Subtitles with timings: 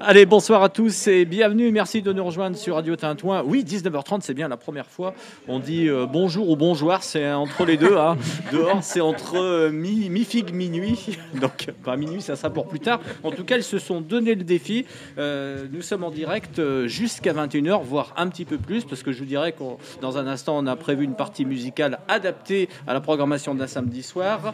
[0.00, 1.70] Allez, bonsoir à tous et bienvenue.
[1.70, 3.42] Merci de nous rejoindre sur Radio Tintouin.
[3.46, 5.14] Oui, 19h30, c'est bien la première fois.
[5.46, 7.96] On dit euh, bonjour ou bonjour, c'est entre les deux.
[7.96, 8.16] hein.
[8.52, 11.18] Dehors, c'est entre euh, mi- mi-figue, minuit.
[11.40, 13.00] Donc, pas minuit, ça sera pour plus tard.
[13.22, 14.86] En tout cas, ils se sont donné le défi.
[15.18, 19.20] Euh, nous sommes en direct jusqu'à 21h, voire un petit peu plus, parce que je
[19.20, 19.62] vous dirais que
[20.00, 24.02] dans un instant, on a prévu une partie musicale adaptée à la programmation d'un samedi
[24.02, 24.52] soir.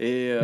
[0.00, 0.34] Et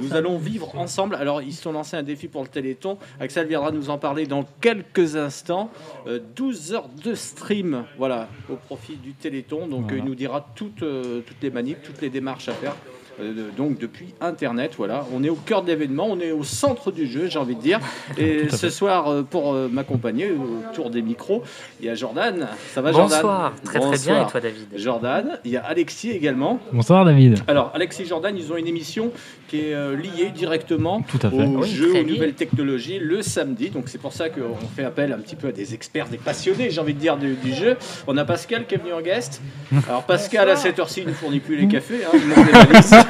[0.00, 1.16] nous allons vivre ensemble.
[1.16, 2.96] Alors, ils se sont lancés un défi pour le Téléthon.
[3.20, 5.70] Axel viendra nous en parler dans quelques instants.
[6.06, 9.66] Euh, 12 heures de stream, voilà, au profit du Téléthon.
[9.66, 9.94] Donc, Voilà.
[9.94, 12.74] euh, il nous dira toutes, euh, toutes les manips, toutes les démarches à faire.
[13.20, 16.90] Euh, donc depuis Internet, voilà, on est au cœur de l'événement, on est au centre
[16.92, 17.80] du jeu, j'ai envie de dire.
[18.18, 20.32] Et ce soir, euh, pour euh, m'accompagner
[20.70, 21.42] autour des micros,
[21.80, 22.48] il y a Jordan.
[22.72, 23.18] Ça va, Jordan?
[23.18, 24.26] Bonsoir, très très bien.
[24.26, 24.66] Et toi, David?
[24.76, 26.58] Jordan, il y a Alexis également.
[26.72, 27.38] Bonsoir David.
[27.46, 29.12] Alors, Alexis et Jordan, ils ont une émission
[29.48, 31.36] qui est euh, liée directement Tout à fait.
[31.36, 33.70] aux Oui, jeux, aux nouvelles technologies le samedi.
[33.70, 36.70] Donc, c'est pour ça qu'on fait appel un petit peu à des experts, des passionnés,
[36.70, 37.76] j'ai envie de dire, du, du jeu.
[38.06, 39.40] On a Pascal qui est venu en guest.
[39.88, 42.00] Alors, Pascal, à cette heure-ci, il ne fournit plus les cafés.
[42.04, 43.03] hein, il.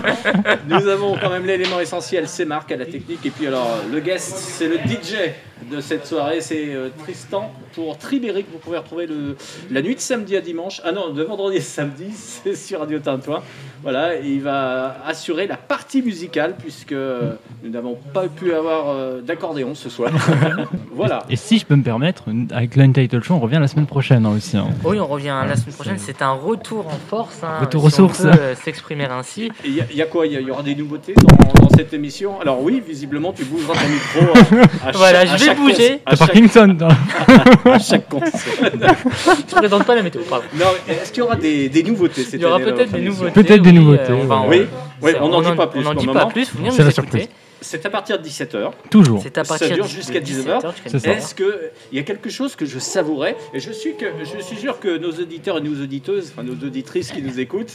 [0.69, 3.25] Nous avons quand même l'élément essentiel, c'est Marc à la technique.
[3.25, 5.33] Et puis, alors, le guest, c'est le DJ
[5.71, 8.47] de cette soirée, c'est euh, Tristan pour Tribéric.
[8.53, 9.37] Vous pouvez retrouver le,
[9.71, 10.81] la nuit de samedi à dimanche.
[10.85, 13.43] Ah non, de vendredi à samedi, c'est sur Radio Tintouin.
[13.83, 18.89] Voilà, et il va assurer la partie musicale puisque euh, nous n'avons pas pu avoir
[18.89, 20.11] euh, d'accordéon ce soir.
[20.93, 21.23] voilà.
[21.29, 24.35] Et si je peux me permettre, avec l'Untitled Show, on revient la semaine prochaine hein,
[24.37, 24.57] aussi.
[24.57, 24.69] hein.
[24.85, 25.99] Oui, on revient la semaine prochaine.
[25.99, 27.41] C'est un retour en force.
[27.43, 28.23] hein, Retour si aux on sources.
[28.23, 29.51] peut, euh, S'exprimer ainsi.
[29.65, 30.27] Il y, y a quoi?
[30.27, 32.41] Il y, aura des nouveautés dans, dans cette émission?
[32.41, 34.35] Alors oui, visiblement, tu bougeras ton micro.
[34.57, 36.00] euh, à chaque- Voilà, à je vais chaque bouger.
[36.06, 36.77] T'as Parkinson
[37.67, 38.33] à chaque concert.
[39.48, 40.23] Je présente pas la météo.
[40.28, 40.45] pardon.
[40.55, 43.01] Non, est-ce qu'il y aura des, des nouveautés cette Il y aura peut-être votre des
[43.03, 43.31] nouveautés.
[43.33, 44.67] Peut-être des nouveautés, euh,
[45.03, 46.51] Oui, on n'en dit pas plus On n'en dit pas plus.
[46.53, 47.28] Vous venez C'est nous la écouter.
[47.65, 48.70] C'est à partir de 17h.
[48.91, 49.20] Toujours.
[49.23, 50.59] C'est à Ça partir dure de- jusqu'à de 19h.
[50.61, 51.09] 17h jusqu'à C'est ça.
[51.11, 51.17] 19h.
[51.17, 51.47] Est-ce qu'il
[51.93, 54.98] y a quelque chose que je savourais Et je suis, que, je suis sûr que
[54.98, 57.75] nos auditeurs et nos auditeuses, enfin nos auditrices qui nous écoutent,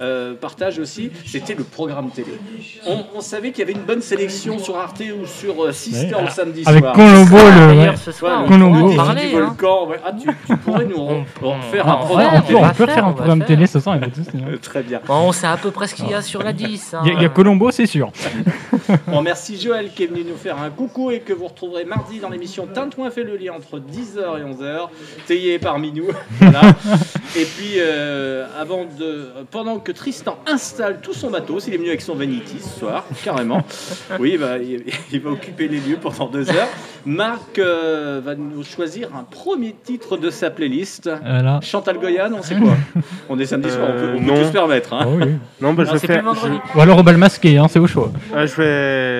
[0.00, 1.10] euh, partagent aussi.
[1.26, 2.32] C'était le programme télé.
[2.86, 6.14] On, on savait qu'il y avait une bonne sélection sur Arte ou sur euh, Sister
[6.14, 6.22] Ouais.
[6.24, 6.94] le samedi Avec soir.
[6.94, 7.66] Colombo, le.
[7.74, 7.96] D'ailleurs, ouais.
[7.96, 8.78] ce soir, Ouais, on le Colombo.
[8.78, 9.28] en défi parler.
[9.30, 9.46] du hein.
[9.46, 9.88] volcan.
[9.88, 9.96] ouais.
[10.04, 11.24] Ah, tu, tu pourrais nous
[11.72, 12.58] faire on- un on programme télé.
[12.62, 14.08] on peut faire, un programme télé ce soir, hein.
[14.62, 15.00] Très bien.
[15.06, 16.94] Bon, on sait à peu près ce qu'il y a sur la 10.
[16.94, 17.00] hein.
[17.04, 18.10] Il y a- il y a Colombo, c'est sûr.
[19.30, 22.30] Merci Joël qui est venu nous faire un coucou et que vous retrouverez mardi dans
[22.30, 24.88] l'émission Tintouin fait le lien entre 10h et 11h,
[25.28, 26.08] taillé parmi nous.
[26.40, 26.62] Voilà.
[27.36, 31.90] et puis, euh, avant de, pendant que Tristan installe tout son matos, il est venu
[31.90, 33.62] avec son Vanity ce soir, carrément.
[34.18, 34.82] Oui, bah, il,
[35.12, 36.66] il va occuper les lieux pendant deux heures.
[37.06, 41.08] Marc euh, va nous choisir un premier titre de sa playlist.
[41.22, 41.60] Voilà.
[41.62, 42.72] Chantal Goyan, on sait quoi?
[43.28, 44.40] On est samedi soir, on peut, on peut Euh, non.
[44.40, 44.92] tout se permettre.
[44.92, 45.04] hein.
[45.06, 45.32] Oh oui.
[45.60, 46.24] Non, bah, je, vais faire.
[46.74, 48.10] Ou alors au bal masqué, hein, c'est au choix.
[48.34, 49.19] ah, je vais,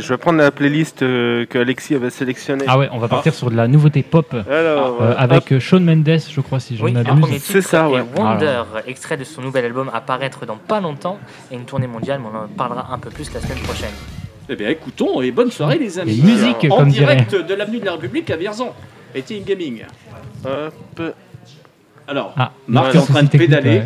[0.00, 2.64] je vais prendre la playlist euh, que Alexis avait sélectionnée.
[2.66, 5.60] Ah ouais, on va partir sur de la nouveauté pop Alors, euh, euh, avec euh,
[5.60, 7.42] Shawn Mendes, je crois, si je Oui, ne m'abuse.
[7.42, 8.02] C'est ça, ouais.
[8.16, 11.18] Wonder, extrait de son nouvel album à paraître dans pas longtemps
[11.50, 13.92] et une tournée mondiale, mais on en parlera un peu plus la semaine prochaine.
[14.48, 16.18] Eh bien, écoutons et bonne soirée, les amis.
[16.18, 17.16] Et musique, en comme dirait.
[17.16, 18.70] direct de l'avenue de la République à Vierzon.
[19.14, 19.82] Et Team Gaming.
[20.44, 21.02] hop.
[22.06, 23.78] Alors, Ah, Marc est en train de pédaler.
[23.80, 23.84] ouais.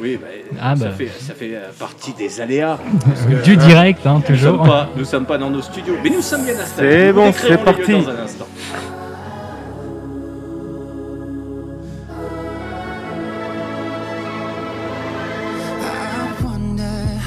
[0.00, 0.26] Ah, Oui, bah,
[0.60, 0.90] Ah, ça, bah.
[0.92, 2.78] fait, ça fait euh, partie des aléas.
[3.04, 4.62] parce que, Du euh, direct, hein, Nous sommes, toujours.
[4.64, 6.90] pas, nous sommes pas dans nos studios, mais nous sommes bien installés.
[7.08, 7.92] C'est bon, c'est parti.
[7.92, 8.46] Dans un instant.
[15.82, 17.20] I wonder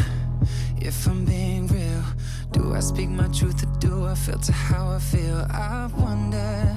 [0.81, 2.03] if I'm being real.
[2.51, 5.45] Do I speak my truth or do I filter how I feel?
[5.49, 6.75] I wonder,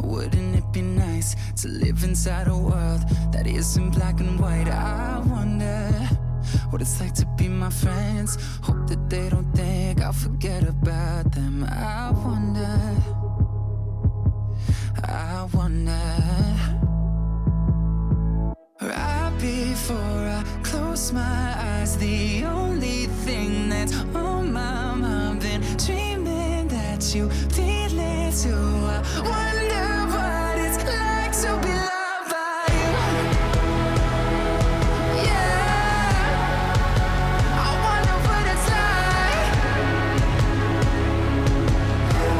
[0.00, 3.02] wouldn't it be nice to live inside a world
[3.32, 4.68] that isn't black and white?
[4.68, 5.90] I wonder
[6.70, 8.38] what it's like to be my friends.
[8.62, 11.64] Hope that they don't think I'll forget about them.
[11.64, 12.80] I wonder,
[15.04, 16.04] I wonder.
[18.80, 19.96] Right before
[20.38, 24.43] I close my eyes, the only thing that's on
[31.42, 32.92] to be loved by you.
[35.26, 36.48] Yeah,
[37.66, 39.44] I wonder what it's like.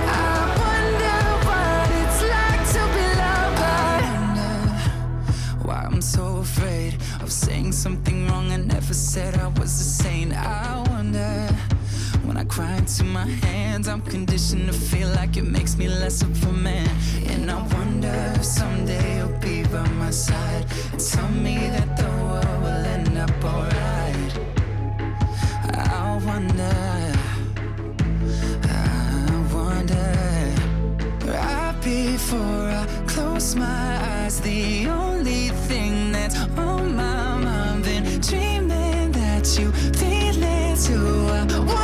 [0.06, 1.18] I wonder
[1.48, 8.26] what it's like to be loved by you why I'm so afraid of saying something
[8.28, 10.32] wrong I never said I was a saint.
[10.32, 10.83] I
[12.56, 16.22] when I cry into my hands, I'm conditioned to feel like it makes me less
[16.22, 16.88] of a man.
[17.26, 20.66] And I wonder if someday you'll be by my side
[20.98, 24.38] tell me that the world will end up alright.
[25.74, 27.12] I wonder,
[28.62, 30.12] I wonder.
[31.26, 34.40] Right before I close my eyes.
[34.40, 41.28] The only thing that's on my mind, been dreaming that you feel it too.
[41.30, 41.83] I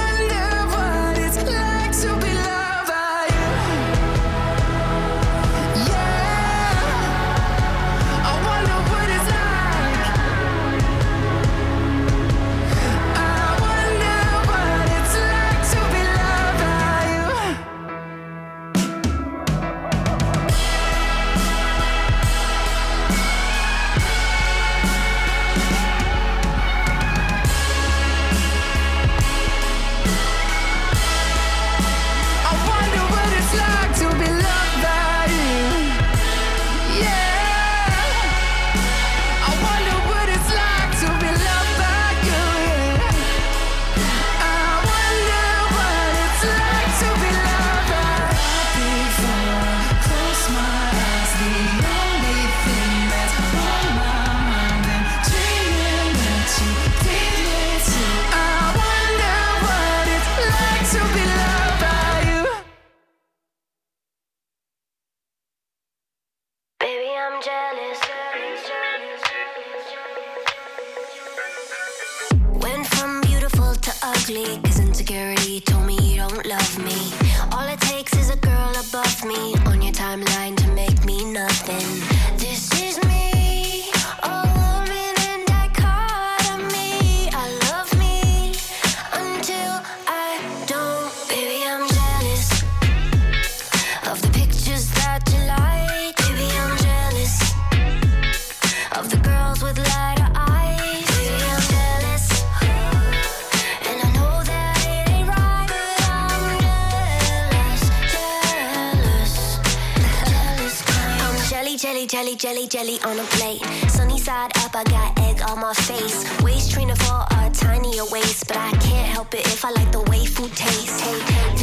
[112.36, 113.62] jelly, jelly, jelly, on a plate.
[113.90, 116.24] Sunny side up, I got egg on my face.
[116.42, 120.00] Waist trainer for a tinier waist, but I can't help it if I like the
[120.02, 121.00] way food tastes.
[121.00, 121.59] Hey, hey,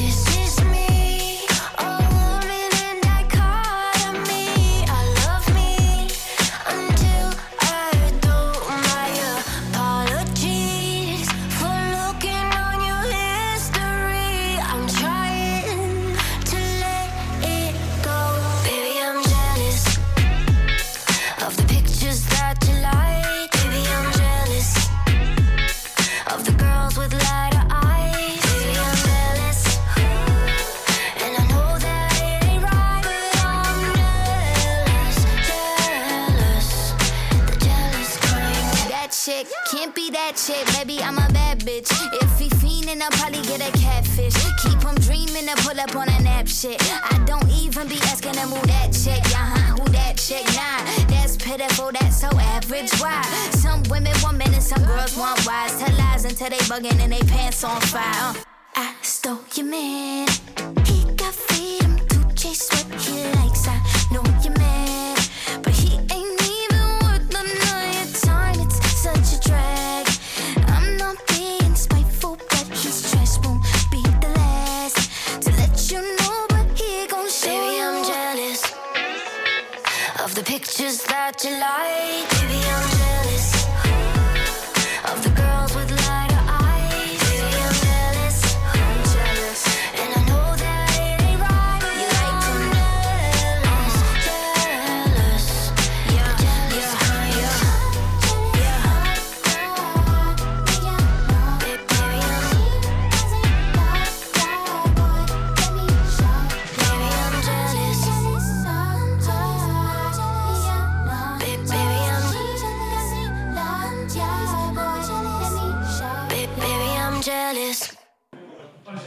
[57.64, 58.17] on fire.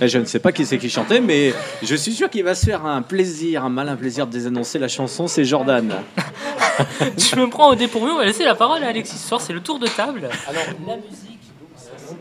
[0.01, 1.53] Je ne sais pas qui c'est qui chantait, mais
[1.83, 4.89] je suis sûr qu'il va se faire un plaisir, un malin plaisir de désannoncer la
[4.89, 5.27] chanson.
[5.27, 5.93] C'est Jordan.
[7.19, 9.53] Je me prends au dépourvu, on va laisser la parole à Alexis ce soir, c'est
[9.53, 10.29] le tour de table.
[10.49, 11.39] Alors, la musique,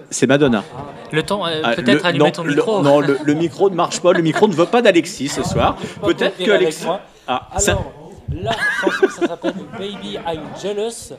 [0.09, 0.63] C'est Madonna.
[1.11, 2.81] Le temps, euh, Ah, peut-être allumer non, ton le- micro.
[2.81, 4.11] non, le, le micro ne marche pas.
[4.13, 5.77] Le micro ne veut pas d'Alexis ce soir.
[6.03, 6.85] Peut-être que Alexis.
[7.27, 7.93] Ah, ça- Alors,
[8.31, 11.15] la chanson, ça s'appelle Baby I'm Jealous.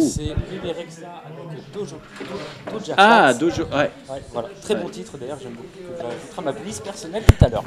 [0.00, 1.96] C'est Bébé Rexa avec Dojo,
[2.96, 3.34] ah.
[3.34, 3.62] Dojo.
[3.64, 3.90] Ouais.
[4.10, 4.48] Ouais, voilà.
[4.62, 5.68] Très bon titre d'ailleurs, j'aime beaucoup.
[5.96, 7.64] J'ajouterai à ma playlist personnelle tout à l'heure.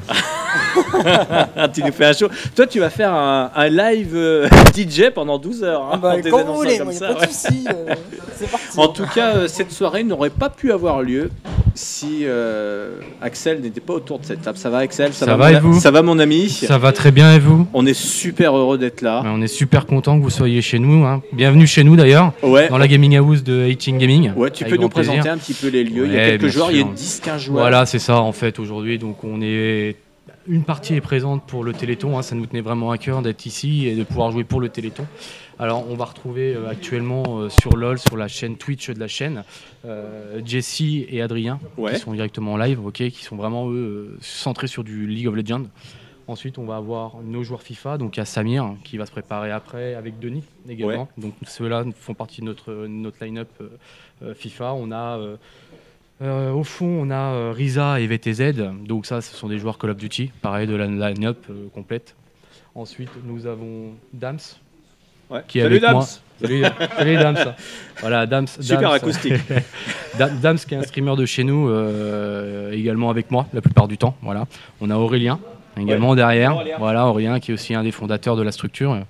[1.72, 2.28] tu nous fais un show.
[2.56, 5.82] Toi, tu vas faire un, un live euh, DJ pendant 12 heures.
[5.84, 7.26] hein, Ah bah, quand vous voulez, comme moi, y a ça, pas de ouais.
[7.28, 7.66] souci.
[7.68, 7.94] euh,
[8.36, 8.78] c'est parti.
[8.78, 11.30] En tout cas, euh, cette soirée n'aurait pas pu avoir lieu
[11.74, 14.58] si euh, Axel n'était pas autour de cette table.
[14.58, 15.12] Ça va, Axel?
[15.14, 15.78] Ça va et vous?
[15.78, 16.48] Ça va, mon ami?
[16.50, 17.68] Ça va très bien et vous?
[17.72, 19.22] On est super heureux d'être là.
[19.26, 21.04] On est super content que vous soyez chez nous.
[21.06, 21.22] hein.
[21.32, 22.07] Bienvenue chez nous d'ailleurs,
[22.42, 22.68] Ouais.
[22.68, 24.32] dans la gaming house de 18 Gaming.
[24.34, 25.12] Ouais, tu peux nous plaisir.
[25.14, 26.06] présenter un petit peu les lieux.
[26.06, 26.94] Il y a quelques joueurs, il y a sûr.
[26.94, 27.58] 10-15 joueurs.
[27.60, 28.98] Voilà, c'est ça en fait aujourd'hui.
[28.98, 29.96] Donc on est
[30.46, 32.16] une partie est présente pour le Téléthon.
[32.18, 32.22] hein.
[32.22, 35.06] Ça nous tenait vraiment à cœur d'être ici et de pouvoir jouer pour le Téléthon.
[35.58, 39.08] Alors on va retrouver euh, actuellement euh, sur LoL, sur la chaîne Twitch de la
[39.08, 39.42] chaîne,
[39.84, 41.94] euh, Jesse et Adrien Ouais.
[41.94, 45.26] qui sont directement en live, ok, qui sont vraiment eux euh, centrés sur du League
[45.26, 45.64] of Legends.
[46.28, 49.10] Ensuite, on va avoir nos joueurs FIFA, donc il y a Samir qui va se
[49.10, 51.08] préparer après avec Denis également.
[51.16, 53.68] Donc ceux-là font partie de notre, notre line-up euh,
[54.22, 54.74] euh, FIFA.
[54.74, 55.18] On a
[56.20, 58.52] euh, au fond, on a Riza et VTZ.
[58.86, 62.14] Donc ça, ce sont des joueurs Call of Duty, pareil de la line-up complète.
[62.74, 64.38] Ensuite, nous avons Dams
[65.30, 65.42] Ouais.
[65.46, 65.94] qui est Salut, avec Dams.
[65.94, 66.06] moi.
[66.40, 66.62] Salut,
[66.96, 67.54] salut Dams.
[68.00, 68.46] Voilà, Dams.
[68.60, 68.92] Super Dams.
[68.92, 69.34] acoustique.
[70.18, 73.88] Dam- Dams qui est un streamer de chez nous, euh, également avec moi la plupart
[73.88, 74.16] du temps.
[74.22, 74.46] Voilà.
[74.80, 75.38] On a Aurélien
[75.78, 76.54] également derrière.
[76.56, 76.76] Aurélien.
[76.78, 79.00] Voilà, Aurélien qui est aussi un des fondateurs de la structure, euh,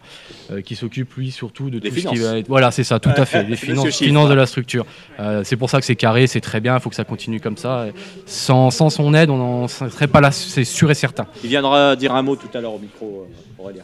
[0.53, 2.49] euh, qui s'occupe lui surtout de Des tout ce qui va être.
[2.49, 4.05] Voilà, c'est ça, tout à fait, des finances, Chiffre.
[4.05, 4.87] finances de la structure.
[5.21, 7.41] Euh, c'est pour ça que c'est carré, c'est très bien, il faut que ça continue
[7.41, 7.87] comme ça.
[8.27, 11.27] Sans, sans son aide, on n'en serait pas là, c'est sûr et certain.
[11.43, 13.83] Il viendra dire un mot tout à l'heure au micro, euh, Aurélien.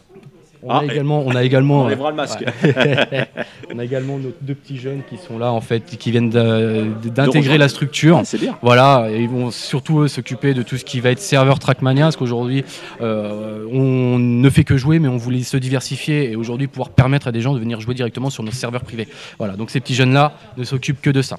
[0.67, 2.43] On Ah, a également, on a également, On enlèvera le masque.
[2.63, 3.29] Ouais.
[3.75, 7.59] on a également nos deux petits jeunes qui sont là en fait, qui viennent d'intégrer
[7.59, 8.17] la structure.
[8.19, 8.57] Ah, c'est bien.
[8.63, 12.17] Voilà, et ils vont surtout s'occuper de tout ce qui va être serveur Trackmania, parce
[12.17, 12.65] qu'aujourd'hui
[13.03, 17.29] euh, on ne fait que jouer, mais on voulait se diversifier et aujourd'hui pouvoir permettre
[17.29, 19.07] à des gens de venir jouer directement sur nos serveurs privés.
[19.39, 21.39] Voilà, donc ces petits jeunes là ne s'occupent que de ça.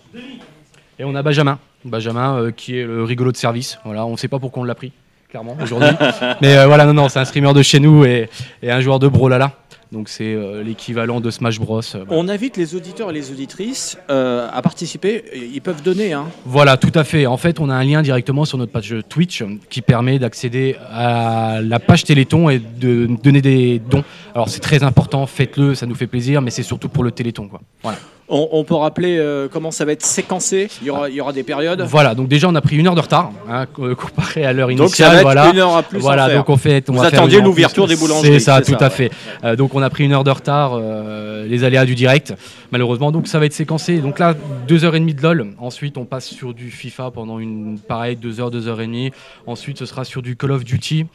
[0.99, 3.79] Et on a Benjamin, Benjamin euh, qui est le rigolo de service.
[3.85, 4.91] Voilà, on ne sait pas pourquoi on l'a pris,
[5.29, 5.89] clairement aujourd'hui,
[6.41, 8.29] mais euh, voilà, non, non, c'est un streamer de chez nous et,
[8.61, 9.51] et un joueur de Brolala.
[9.91, 11.79] Donc c'est euh, l'équivalent de Smash Bros.
[11.79, 12.21] euh, voilà.
[12.21, 15.23] On invite les auditeurs et les auditrices euh, à participer.
[15.53, 16.11] Ils peuvent donner.
[16.11, 16.25] Hein.
[16.45, 17.25] Voilà, tout à fait.
[17.27, 21.59] En fait, on a un lien directement sur notre page Twitch qui permet d'accéder à
[21.61, 24.03] la page Téléthon et de donner des dons.
[24.33, 27.47] Alors c'est très important, faites-le, ça nous fait plaisir, mais c'est surtout pour le Téléthon.
[27.47, 27.61] Quoi.
[27.83, 27.99] Voilà.
[28.27, 30.67] On, on peut rappeler euh, comment ça va être séquencé?
[30.81, 31.81] Il y aura, il y aura des périodes?
[31.81, 34.69] Voilà, donc déjà on a pris une heure de retard hein, co- comparé à l'heure
[34.69, 35.11] Donc ça initiale.
[35.11, 35.51] va être voilà.
[35.51, 35.99] une heure à plus.
[35.99, 36.89] Voilà, donc on fait.
[36.89, 38.89] On Vous va attendiez l'ouverture des boulangeries, C'est ça, tout ça, à ouais.
[38.89, 39.11] fait.
[39.43, 42.33] Euh, donc on a pris une heure de retard, euh, les aléas du direct,
[42.71, 43.11] malheureusement.
[43.11, 43.99] Donc ça va être séquencé.
[43.99, 44.33] Donc là,
[44.67, 45.53] deux heures et demie de LOL.
[45.59, 49.11] Ensuite, on passe sur du FIFA pendant une pareil deux heures, deux heures et demie.
[49.45, 51.05] Ensuite, ce sera sur du Call of Duty.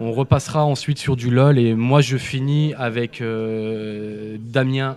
[0.00, 3.22] On repassera ensuite sur du LOL et moi je finis avec
[4.38, 4.96] Damien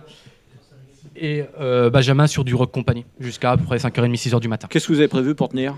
[1.20, 4.68] et euh, Benjamin sur du Rock Company jusqu'à à peu près 5h30, 6h du matin.
[4.70, 5.76] Qu'est-ce que vous avez prévu pour tenir?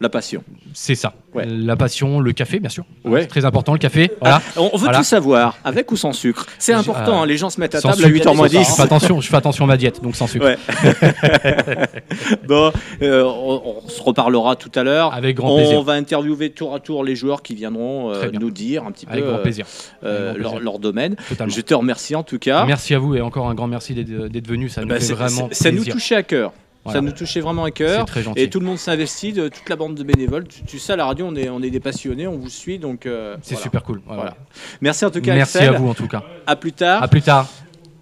[0.00, 0.44] La passion.
[0.74, 1.12] C'est ça.
[1.34, 1.44] Ouais.
[1.44, 2.84] La passion, le café, bien sûr.
[3.04, 3.22] Ouais.
[3.22, 4.12] C'est très important, le café.
[4.20, 4.40] Voilà.
[4.56, 4.98] Ah, on veut Voilà.
[4.98, 6.46] tout savoir, avec ou sans sucre?
[6.58, 8.58] C'est important, euh, hein, les gens se mettent à table à sucre, 8h moins Je
[8.58, 8.76] 10.
[8.76, 10.46] fais attention, je fais attention à ma diète, donc sans sucre.
[10.46, 10.56] Ouais.
[12.46, 15.12] bon, euh, on, on se reparlera tout à l'heure.
[15.14, 15.82] Avec grand On plaisir.
[15.82, 19.24] va interviewer tour à tour les joueurs qui viendront euh, nous dire un petit Avec
[19.24, 19.66] peu grand plaisir.
[20.02, 20.60] Avec grand leur, plaisir.
[20.60, 21.16] leur domaine.
[21.28, 21.52] Totalement.
[21.52, 22.64] Je te remercie en tout cas.
[22.66, 24.68] Merci à vous et encore un grand merci d'être venu.
[24.68, 26.52] Ça nous Bah, fait c'est- vraiment ça nous touchait à cœur.
[26.84, 27.00] Voilà.
[27.00, 28.06] Ça nous touchait vraiment à cœur.
[28.06, 28.40] très gentil.
[28.40, 30.46] Et tout le monde s'investit, toute la bande de bénévoles.
[30.48, 32.78] Tu, tu sais, à la radio, on est, on est des passionnés, on vous suit.
[32.78, 33.62] Donc, euh, C'est voilà.
[33.64, 33.96] super cool.
[33.98, 34.20] Ouais, Voilà.
[34.22, 34.36] voilà.
[34.80, 35.74] Merci en tout cas, Merci Axel.
[35.74, 36.22] à vous en tout cas.
[36.46, 37.02] À plus tard.
[37.02, 37.46] À plus tard.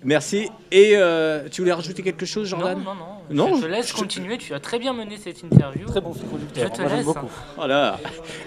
[0.05, 0.49] Merci.
[0.73, 3.49] Et euh, tu voulais rajouter quelque chose, Jordan non, non.
[3.51, 4.39] Non, je te laisse je- continuer.
[4.39, 5.87] Tu as très bien mené cette interview.
[5.87, 6.71] Très bon fil conducteur.
[6.75, 7.05] Je te laisse.
[7.05, 7.31] beaucoup.
[7.57, 7.99] Voilà.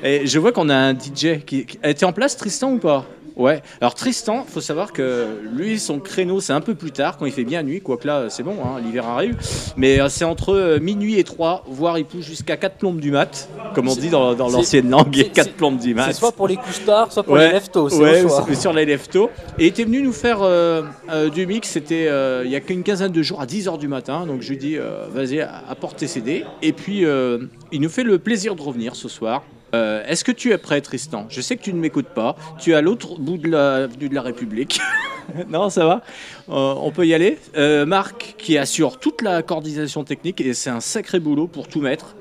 [0.04, 3.06] Et je vois qu'on a un DJ qui, était en place, Tristan ou pas?
[3.36, 3.62] Ouais.
[3.80, 7.32] Alors Tristan, faut savoir que lui, son créneau, c'est un peu plus tard, quand il
[7.32, 9.38] fait bien nuit, quoique là, c'est bon, hein, l'hiver arrive.
[9.78, 13.12] Mais euh, c'est entre euh, minuit et 3, voire il pousse jusqu'à 4 plombes du
[13.12, 16.08] mat, comme on dit dans, l'ancienne langue, c'est- 4 c'est- plombes du mat.
[16.08, 17.88] C'est soit pour les tard, soit pour Ouais, les leftos.
[17.88, 18.44] C'est ouais, au choix.
[18.46, 19.30] sur- sur les leftos.
[19.58, 22.60] Et il était venu nous faire euh, euh, du mix, c'était euh, il y a
[22.60, 24.26] qu'une quinzaine de jours à 10h du matin.
[24.26, 26.44] Donc je lui dis, euh, vas-y, apporte tes CD.
[26.62, 27.40] Et puis euh,
[27.72, 29.44] il nous fait le plaisir de revenir ce soir.
[29.72, 31.28] Est-ce que tu es prêt, Tristan?
[31.30, 32.36] Je sais que tu ne m'écoutes pas.
[32.60, 34.82] Tu es à l'autre bout de l'avenue de la République.
[35.48, 36.02] non, ça va
[36.48, 37.38] On peut y aller.
[37.86, 42.16] Marc, qui assure toute la coordination technique, et c'est un sacré boulot pour tout mettre.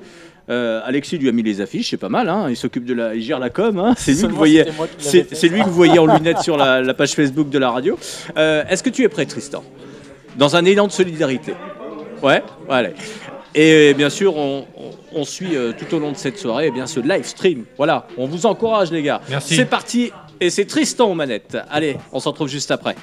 [0.49, 2.27] Euh, Alexis lui a mis les affiches, c'est pas mal.
[2.29, 3.77] Hein il s'occupe de la, il gère la com.
[3.79, 4.65] Hein c'est lui que vous voyez.
[4.97, 7.97] C'est lui que vous voyez en lunettes sur la, la page Facebook de la radio.
[8.37, 9.63] Euh, Est-ce que tu es prêt, Tristan?
[10.37, 11.53] Dans un élan de solidarité.
[12.23, 12.91] Ouais, allez.
[13.55, 16.71] Et bien sûr, on, on- on suit euh, tout au long de cette soirée eh
[16.71, 17.65] bien, ce live stream.
[17.77, 19.21] Voilà, on vous encourage, les gars.
[19.29, 19.55] Merci.
[19.55, 20.11] C'est parti.
[20.39, 21.57] Et c'est Tristan aux manettes.
[21.69, 22.95] Allez, on se retrouve juste après.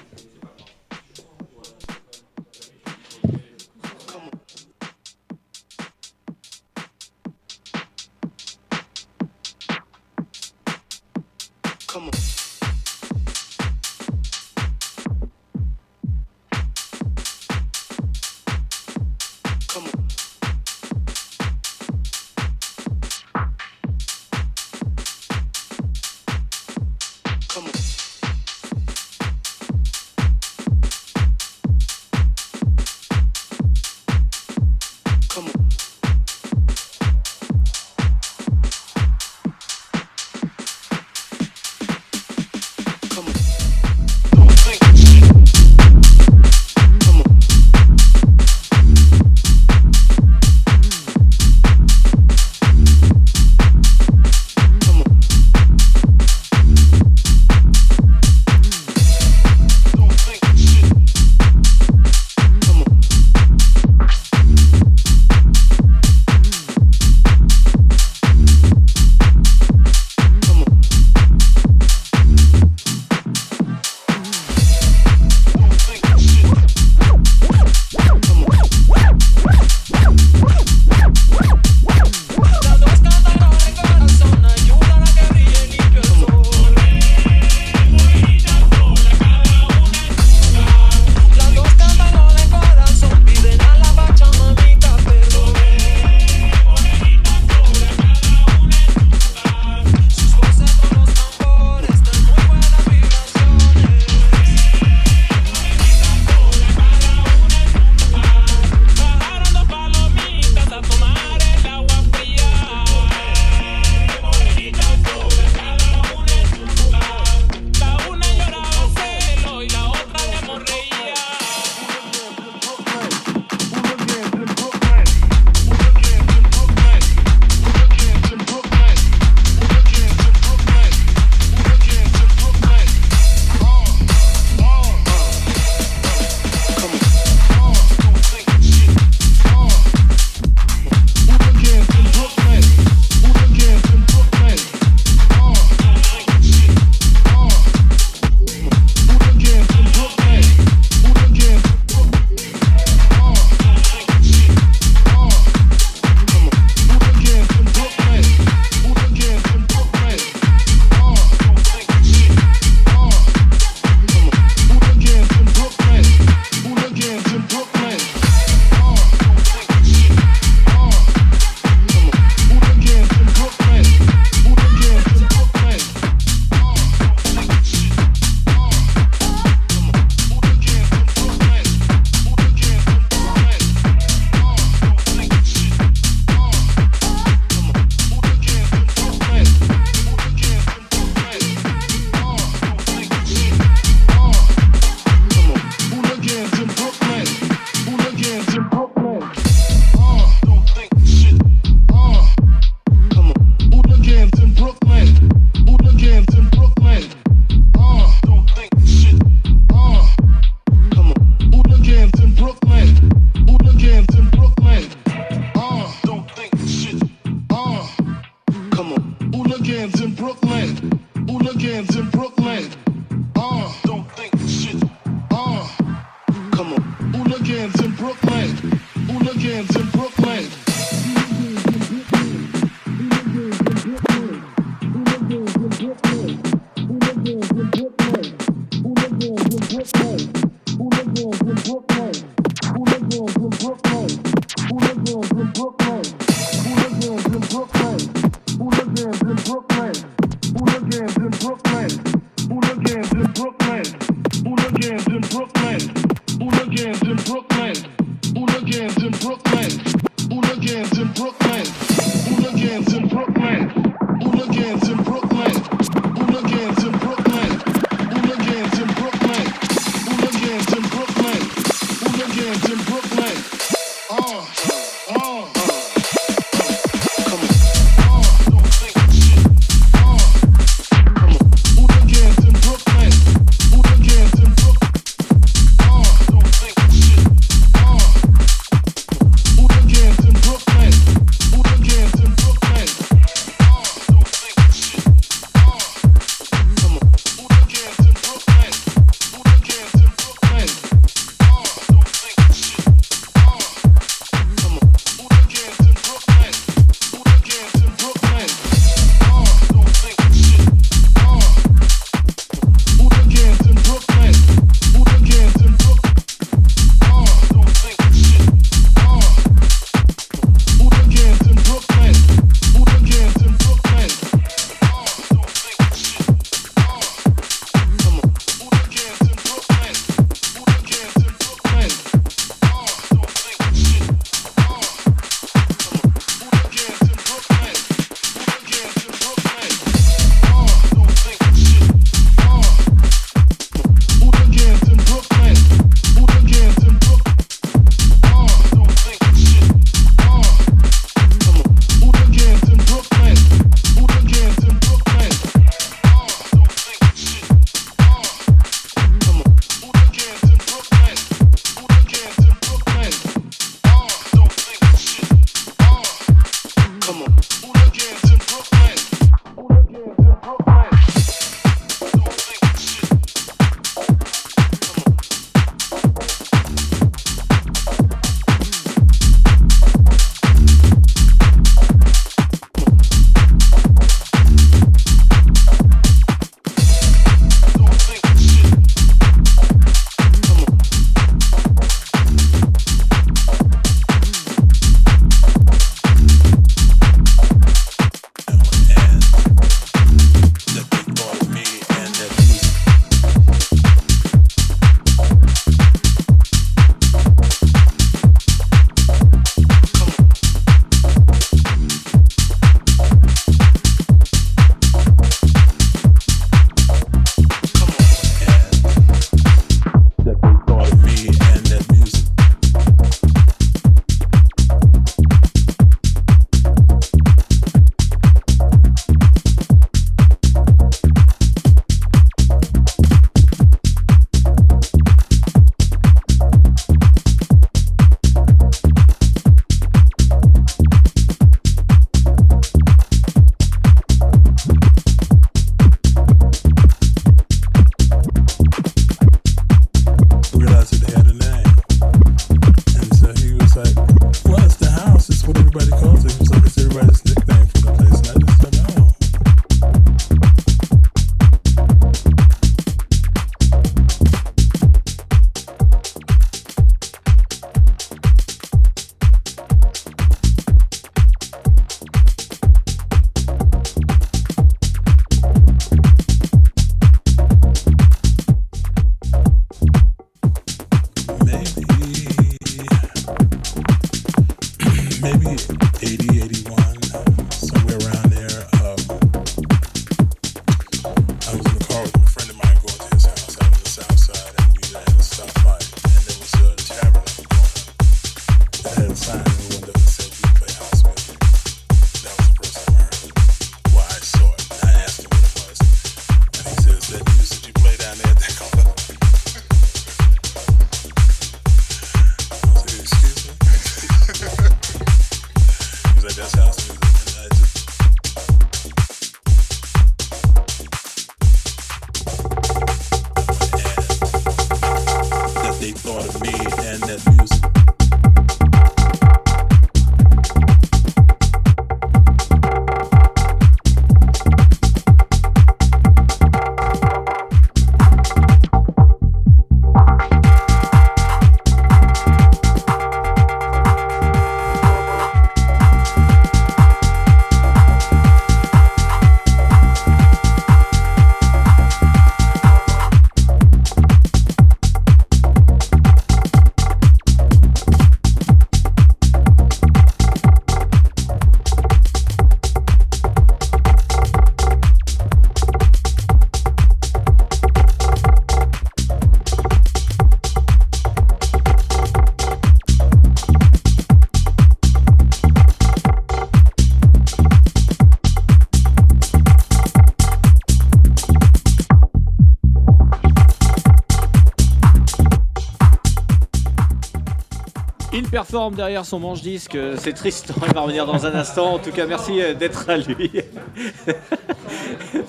[588.47, 590.55] Performe derrière son manche-disque, euh, c'est Tristan.
[590.69, 591.75] Il va revenir dans un instant.
[591.75, 593.31] En tout cas, merci euh, d'être à lui,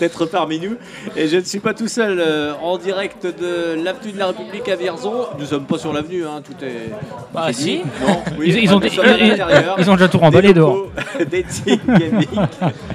[0.00, 0.76] d'être parmi nous.
[1.16, 4.68] Et je ne suis pas tout seul euh, en direct de l'avenue de la République
[4.68, 5.26] à Vierzon.
[5.38, 6.90] Nous sommes pas sur l'avenue, hein, tout est.
[7.32, 7.78] Bah, si.
[8.06, 10.90] Non, oui, Ils- ils ont- ils- ils déjà tout remballé locaux
[11.30, 11.44] des
[11.86, 12.26] Gaming.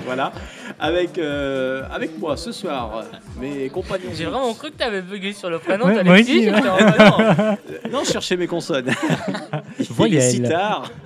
[0.05, 0.31] voilà.
[0.79, 3.01] Avec, euh, avec moi ce soir,
[3.41, 4.11] mes compagnons.
[4.13, 6.51] J'ai vraiment cru que t'avais bugué sur le prénom, Ouais, moi aussi, ouais.
[6.61, 7.57] non.
[7.91, 8.91] Non, je cherchais mes consonnes.
[10.07, 10.31] Il est Voyelle.
[10.31, 10.91] si tard.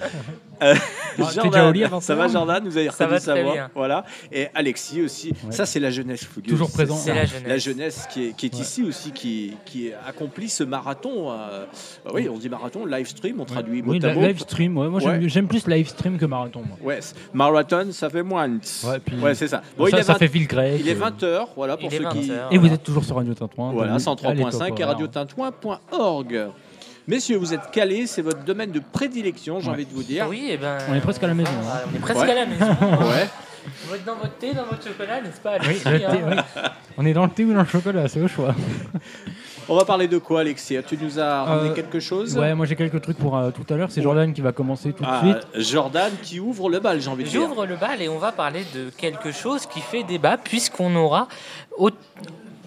[0.64, 0.76] Euh,
[1.18, 3.70] Ah, Jordan, déjà ça ça va Jordan Vous avez Ça va sa très voix bien.
[3.74, 4.06] Voilà.
[4.32, 5.34] Et Alexis aussi.
[5.50, 6.52] Ça, c'est la jeunesse fougueuse.
[6.52, 6.96] Toujours présent.
[6.98, 7.48] C'est la jeunesse.
[7.48, 8.62] La jeunesse qui est, qui est Ouais.
[8.62, 11.32] ici aussi, qui, qui accomplit ce marathon.
[11.32, 11.66] euh,
[12.14, 14.22] oui, on dit marathon, live stream, on traduit Oui, mot à mot.
[14.22, 14.88] live stream, ouais.
[14.88, 15.30] Moi, j'aime Ouais.
[15.30, 16.62] j'aime plus live stream que marathon.
[16.62, 16.78] Moi.
[16.84, 18.48] Ouais, c- marathon, ça fait moins.
[18.48, 19.64] Ouais, puis- c'est ça.
[19.80, 20.78] Bon, ça, il est ça 20 fait Phil Grey.
[20.80, 22.28] il est 20h, voilà, pour Il est ceux qui.
[22.30, 22.76] 20 Et vous Voilà.
[22.76, 23.72] êtes toujours sur Radio Tintouin.
[23.74, 24.86] Voilà, Allez, 103.5 top, et voilà.
[24.94, 26.50] radiotintouin.org.
[27.08, 29.74] Messieurs, vous êtes calés, c'est votre domaine de prédilection, j'ai Ouais.
[29.74, 30.28] envie de vous dire.
[30.30, 30.78] Oui, et ben.
[30.90, 31.52] On est presque à la maison.
[31.70, 31.90] Ah, hein.
[31.92, 32.32] on est presque Ouais.
[32.32, 32.66] à la maison.
[33.02, 33.30] Ouais.
[33.88, 36.44] Vous êtes dans votre thé, dans votre chocolat, n'est-ce pas Oui, Alexis, le thé, hein
[36.56, 36.62] oui.
[36.98, 38.56] On est dans le thé ou dans le chocolat, c'est au choix.
[39.70, 40.78] On va parler de quoi, Alexis?
[40.88, 42.36] Tu nous as ramené Euh, quelque chose?
[42.38, 43.92] Ouais, moi j'ai quelques trucs pour euh, tout à l'heure.
[43.92, 45.48] C'est Jordan qui va commencer tout de Ah, suite.
[45.72, 47.40] Jordan qui ouvre le bal, j'ai envie de dire.
[47.42, 51.28] J'ouvre le bal et on va parler de quelque chose qui fait débat puisqu'on aura,
[51.78, 51.92] au-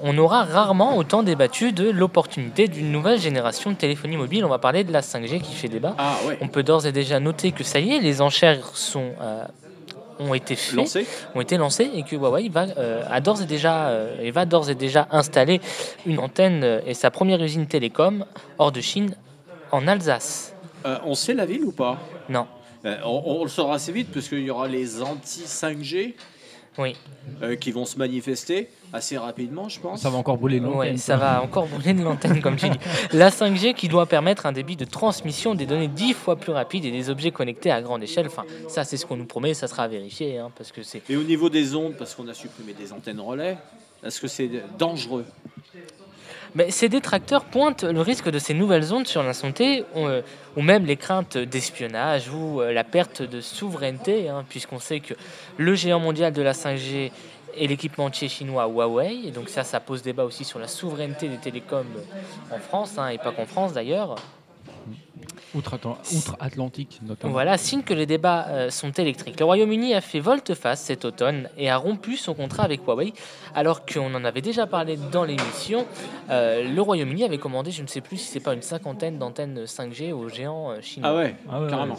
[0.03, 4.45] on aura rarement autant débattu de l'opportunité d'une nouvelle génération de téléphonie mobile.
[4.45, 5.95] On va parler de la 5G qui fait débat.
[5.99, 9.13] Ah ouais, On peut d'ores et déjà noter que ça y est, les enchères sont,
[9.21, 9.45] euh,
[10.19, 11.07] ont été faites, lancé.
[11.35, 14.47] ont été lancées et que Huawei va, euh, a d'ores et déjà, euh, et va
[14.47, 15.61] d'ores et déjà installer
[16.07, 18.25] une antenne et sa première usine télécom
[18.59, 19.15] hors de Chine
[19.71, 20.55] en Alsace.
[21.07, 21.99] On sait la ville ou pas?
[22.29, 22.47] Non,
[22.85, 26.15] on, on le saura assez vite parce qu'il y aura les anti-5G
[26.79, 26.97] oui,
[27.43, 30.01] euh, qui vont se manifester assez rapidement, je pense.
[30.03, 30.79] Ça va encore brûler longtemps.
[30.79, 32.79] Ouais, ça va encore brûler de l'antenne, comme tu dis.
[33.13, 36.85] La 5G qui doit permettre un débit de transmission des données 10 fois plus rapide
[36.85, 38.27] et des objets connectés à grande échelle.
[38.27, 41.03] Enfin, ça, c'est ce qu'on nous promet, ça sera vérifié, hein, parce que c'est.
[41.09, 43.57] Et au niveau des ondes, parce qu'on a supprimé des antennes relais,
[44.05, 45.25] est-ce que c'est dangereux?
[46.55, 50.23] Mais ces détracteurs pointent le risque de ces nouvelles ondes sur la santé, ou, euh,
[50.57, 55.15] même les craintes d'espionnage ou euh, la perte de souveraineté, hein, puisqu'on sait que
[55.57, 57.11] le géant mondial de la 5G
[57.57, 61.39] est l'équipementier chinois Huawei, et donc ça, ça pose débat aussi sur la souveraineté des
[61.39, 61.87] télécoms
[62.53, 64.15] en France, hein, et pas qu'en France d'ailleurs.
[65.55, 67.33] Outre-Atlan- Outre-Atlantique, notamment.
[67.33, 69.39] Voilà, signe que les débats euh, sont électriques.
[69.39, 73.13] Le Royaume-Uni a fait volte-face cet automne et a rompu son contrat avec Huawei,
[73.55, 75.87] alors qu'on en avait déjà parlé dans l'émission.
[76.31, 79.65] Euh, le Royaume-Uni avait commandé, je ne sais plus si c'est pas une cinquantaine d'antennes
[79.65, 81.11] 5G aux géants euh, chinois.
[81.11, 81.97] Ah ouais, Ah ouais, carrément.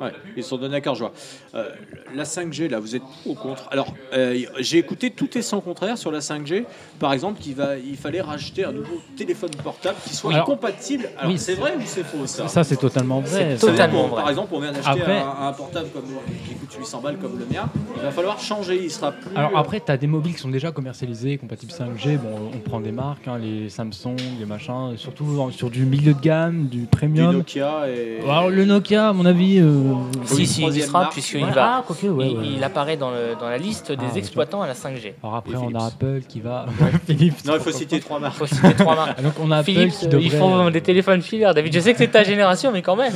[0.00, 1.12] ouais, ils sont donnés à cœur joie.
[1.54, 1.70] Euh,
[2.14, 5.60] la 5G, là, vous êtes pour ou contre Alors, euh, j'ai écouté tout et son
[5.60, 6.64] contraire sur la 5G.
[6.98, 11.08] Par exemple, qu'il va, il fallait racheter un nouveau téléphone portable qui soit Alors, compatible.
[11.18, 13.56] Alors, oui, c'est vrai ou c'est faux ça Ça, c'est totalement vrai.
[13.58, 14.20] C'est totalement vrai.
[14.22, 16.04] Par exemple, on vient d'acheter Après- un, un portable comme
[16.46, 17.68] qui coûte 800 balles comme le mien.
[17.96, 18.80] Il va falloir changer.
[18.82, 19.34] Il sera plus.
[19.36, 22.18] Alors après, tu as des mobiles qui sont déjà commercialisés, compatibles 5G.
[22.18, 26.20] Bon, on prend des marques, hein, les Samsung, les machins, surtout sur du milieu de
[26.20, 27.32] gamme, du du premium.
[27.36, 28.20] Nokia et.
[28.22, 29.58] Alors le Nokia, à mon avis.
[29.60, 29.94] euh,
[30.24, 31.82] Si, il y sera, puisqu'il ouais, va.
[31.88, 32.46] Ah, ouais, il, ouais.
[32.56, 35.14] il apparaît dans, le- dans la liste des Ah, exploitants à la 5G.
[35.22, 35.76] Alors après, Et on Philips.
[35.80, 36.66] a Apple qui va.
[37.06, 37.44] Philips.
[37.46, 38.36] Non, il faut citer trois marques.
[38.36, 39.22] faut citer trois marques.
[39.22, 40.24] Donc on a Apple Philips, qui euh, devrait.
[40.26, 41.54] ils font des téléphones filaires.
[41.54, 43.12] David, je sais que c'est ta génération, mais quand même.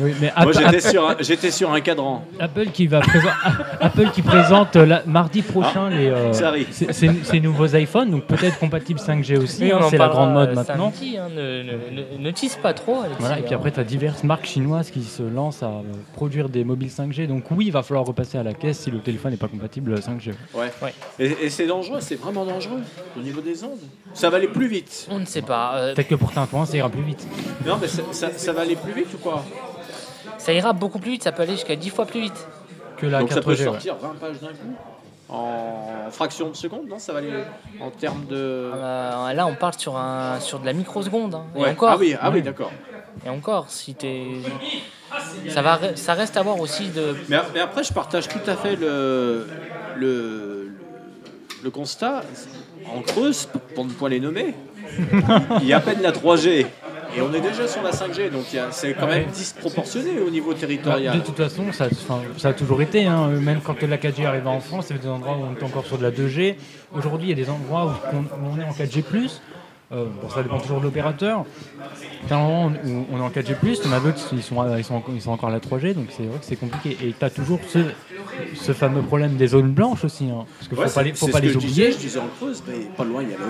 [0.00, 2.24] Oui, mais Moi, Apple, j'étais sur, un- j'étais sur un cadran.
[2.40, 3.28] Apple qui va présent-
[3.80, 6.66] Apple qui présente euh, la- mardi prochain les euh, ça arrive.
[6.70, 9.64] ces- ces ces nouveaux iPhones, donc peut-être compatibles 5G aussi.
[9.64, 10.92] Oui, hein, en c'est la parlera, grande mode maintenant.
[10.92, 11.72] samedi, hein, ne, ne,
[12.18, 13.16] ne, ne tease pas trop, Alexis.
[13.20, 13.58] Voilà, et puis hein.
[13.58, 15.82] après, tu as diverses marques chinoises qui se lancent à euh,
[16.14, 17.26] produire des mobiles 5G.
[17.26, 19.94] Donc oui, il va falloir repasser à la caisse si le téléphone n'est pas compatible
[19.96, 20.30] 5G.
[20.54, 20.72] Ouais.
[20.82, 20.94] Ouais.
[21.18, 22.80] Et, et c'est dangereux, c'est vraiment dangereux
[23.18, 23.78] au niveau des ondes.
[24.14, 25.06] Ça va aller plus vite.
[25.10, 25.74] On ne sait pas.
[25.76, 27.26] euh, Peut-être que pour Tintouin, ça ira plus vite.
[27.66, 29.44] Non, mais ça, ça- ça va aller plus vite ou quoi
[30.38, 32.48] ça ira beaucoup plus vite, ça peut aller jusqu'à 10 fois plus vite.
[32.96, 33.34] Que la Donc 4G.
[33.34, 33.56] ça peut ouais.
[33.56, 34.74] sortir 20 pages d'un coup
[35.28, 36.98] en fraction de seconde, non?
[36.98, 37.32] Ça va aller
[37.80, 38.34] en termes de.
[38.36, 41.34] Euh, là, on parle sur, un, sur de la microseconde.
[41.36, 41.44] hein.
[41.54, 41.68] Ouais.
[41.68, 42.42] Et encore, Ah oui, ah oui, Ouais.
[42.42, 42.72] d'accord.
[43.24, 44.26] et encore, si t'es.
[45.48, 47.14] Ça, va, ça reste à voir aussi de.
[47.28, 49.46] Mais, mais après, je partage tout à fait le,
[49.96, 50.72] le,
[51.62, 52.22] le constat.
[52.94, 54.54] En Creuse, pour ne point les nommer,
[55.60, 56.66] il y a à peine la 3G.
[57.16, 60.58] Et on est déjà sur la 5G, donc c'est quand même disproportionné au niveau Bah,
[60.60, 61.18] territorial.
[61.18, 61.88] de toute façon, ça,
[62.48, 63.06] a toujours été.
[63.06, 63.28] hein.
[63.28, 65.64] Même quand la 4G arrivait en France, il y avait des endroits où on était
[65.64, 66.56] encore sur de la 2G.
[66.94, 69.02] Aujourd'hui, il y a des endroits où on, est en 4G+.
[69.92, 71.44] Euh, bon, ça dépend toujours de l'opérateur.
[72.26, 73.54] T'as un moment où on est en 4G+,
[73.86, 76.22] on a d'autres sont, ils, sont, encore- ils sont encore à la 3G, donc c'est
[76.22, 76.96] vrai que c'est compliqué.
[77.06, 77.80] Et tu as toujours ce,
[78.54, 80.24] ce fameux problème des zones blanches aussi.
[80.30, 80.46] hein.
[80.58, 81.92] parce qu'il Ouais, faut pas c'est- les, faut c'est pas oublier.
[81.92, 83.44] je disais en Creuse, mais pas loin, il y a la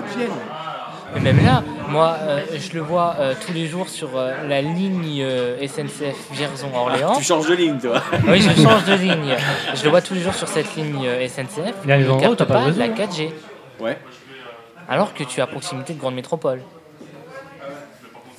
[1.21, 5.21] Même là, moi, euh, je le vois euh, tous les jours sur euh, la ligne
[5.21, 7.15] euh, SNCF Vierzon-Orléans.
[7.17, 8.01] Tu changes de ligne, toi.
[8.27, 9.35] Oui, je change de ligne.
[9.75, 11.73] Je le vois tous les jours sur cette ligne euh, SNCF.
[11.85, 12.89] Il y a des Il ne endroits où capte t'as pas réseau, la hein.
[12.97, 13.29] 4G.
[13.79, 13.97] Ouais.
[14.89, 16.61] Alors que tu es à proximité de grandes métropoles.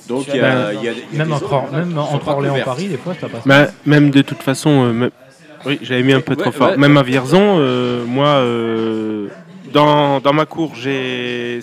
[0.07, 1.87] Donc il y a, y a- il y a Même des entre, zones, hein, même
[1.89, 2.65] qui sont entre pas Orléans et couvertes.
[2.77, 3.41] Paris, des fois, ça passe.
[3.47, 5.09] Bah, même de toute façon, euh, même-
[5.65, 6.69] oui, j'avais mis un peu Ouais, trop fort.
[6.71, 6.77] ouais.
[6.77, 9.29] Même à Vierzon, euh, moi, euh,
[9.73, 11.59] dans, dans ma cour, j'ai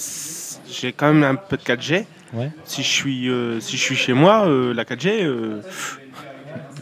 [0.73, 2.05] j'ai quand même un peu de 4G.
[2.35, 2.51] Ouais.
[2.65, 5.61] Si je suis euh, si je suis chez moi, euh, la 4G, euh,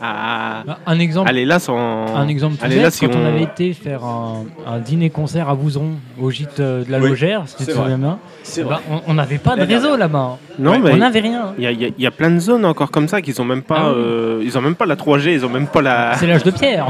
[0.01, 1.29] ah, Bah, Un exemple.
[1.31, 1.77] elle est là sans.
[2.17, 3.21] Un exemple tout là si quand on...
[3.23, 7.11] on- avait été faire un, un dîner-concert à Bouzeron, au gîte euh, de la Oui,
[7.11, 7.91] Logère, si tu c'est te vrai.
[7.91, 8.19] souviens bien,
[8.65, 10.39] bah, on- n'avait pas de réseau là-bas.
[10.59, 11.53] Non, Ouais, mais on n'avait rien.
[11.59, 13.45] il y a, il y y a plein de zones encore comme ça qui ont
[13.45, 13.95] même pas, Ah oui.
[13.99, 16.15] euh, ils ont même pas la 3G, ils ont même pas la.
[16.17, 16.87] C'est l'âge de pierre.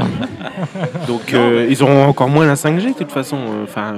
[1.07, 3.37] Donc euh, ils auront encore moins la 5G de toute façon.
[3.37, 3.95] euh, Enfin,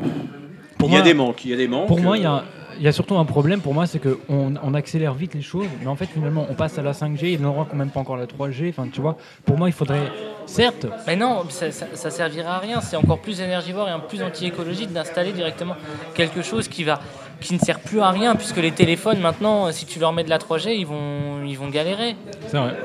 [0.78, 1.44] Pour il y a des manques.
[1.46, 1.88] Il y a des manques.
[1.88, 2.44] Pour moi, il y euh, a,
[2.78, 3.62] il y a surtout un problème.
[3.62, 6.78] Pour moi, c'est qu'on on accélère vite les choses, mais en fait, finalement, on passe
[6.78, 7.20] à la 5G.
[7.24, 8.70] Il y a des endroits qui n'ont même pas encore la 3G.
[8.70, 10.12] Enfin, tu vois, pour moi, il faudrait,
[10.46, 12.82] certes, Mais non, ça, ça, ça servira à rien.
[12.82, 15.76] C'est encore plus énergivore et un plus anti-écologique d'installer directement
[16.14, 17.00] quelque chose qui va
[17.42, 20.30] qui ne sert plus à rien puisque les téléphones maintenant, si tu leur mets de
[20.30, 22.16] la 3G, ils vont ils vont galérer.
[22.48, 22.78] c'est vrai.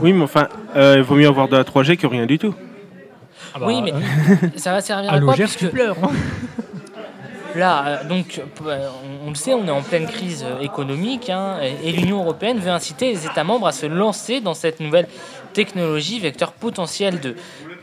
[0.00, 2.54] oui, mais enfin, euh, il vaut mieux avoir de la 3G que rien du tout.
[3.52, 3.98] Ah bah, oui, mais euh,
[4.56, 5.96] ça va servir à à quoi puisque tu pleures.
[6.02, 6.10] hein.
[7.54, 8.88] Là, euh, donc, euh,
[9.22, 12.58] on, on le sait, on est en pleine crise euh, économique hein, et, l'Union européenne
[12.58, 15.08] veut inciter les États membres à se lancer dans cette nouvelle
[15.52, 17.34] technologie, vecteur potentiel de,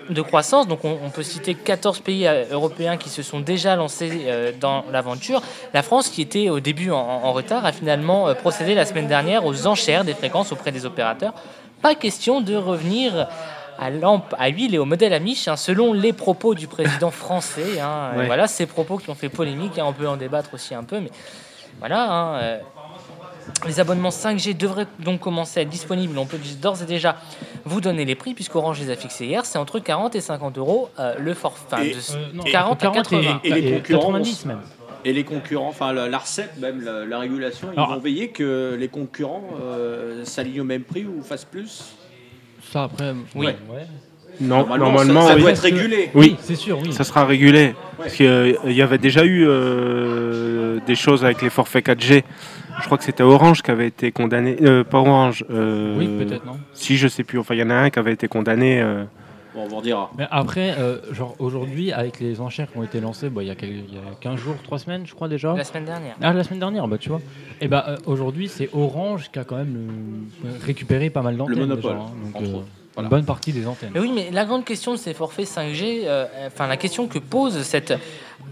[0.10, 0.67] de croissance.
[0.67, 4.86] Donc, on, peut citer 14 pays euh, européens qui se sont déjà lancés euh, dans
[4.91, 5.41] l'aventure.
[5.73, 9.45] La France, qui était au début en, retard, a finalement euh, procédé la semaine dernière
[9.45, 11.34] aux enchères des fréquences auprès des opérateurs.
[11.82, 13.27] Pas question de revenir
[13.79, 17.79] à lampe à huile et au modèle Amish, hein, selon les propos du président français.
[17.79, 18.11] hein.
[18.17, 18.25] Ouais.
[18.25, 20.99] Voilà ces propos qui ont fait polémique, hein, on peut en débattre aussi un peu,
[20.99, 21.11] mais
[21.79, 22.11] voilà.
[22.11, 22.57] hein, euh,
[23.65, 26.17] les abonnements 5G devraient donc commencer à être disponibles.
[26.17, 27.15] On peut d'ores et déjà
[27.63, 29.45] vous donner les prix, puisqu'Orange les a fixés hier.
[29.45, 31.87] C'est entre 40 et 50 euros euh, le forfait.
[31.87, 33.39] Et- de Euh, non, 40 à 80.
[33.45, 34.59] et les et concurrents 90 même.
[35.05, 38.75] Et les concurrents, enfin la- l'ARCEP, même la, la régulation, ils Alors- vont veiller que
[38.77, 41.93] les concurrents euh, s'alignent au même prix ou fassent plus?
[42.71, 43.13] Ça après.
[43.36, 43.45] Oui.
[43.45, 43.56] ouais.
[44.39, 45.41] Non, Normalement, normalement, ça, ça oui.
[45.41, 46.10] doit être régulé.
[46.13, 46.93] Oui, c'est sûr, oui.
[46.93, 47.73] ça sera régulé.
[47.97, 52.23] Parce qu'il y avait déjà eu euh, des choses avec les forfaits 4G.
[52.80, 54.58] Je crois que c'était Orange qui avait été condamné.
[54.62, 55.43] euh, pas Orange.
[55.49, 57.39] euh, Oui, peut-être, non Si, je sais plus.
[57.39, 58.80] Enfin, il y en a un qui avait été condamné.
[59.57, 60.11] Euh, Bon, on vous redira.
[60.17, 63.51] Mais après, euh, genre aujourd'hui, avec les enchères qui ont été lancées, bah, il y,
[63.51, 65.53] a quel- il y a 15 jours, 3 semaines, je crois déjà.
[65.55, 66.15] La semaine dernière.
[66.21, 67.21] Ah, la semaine dernière, bah tu vois.
[67.61, 71.59] Et bah euh, aujourd'hui, c'est Orange qui a quand même le- récupéré pas mal d'antennes.
[71.59, 72.11] monopole, déjà, hein.
[72.23, 72.67] donc, entre euh, autres.
[72.93, 73.07] Voilà.
[73.07, 73.91] Une bonne partie des antennes.
[73.93, 77.19] Mais oui, mais la grande question de ces forfaits 5G, euh, enfin la question que
[77.19, 77.93] pose cette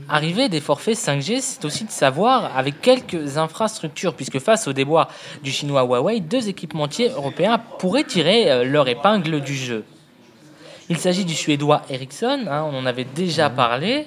[0.07, 5.07] arrivée des forfaits 5G, c'est aussi de savoir avec quelques infrastructures, puisque face au déboire
[5.43, 9.83] du chinois Huawei, deux équipementiers européens pourraient tirer euh, leur épingle du jeu.
[10.89, 14.05] Il s'agit du suédois Ericsson, hein, on en avait déjà parlé,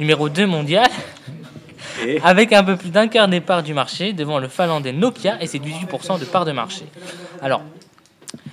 [0.00, 0.88] numéro 2 mondial,
[2.04, 5.42] Et avec un peu plus d'un quart des parts du marché devant le finlandais Nokia
[5.42, 6.84] et ses 18% de parts de marché.
[7.42, 7.62] Alors,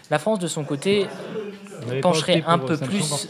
[0.09, 1.07] la France de son côté
[2.01, 3.27] pencherait un peu plus-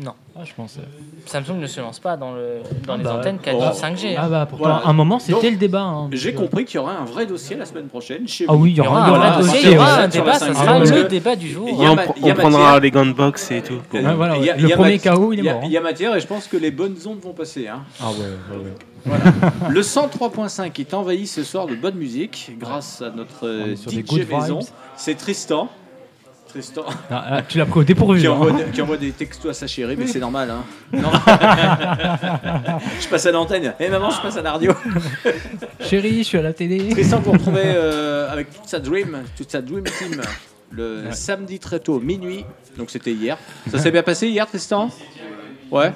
[0.00, 0.12] Non.
[0.38, 0.80] Ah, je pensais.
[1.26, 3.74] Samsung ne se lance pas dans, le, dans les bah, antennes 4G, oh.
[3.74, 4.14] 5G.
[4.16, 4.80] Ah bah pourtant, Voilà.
[4.86, 5.82] à un moment, c'était le débat.
[5.82, 6.08] hein.
[6.12, 8.60] j'ai euh, compris qu'il y aura un vrai dossier la semaine prochaine chez Ah vous.
[8.62, 10.78] oui, il y aura, un vrai dossier, il y aura un débat, ça Ah, sera
[10.78, 11.66] le débat du jour.
[11.68, 11.96] Il y a on,
[12.34, 12.80] prendra matière.
[12.80, 13.80] les gants de boxe et tout.
[13.90, 15.62] Voilà, y Le premier KO, il est il y a- mort.
[15.62, 15.66] hein.
[15.66, 17.66] Il y a matière et je pense que les bonnes ondes vont passer.
[17.66, 17.82] hein.
[18.00, 18.72] Ah ouais, ouais, ouais.
[19.70, 24.58] Le 103.5 est envahi ce soir de bonne musique grâce à notre euh, DJ maison.
[24.60, 24.68] vibes.
[24.96, 25.68] C'est Tristan.
[26.48, 28.20] Tristan Ah, ah, tu l'as pris au dépourvu.
[28.20, 28.32] qui, hein.
[28.32, 30.50] envoie, qui envoie des textos à sa chérie, mais c'est normal.
[30.50, 30.64] Hein.
[30.92, 31.10] Non.
[33.00, 33.74] je passe à l'antenne.
[33.78, 34.72] Eh maman, je passe à la radio.
[35.80, 36.88] Chérie, je suis à la télé.
[36.90, 40.20] Tristan qu'on retrouvait euh, avec toute sa dream, toute sa dream team
[40.70, 41.12] le Ouais.
[41.12, 42.44] samedi très tôt, minuit.
[42.76, 43.38] Donc c'était hier.
[43.70, 44.90] Ça s'est bien passé hier, Tristan?
[45.70, 45.92] Ouais.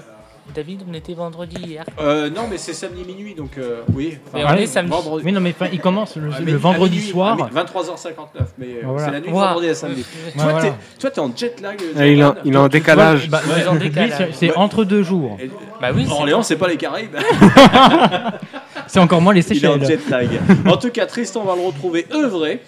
[0.55, 1.85] David, on était vendredi hier.
[2.01, 4.19] Euh, non, mais c'est samedi minuit, donc euh, oui.
[4.35, 4.91] Mais Enfin, on est samedi.
[4.93, 5.25] vendredi.
[5.25, 7.33] Mais non, mais il commence le, Ah, le vendredi minuit, soir.
[7.41, 8.25] à mi- 23h59,
[8.59, 9.05] mais euh, Voilà.
[9.07, 9.47] c'est la nuit de Ouah.
[9.49, 10.01] vendredi à samedi.
[10.01, 10.61] Ouais, toi, voilà.
[10.61, 11.81] t'es, toi, t'es en jet lag.
[11.97, 13.31] Il, est en, il décalage.
[13.31, 14.57] Bah, c'est- c'est Ouais.
[14.57, 15.39] entre deux jours.
[15.41, 15.51] Et-
[15.81, 17.17] Bah oui, c'est- Orléans, c'est pas les Caraïbes.
[18.89, 20.01] C'est encore moins les il est en Seychelles.
[20.07, 20.29] jet lag.
[20.67, 22.61] En tout cas, Tristan va le retrouver œuvré,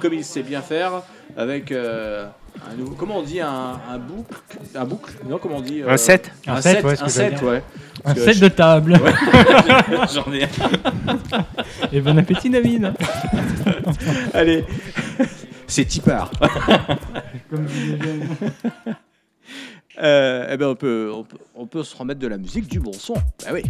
[0.00, 1.02] comme il sait bien faire,
[1.36, 2.26] avec euh,
[2.70, 4.34] un nouveau- comment on dit un, un boucle,
[4.74, 7.08] un boucle Non, comment on dit euh, Un set Un, Un set, set, ouais, un
[7.08, 7.62] set, ouais.
[8.04, 8.94] Un set de table.
[10.14, 10.44] J'en ai.
[10.44, 10.48] un.
[11.92, 12.92] Et bon appétit, David.
[14.34, 14.64] Allez,
[15.66, 16.30] c'est Tipar.
[20.00, 22.78] Euh, eh ben on peut, on peut, on peut se remettre de la musique du
[22.78, 23.14] bon son.
[23.14, 23.64] Bah oui.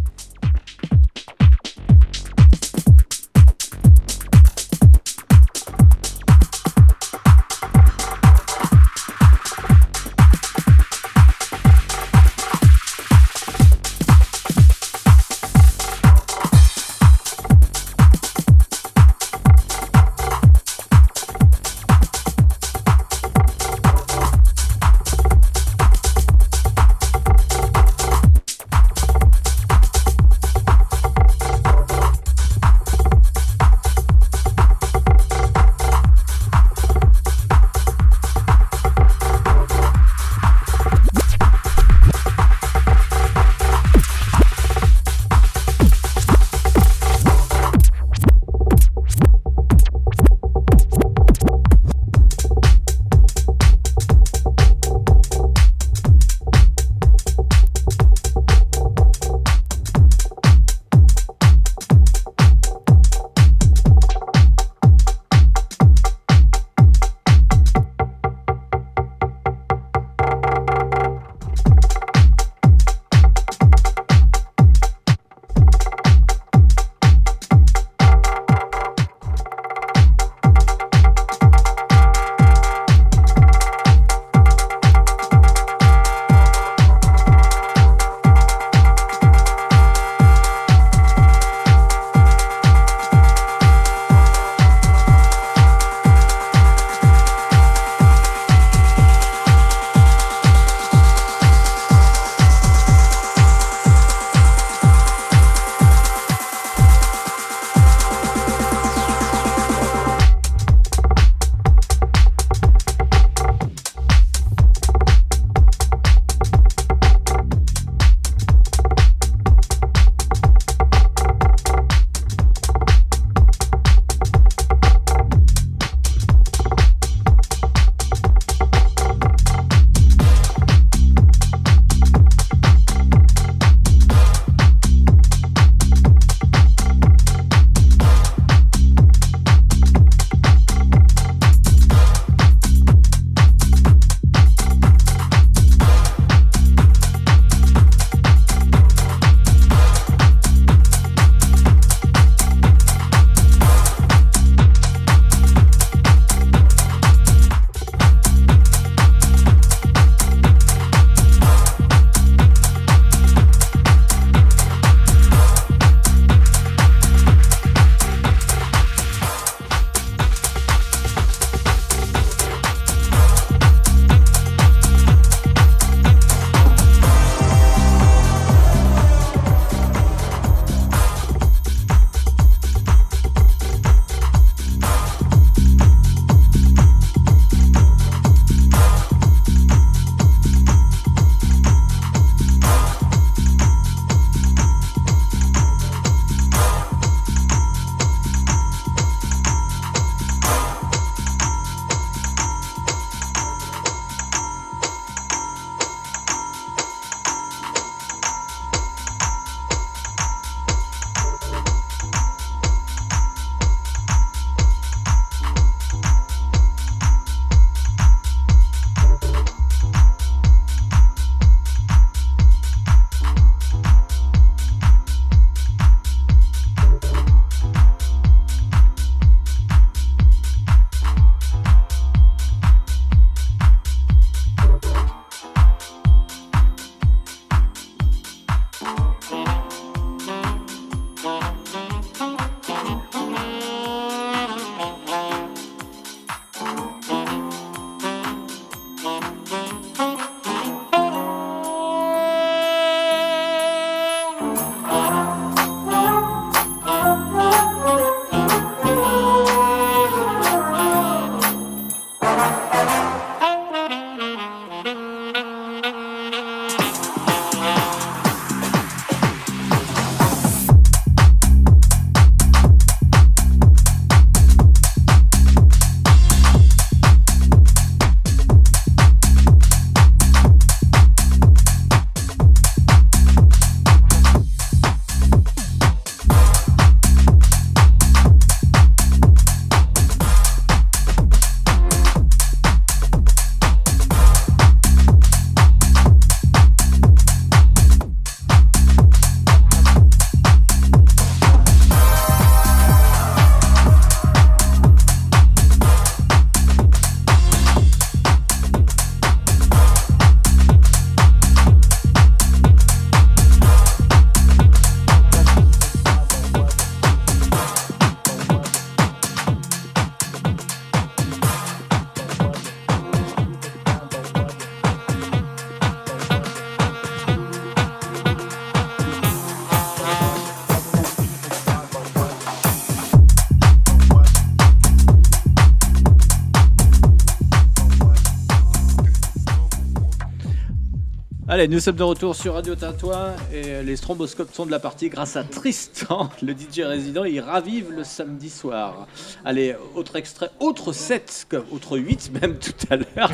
[341.58, 345.08] Allez, nous sommes de retour sur Radio Tintouin et les stromboscopes sont de la partie
[345.08, 347.24] grâce à Tristan, le DJ résident.
[347.24, 349.08] Il ravive le samedi soir.
[349.44, 353.32] Allez, autre extrait, autre 7, comme- autre 8 même tout à l'heure.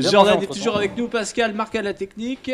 [0.00, 2.50] Jordan est toujours avec nous, Pascal, Marc à la technique,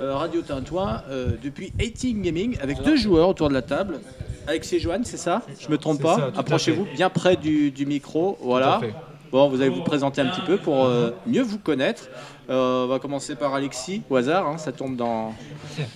[0.00, 4.00] euh, Radio Tintouin euh, depuis 18 Gaming avec deux joueurs autour de la table.
[4.48, 5.42] Alexis et Joanne, c'est ça?
[5.60, 6.32] Je me trompe pas?
[6.36, 8.36] Approchez-vous bien près du, du micro.
[8.40, 8.80] Voilà.
[8.80, 8.94] Tout à fait.
[9.30, 12.08] Bon, vous allez vous présenter un petit peu pour euh, mieux vous connaître.
[12.48, 15.34] Euh, on va commencer par Alexis, au hasard, hein, ça tombe dans.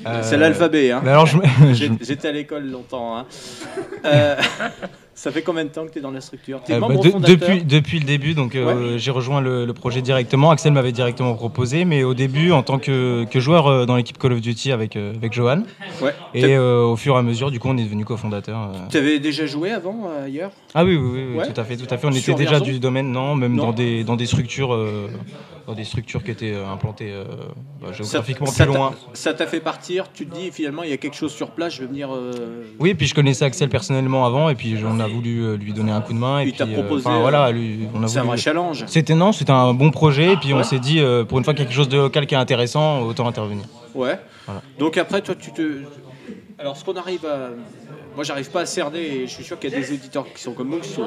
[0.06, 0.90] Euh, C'est l'alphabet.
[0.90, 1.24] Hein.
[1.24, 3.16] je J'étais à l'école longtemps.
[3.16, 3.26] hein.
[5.14, 7.26] Ça fait combien de temps que tu es dans la structure es Euh, bah, de-
[7.26, 10.50] depuis, depuis le début, donc euh, j'ai rejoint le, le projet directement.
[10.50, 14.16] Axel m'avait directement proposé, mais au début en tant que, que joueur euh, dans l'équipe
[14.18, 15.64] Call of Duty avec, avec Johan.
[16.00, 16.14] Ouais.
[16.34, 18.70] Et au fur et à mesure, du coup, on est devenu cofondateur.
[18.90, 21.52] Tu avais déjà joué avant ailleurs Ah oui, oui, oui, oui, Ouais.
[21.52, 22.06] tout à fait, tout à fait.
[22.06, 23.64] On Sur était déjà du domaine, non, même Non.
[23.66, 24.74] dans des dans des structures,
[25.66, 27.12] dans des structures qui étaient implantées
[27.80, 28.94] bah, géographiquement ça plus loin.
[29.12, 31.74] Ça t'a fait partir, tu te dis finalement il y a quelque chose sur place,
[31.74, 32.08] je vais venir.
[32.80, 35.72] Oui, et puis je connaissais Axel personnellement avant, et puis on a voulu euh, lui
[35.72, 36.40] donner un coup de main.
[36.40, 38.84] Et Il t'a puis, euh, proposé, euh, voilà, lui, on a c'est un vrai challenge.
[38.86, 40.60] C'était non, c'était un bon projet, et puis Ouais.
[40.60, 43.64] on s'est dit pour une fois quelque chose de local qui est intéressant, autant intervenir.
[43.94, 44.18] Ouais.
[44.46, 44.62] Voilà.
[44.78, 45.82] Donc après, toi, tu te.
[46.58, 47.50] Alors, ce qu'on arrive à.
[48.14, 50.42] Moi, j'arrive pas à cerner, et je suis sûr qu'il y a des auditeurs qui
[50.42, 51.04] sont comme nous, qui sont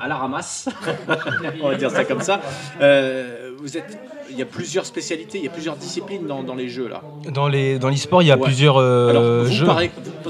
[0.00, 0.68] à la ramasse.
[1.62, 2.40] On va dire ça comme ça.
[2.80, 3.98] Euh, vous êtes.
[4.30, 7.00] Il y a plusieurs spécialités, il y a plusieurs disciplines dans, dans les jeux là.
[7.32, 8.42] Dans les dans l'e-sport, il y a Ouais.
[8.44, 9.64] plusieurs euh, Alors, vous, jeux.
[9.64, 9.80] par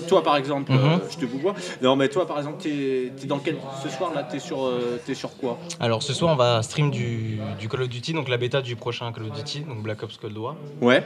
[0.06, 0.78] toi, par exemple, Mhm.
[0.78, 1.54] euh, je te vous vois.
[1.82, 3.56] Non, mais toi, par exemple, t'es es dans quel.
[3.82, 4.70] Ce soir là, t'es sur,
[5.04, 5.58] t'es sur quoi?
[5.80, 8.76] Alors ce soir, on va stream du, du Call of Duty, donc la bêta du
[8.76, 10.54] prochain Call of Duty, donc Black Ops Cold War.
[10.80, 11.02] Ouais.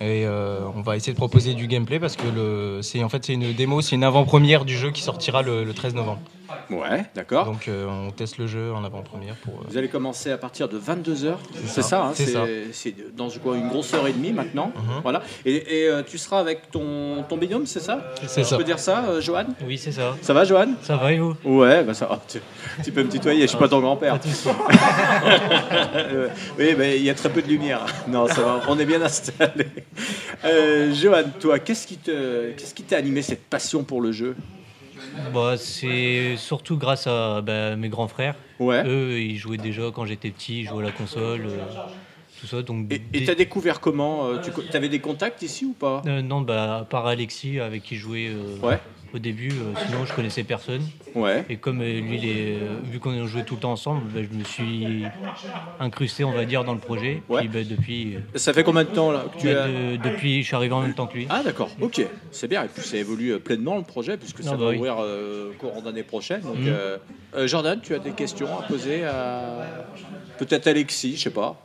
[0.00, 3.34] Et on va essayer de proposer du gameplay parce que le, c'est en fait c'est
[3.34, 6.20] une démo, c'est une avant-première du jeu qui sortira le, le 13 novembre.
[6.70, 7.44] Ouais, d'accord.
[7.46, 9.54] Donc euh, on teste le jeu en avant-première pour.
[9.54, 11.34] euh, Vous allez commencer à partir de 22h,
[11.66, 11.82] c'est ça.
[11.82, 12.44] ça, hein, C'est ça.
[12.72, 14.72] c'est dans quoi, une grosse heure et demie maintenant.
[14.76, 15.00] Mhm.
[15.02, 15.22] Voilà.
[15.44, 18.12] Et, et, euh, tu seras avec ton, ton binôme, c'est ça?
[18.26, 18.56] C'est Je ça.
[18.56, 19.46] peux dire ça, euh, Johan?
[19.66, 20.16] Oui, c'est ça.
[20.22, 20.68] Ça va, Johan?
[20.82, 21.34] Ça va et vous?
[21.44, 22.20] Ouais, bah ça va.
[22.28, 22.38] Tu,
[22.84, 24.18] tu peux me tutoyer, je suis pas ton grand-père.
[26.58, 27.84] Oui, mais il y a très peu de lumière.
[28.08, 29.66] Non, ça va, on est bien installé.
[30.44, 34.36] Euh, Johan, toi, qu'est-ce qui te, qu'est-ce qui t'a animé cette passion pour le jeu?
[35.32, 38.36] Bah, c'est surtout grâce à bah, mes grands frères.
[38.58, 38.82] Ouais.
[38.86, 41.64] Eux, ils jouaient déjà quand j'étais petit, ils jouaient à la console, euh,
[42.40, 42.62] tout ça.
[42.62, 46.02] Donc, Et t'as découvert comment euh, Tu avais des contacts ici ou pas?
[46.06, 48.32] Euh, non, bah, à part Alexis avec qui je jouais
[48.62, 48.80] Ouais.
[49.14, 50.82] Au début, euh, sinon je connaissais personne.
[51.14, 51.44] Ouais.
[51.50, 54.20] Et comme euh, lui, il est- euh, vu qu'on jouait tout le temps ensemble, bah,
[54.22, 55.04] je me suis
[55.80, 57.22] incrusté, on va dire, dans le projet.
[57.28, 57.40] Ouais.
[57.40, 59.68] Puis bah, depuis, euh, Ça fait combien de temps là que tu bah, as...
[59.68, 61.26] de- depuis, je suis arrivé en même temps que lui.
[61.28, 62.64] Ah d'accord, ok, c'est bien.
[62.64, 64.76] Et puis ça évolue euh, pleinement le projet puisque ça Ah, va bah oui.
[64.78, 64.96] ouvrir
[65.58, 66.40] courant d'année prochaine.
[66.40, 67.46] Donc, Mhm.
[67.46, 69.86] Jordan, tu as des questions à poser à
[70.38, 71.56] peut-être Alexis, je sais pas.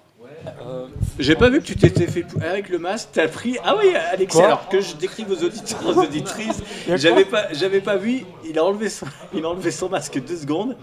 [0.68, 0.86] Euh,
[1.20, 3.10] J'ai pas vu que tu t'étais fait pou- avec le masque.
[3.14, 4.38] T'as pris ah oui Alexis.
[4.38, 6.62] Quoi alors que je décrive aux auditeurs, aux auditrices,
[6.96, 8.26] j'avais pas j'avais pas vu.
[8.46, 10.76] Il a enlevé son il a enlevé son masque deux secondes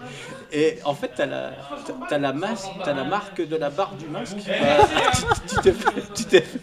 [0.51, 1.51] et en fait t'as la
[1.85, 4.37] t'as- t'as la masque t'as la marque de la barre du masque.
[4.47, 4.77] Euh,
[5.47, 6.59] tu- tu t'es fait- tu t'es fait-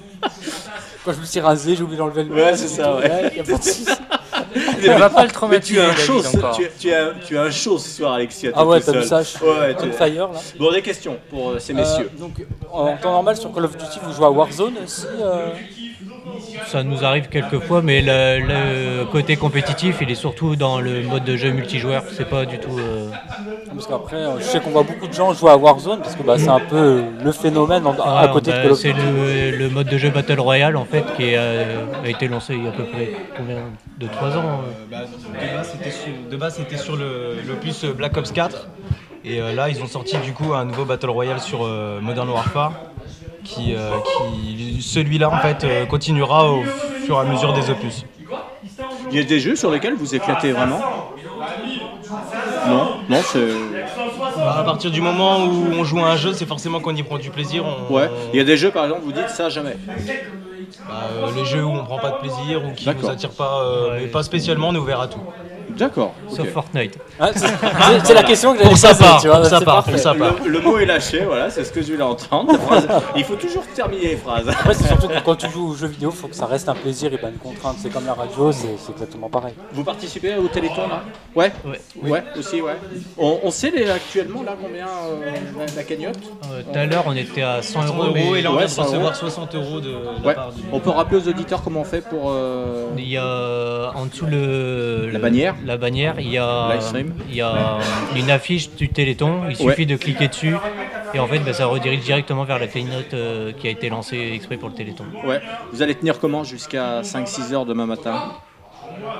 [1.05, 3.33] Quand je me suis rasé, j'ai oublié d'enlever le Ouais, masque c'est ça, ouais.
[3.37, 3.85] y a pas de souci.
[4.55, 5.75] On va pas le Mais traumatiser.
[5.75, 6.23] tu as un show,
[6.55, 8.49] tu, tu as, tu as un show ce soir, Alexis.
[8.49, 9.05] à Ah ouais, seul.
[9.05, 10.41] ça je- Ouais, tu- fire là.
[10.59, 12.11] Bon, des questions pour euh, ces messieurs.
[12.15, 12.35] Euh, donc,
[12.71, 15.51] en temps normal, sur Call of Duty, vous jouez à Warzone aussi euh
[16.67, 21.25] Ça nous arrive quelquefois, mais le, le côté compétitif, il est surtout dans le mode
[21.25, 22.05] de jeu multijoueur.
[22.17, 22.79] C'est pas du tout.
[23.89, 26.22] Parce qu'après, euh, je sais qu'on voit beaucoup de gens jouer à Warzone parce que
[26.22, 28.93] bah, c'est un peu le phénomène en- à Ah, côté bah, de Call of C'est
[28.93, 29.05] Duty.
[29.05, 32.62] le, le mode de jeu Battle Royale en fait qui euh, a été lancé il
[32.62, 33.57] y a à peu près combien
[33.99, 35.53] de 3 ans euh Bah, de
[36.37, 38.68] base, c'était sur, sur le, l'opus Black Ops 4.
[39.24, 42.28] Et euh, là, ils ont sorti du coup un nouveau Battle Royale sur euh, Modern
[42.28, 42.72] Warfare.
[43.43, 46.62] Qui, euh, qui- celui-là, en fait, euh, continuera au
[47.05, 48.05] fur et à mesure des opus.
[49.11, 50.80] Il y a des jeux sur lesquels vous éclatez vraiment?
[52.69, 53.49] Non, non, c'est.
[54.37, 57.03] Bah, à partir du moment où on joue à un jeu, c'est forcément qu'on y
[57.03, 57.65] prend du plaisir.
[57.67, 58.11] On- Ouais.
[58.33, 59.77] Il y a des jeux, par exemple, vous dites ça jamais.
[60.87, 63.63] bah, euh, les jeux où on prend pas de plaisir ou qui nous attirent pas,
[63.63, 65.25] euh, mais pas spécialement, on est ouvert à tout.
[65.77, 66.14] D'accord.
[66.31, 66.37] ok.
[66.37, 66.99] Sauf Fortnite.
[67.20, 69.47] Ah, c'est c'est- c'est la question que j'avais Pour sa posée, part, tu vois, pour
[69.47, 69.91] sa c'est part, parfait.
[69.93, 70.35] pour sa part.
[70.45, 72.53] Le, le mot est lâché, voilà, c'est ce que je voulais entendre.
[72.53, 74.49] La phrase- Il faut toujours terminer les phrases.
[74.49, 76.68] Après, c'est surtout que quand tu joues aux jeux vidéo, il faut que ça reste
[76.68, 77.77] un plaisir et pas une contrainte.
[77.81, 79.55] C'est comme la radio, c'est c'est exactement pareil.
[79.73, 81.03] Vous participez au Téléthon là?
[81.35, 81.81] Ouais Ouais.
[82.11, 82.77] Ouais, aussi, ouais.
[83.18, 86.18] On, on sait les, actuellement là combien euh, la, la cagnotte?
[86.53, 88.07] Euh, Tout à l'heure, on était à 100 100 euros.
[88.14, 88.91] mais et là on Ouais, vient de 100 euros.
[88.91, 90.35] recevoir 60 euros de, de la Ouais.
[90.35, 90.62] part du.
[90.73, 92.31] On peut rappeler aux auditeurs comment on fait pour.
[92.31, 96.79] euh, Il y a en dessous le, La le- bannière La bannière, il y a,
[97.29, 97.79] il y a
[98.17, 99.43] une affiche du Téléthon.
[99.49, 99.71] Il Ouais.
[99.73, 100.57] suffit de cliquer dessus
[101.15, 104.33] et en fait, bah, ça redirige directement vers la keynote euh, qui a été lancée
[104.35, 105.05] exprès pour le Téléthon.
[105.23, 105.41] Ouais.
[105.73, 108.21] Vous allez tenir comment jusqu'à 5-6 heures demain matin?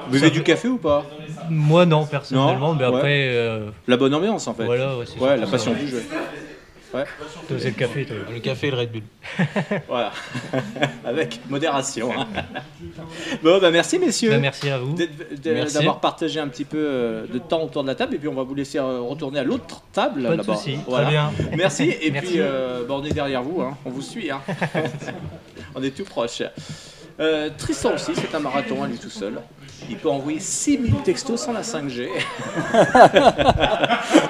[0.07, 1.07] Vous buvez du café ou pas?
[1.49, 2.97] Moi, non, personnellement, Non mais Ouais.
[2.99, 3.29] après.
[3.31, 4.65] euh, La bonne ambiance en fait.
[4.65, 6.03] Voilà, ouais, la passion du jeu.
[6.95, 7.05] Ouais.
[7.51, 8.17] Le café, toi.
[8.33, 9.03] Le café et le Red Bull.
[9.89, 10.13] Voilà.
[11.05, 12.11] Avec modération.
[12.13, 12.27] hein.
[13.43, 14.31] bon, bah merci messieurs.
[14.31, 14.95] Bah, merci à vous.
[15.73, 18.35] D'avoir partagé un petit peu euh, de temps autour de la table et puis on
[18.35, 20.57] va vous laisser euh, retourner à l'autre table Pas de là-bas.
[20.57, 20.77] souci.
[20.87, 21.05] Voilà.
[21.07, 21.33] Très bien.
[21.57, 22.29] Merci et Merci.
[22.29, 23.77] puis euh, bah, on est derrière vous, hein.
[23.85, 24.31] on vous suit.
[24.31, 24.41] hein.
[25.75, 26.43] on est tout proche.
[27.21, 29.35] Euh, Tristan aussi, c'est un marathon à lui tout seul.
[29.91, 32.09] Il peut envoyer 6000 textos sans la 5G.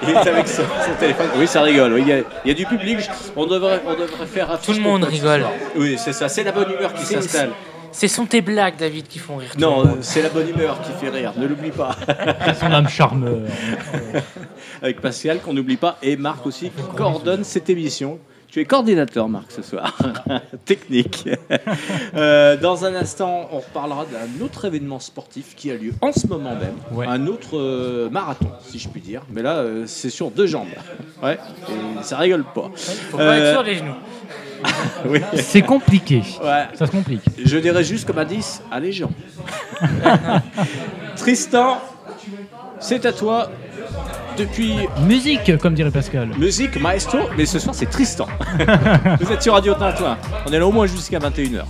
[0.03, 1.29] Il est avec son, son téléphone.
[1.37, 1.93] Oui, ça rigole.
[1.95, 2.99] oui, Il y, a, il y a du public.
[3.37, 5.45] On devrait, on devrait faire Tout le monde rigole.
[5.77, 6.29] Oui, c'est ça.
[6.29, 7.51] C'est la bonne humeur qui s'installe.
[7.95, 9.51] Ce sont tes blagues, David, qui font rire.
[9.53, 9.99] tout Non, le monde.
[10.01, 11.35] c'est la bonne humeur qui fait rire.
[11.37, 11.95] Ne l'oublie pas.
[12.59, 13.35] Son âme charmeur.
[14.81, 18.19] avec Pascal, qu'on n'oublie pas, et Marc aussi, qui coordonne cette émission.
[18.53, 19.97] Tu es coordinateur, Marc, ce soir.
[20.67, 21.29] Technique.
[22.15, 26.27] Euh, dans un instant, on reparlera d'un autre événement sportif qui a lieu en ce
[26.27, 26.75] moment même.
[26.91, 27.07] Ouais.
[27.07, 29.23] Un autre euh, marathon, si je puis dire.
[29.31, 30.69] Mais là, euh, c'est sur deux jambes.
[31.23, 31.39] Ouais,
[31.69, 32.71] et ça rigole pas.
[32.75, 33.95] Faut pas être sur les genoux.
[35.07, 35.21] oui.
[35.37, 36.23] C'est compliqué.
[36.43, 36.67] Ouais.
[36.75, 37.23] Ça se complique.
[37.43, 39.11] Je dirais juste comme indice, allez gens.
[41.17, 41.79] Tristan,
[42.79, 43.51] c'est à toi.
[44.39, 46.31] Depuis Musique, comme dirait Pascal.
[46.39, 48.27] musique maestro, mais ce soir c'est Tristan.
[49.21, 50.17] Vous êtes sur Radio Tintoin.
[50.47, 51.65] On est là au moins jusqu'à 21h.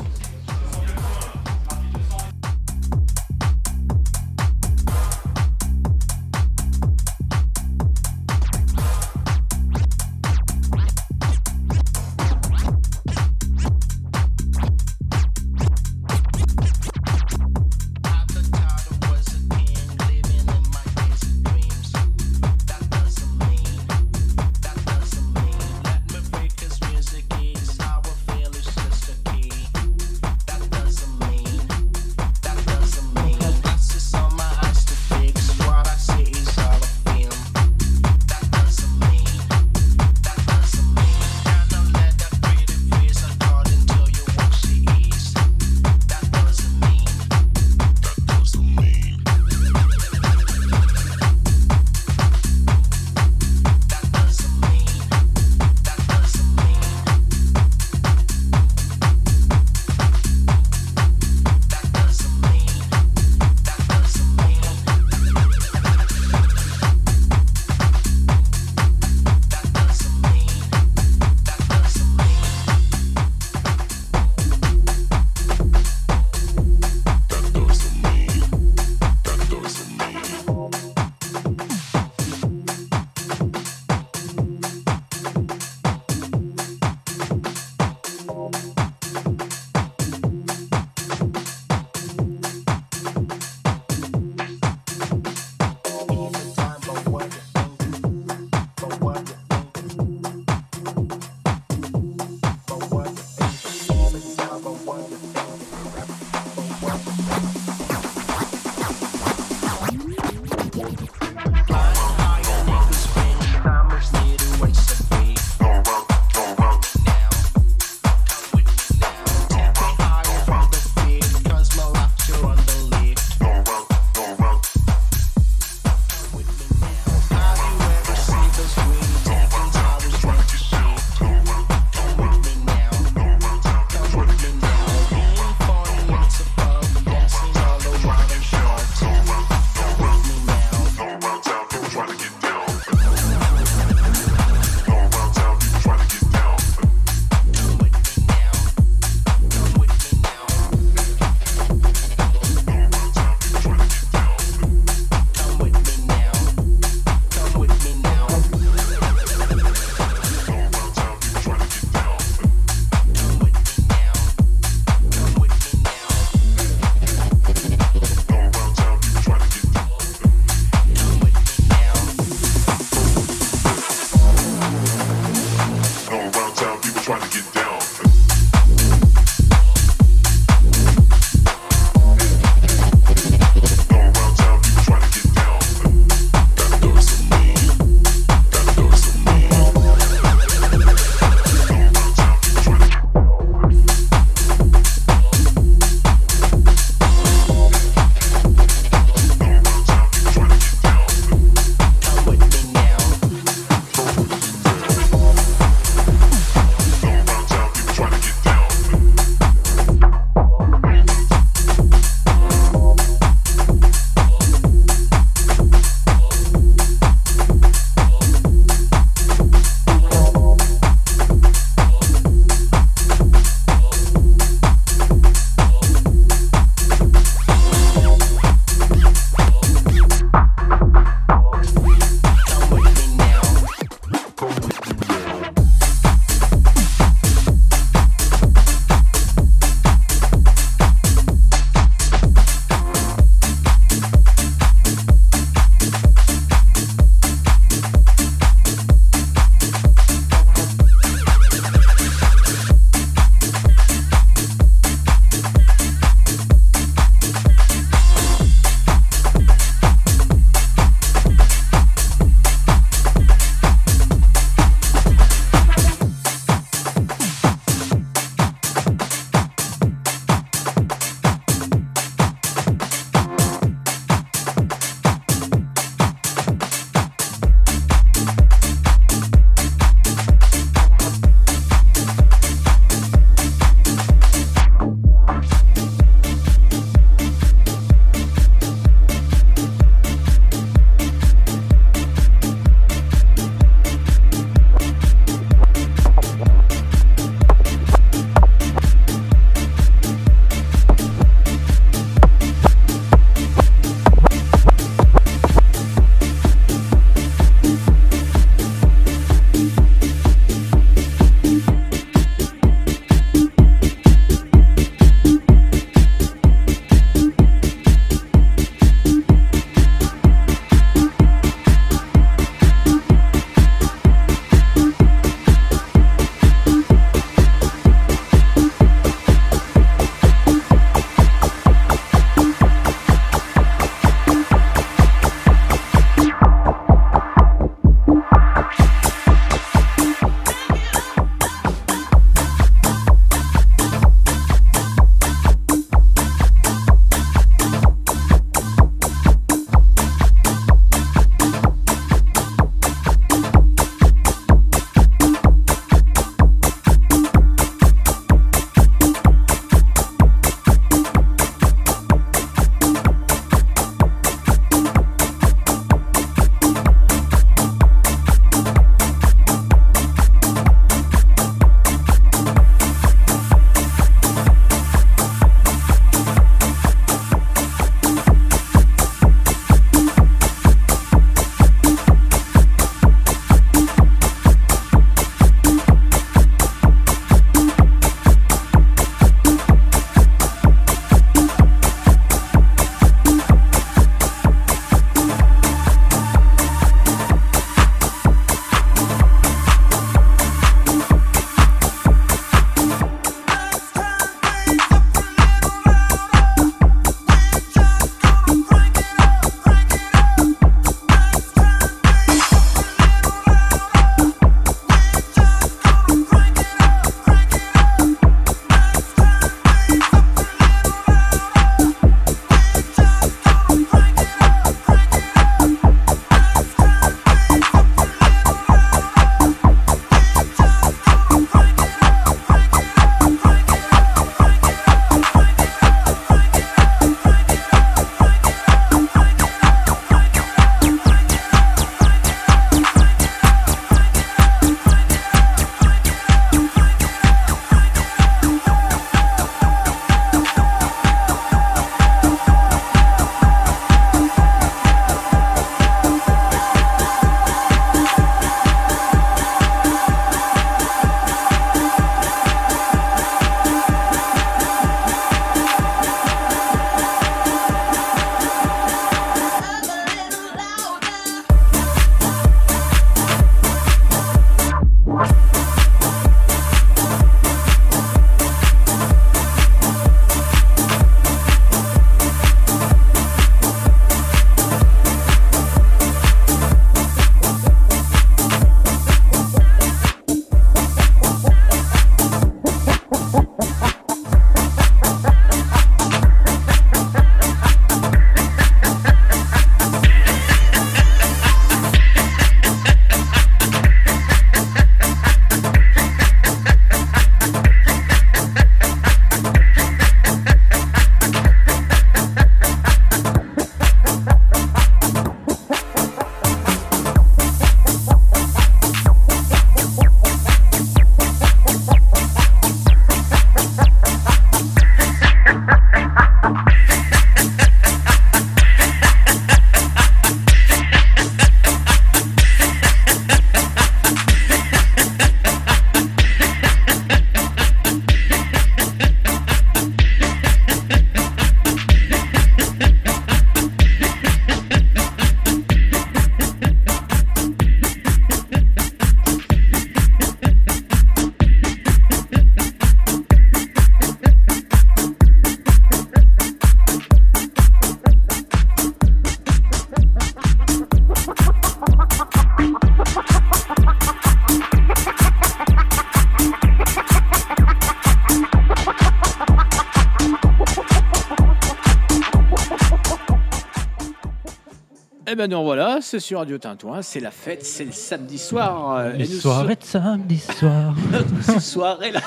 [575.43, 578.97] Ben non, voilà, c'est sur Radio Tintouin, c'est la fête, c'est le samedi soir.
[578.99, 580.95] euh, et nous soirées de samedi soir.
[581.11, 582.20] sommes- Ces soirées-là.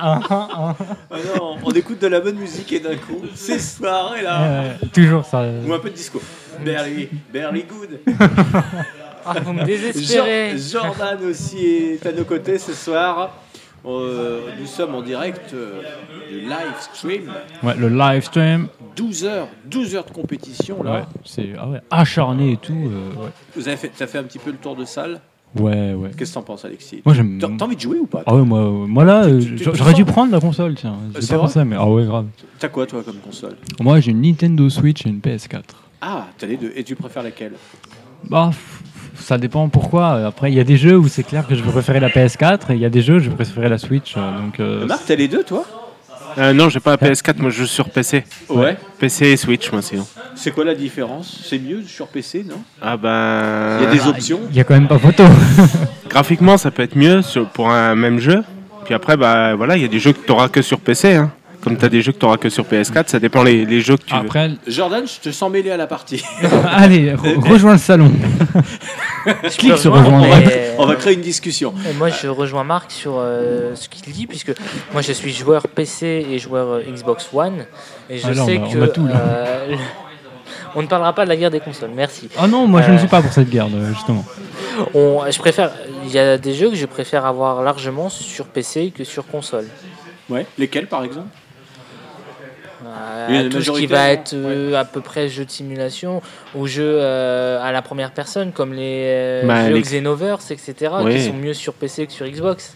[0.00, 0.76] Ah, ah, ah.
[1.36, 4.42] Non, on écoute de la bonne musique et d'un coup, ces soirées-là.
[4.42, 5.44] Euh, toujours ça.
[5.64, 6.20] Ou un peu de disco.
[6.64, 8.00] Barely, barely good.
[9.24, 10.58] Ah, vous me désespérez.
[10.58, 13.30] Jor- Jordan aussi est à nos côtés ce soir.
[13.86, 15.80] Euh, nous sommes en direct euh,
[16.28, 17.32] du live stream.
[17.62, 18.66] Ouais, le live stream.
[18.96, 20.92] 12 heures, 12 heures de compétition là.
[20.92, 22.72] Ouais, c'est ah ouais, acharné et tout.
[22.74, 23.30] euh, ouais.
[23.56, 25.20] Vous avez fait, t'as fait un petit peu le tour de salle?
[25.58, 26.10] Ouais, ouais.
[26.16, 27.02] Qu'est-ce que t'en penses, Alexis?
[27.04, 29.24] Moi, j'aime- T'as t'as envie de jouer ou pas Ah ouais, moi, euh, moi là,
[29.24, 30.94] euh, tu- tu j'aurais dû prendre la console, tiens.
[31.14, 32.26] J'ai C'est pas vrai pensé, mais ah ouais, grave.
[32.58, 33.56] T'as quoi toi comme console?
[33.80, 35.62] Moi, j'ai une Nintendo Switch et une PS4.
[36.00, 36.72] Ah, t'as les deux.
[36.74, 37.52] Et tu préfères laquelle
[38.30, 38.50] Bah,
[39.14, 40.26] ça dépend pourquoi.
[40.26, 42.70] Après, il y a des jeux où c'est clair que je vais préférer la PS4
[42.70, 44.14] et il y a des jeux où je vais préférer la Switch.
[44.16, 45.64] euh, Donc, euh, Marc, t'as les deux toi?
[46.38, 48.24] Euh, non, j'ai pas la PS4, moi je joue sur PC.
[48.48, 48.76] Ouais.
[48.98, 50.06] PC et Switch, moi sinon.
[50.34, 51.42] C'est quoi la différence?
[51.44, 52.62] C'est mieux sur PC, non?
[52.80, 53.78] Ah ben.
[53.80, 54.40] Il y a des options?
[54.50, 55.24] il y a quand même pas photo.
[56.08, 58.42] Graphiquement, ça peut être mieux sur- pour un même jeu.
[58.84, 61.14] Puis après, bah voilà, il y a des jeux que tu auras que sur PC.
[61.14, 61.30] Hein.
[61.62, 63.80] Comme tu as des jeux que tu auras que sur PS4, ça dépend les, les
[63.80, 64.20] jeux que tu veux.
[64.20, 66.22] Après, Jordan, je te sens mêlé à la partie.
[66.72, 68.10] allez, re- rejoins le salon.
[69.44, 70.46] Je Clique sur rejoindre, rejoindre.
[70.46, 71.72] mais- On va créer une discussion.
[71.88, 74.52] Et moi, je rejoins Marc sur euh, ce qu'il dit, puisque
[74.92, 77.64] moi, je suis joueur PC et joueur euh, Xbox One,
[78.10, 79.14] et je Ah on sais a- on que a tout, là.
[79.16, 79.76] euh,
[80.74, 81.90] on ne parlera pas de la guerre des consoles.
[81.94, 82.28] Merci.
[82.36, 84.24] Ah non, moi je ne suis pas pour cette guerre, justement.
[84.94, 85.70] On, je préfère.
[86.04, 89.66] Il y a des jeux que je préfère avoir largement sur PC que sur console.
[90.28, 90.46] Ouais.
[90.58, 91.28] Lesquels par exemple?
[93.28, 96.20] Oui, la tout ce qui va être euh, à peu près jeux de simulation
[96.54, 100.92] ou jeux euh, à la première personne comme les euh, Bah, jeux les- Xenoverse, etc.
[101.02, 101.14] Oui.
[101.16, 102.74] qui sont mieux sur PC que sur Xbox.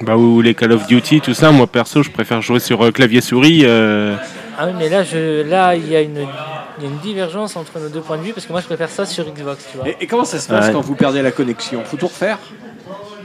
[0.00, 2.90] Bah, ou les Call of Duty, tout ça, moi perso, je préfère jouer sur euh,
[2.90, 3.62] clavier-souris.
[3.64, 4.16] euh,
[4.58, 6.26] Ah oui, mais là, je, là, il y a une,
[6.78, 8.66] il y a une divergence entre nos deux points de vue parce que moi, je
[8.66, 9.88] préfère ça sur Xbox, tu vois.
[9.88, 10.72] et, et comment ça se passe Ouais.
[10.72, 11.82] quand vous perdez la connexion?
[11.84, 12.38] Faut tout refaire?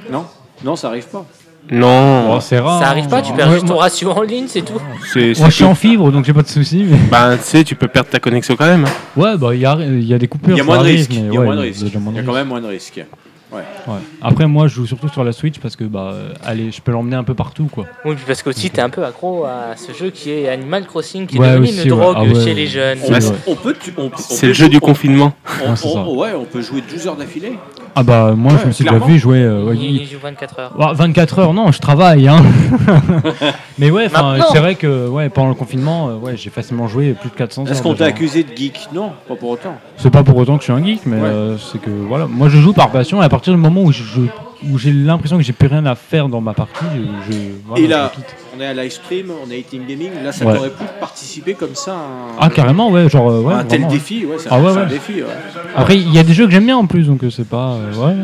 [0.09, 0.25] Non?
[0.63, 1.25] Non, ça arrive pas.
[1.71, 2.79] Non, Oh, c'est rare.
[2.81, 4.79] ça arrive pas, tu perds Ouais, juste ton ratio en ligne, c'est tout.
[5.11, 5.37] c'est.
[5.39, 6.85] Moi je suis en fibre donc j'ai pas de soucis.
[6.89, 6.97] Mais...
[7.11, 8.85] Bah, tu sais, tu peux perdre ta connexion quand même.
[8.85, 8.89] hein.
[9.21, 10.53] Ouais, bah il y a, il y a des coupures.
[10.55, 11.11] Il y a ça moins de arrive, risques.
[11.11, 11.83] mais Il y a ouais, moins de il y a risques.
[11.85, 12.39] déjà moins Il de y a quand risques.
[12.39, 13.05] même moins de risques.
[13.51, 13.59] Ouais.
[13.87, 13.99] Ouais.
[14.21, 16.91] Après, moi je joue surtout sur la Switch parce que bah, euh, allez, je peux
[16.91, 17.85] l'emmener un peu partout quoi.
[18.03, 21.25] Oui, puis parce qu'aussi, t'es un peu accro à ce jeu qui est Animal Crossing,
[21.27, 21.97] qui est Ouais, devenu aussi, une ouais.
[21.99, 22.99] drogue Ah ouais, chez les jeunes.
[23.07, 25.33] On, Bah, c'est- on peut, tu- on- on C'est peut le jeu du on- confinement.
[25.65, 27.53] on- Ouais, on- ouais, on peut jouer 12 heures d'affilée.
[27.99, 29.05] Ah bah moi Ouais, je me suis clairement.
[29.07, 29.39] déjà vu jouer.
[29.41, 30.73] euh, ouais, Il joue 24 heures.
[30.77, 32.27] Bah, 24 heures, non, je travaille.
[32.27, 32.43] Hein.
[33.79, 34.07] mais ouais,
[34.51, 37.63] c'est vrai que ouais, pendant le confinement, euh, ouais, j'ai facilement joué plus de 400
[37.65, 37.71] heures.
[37.71, 38.15] Est-ce qu'on t'a déjà.
[38.15, 38.89] accusé de geek?
[38.93, 39.75] Non, pas pour autant.
[39.97, 41.27] C'est pas pour autant que je suis un geek, mais Ouais.
[41.27, 43.91] euh, c'est que voilà, moi je joue par passion et à partir du moment où
[43.91, 46.83] je, je- où j'ai l'impression que j'ai plus rien à faire dans ma partie,
[47.27, 48.35] je, je- voilà, Et là, je quitte.
[48.57, 50.11] on est à live stream, on est à Eating Gaming.
[50.23, 50.55] Là, ça Ouais.
[50.55, 53.63] t'aurait pu participer comme ça à un, Ah carrément, ouais, genre euh, ouais, à un
[53.65, 54.25] tel vraiment, défi.
[54.25, 54.89] Ouais, c'est Ah un, ouais, c'est un ouais.
[54.89, 55.13] défi.
[55.21, 55.27] Ouais.
[55.75, 57.73] Après, il y a des jeux que j'aime bien en plus, donc euh, c'est pas
[57.73, 58.15] euh, ouais.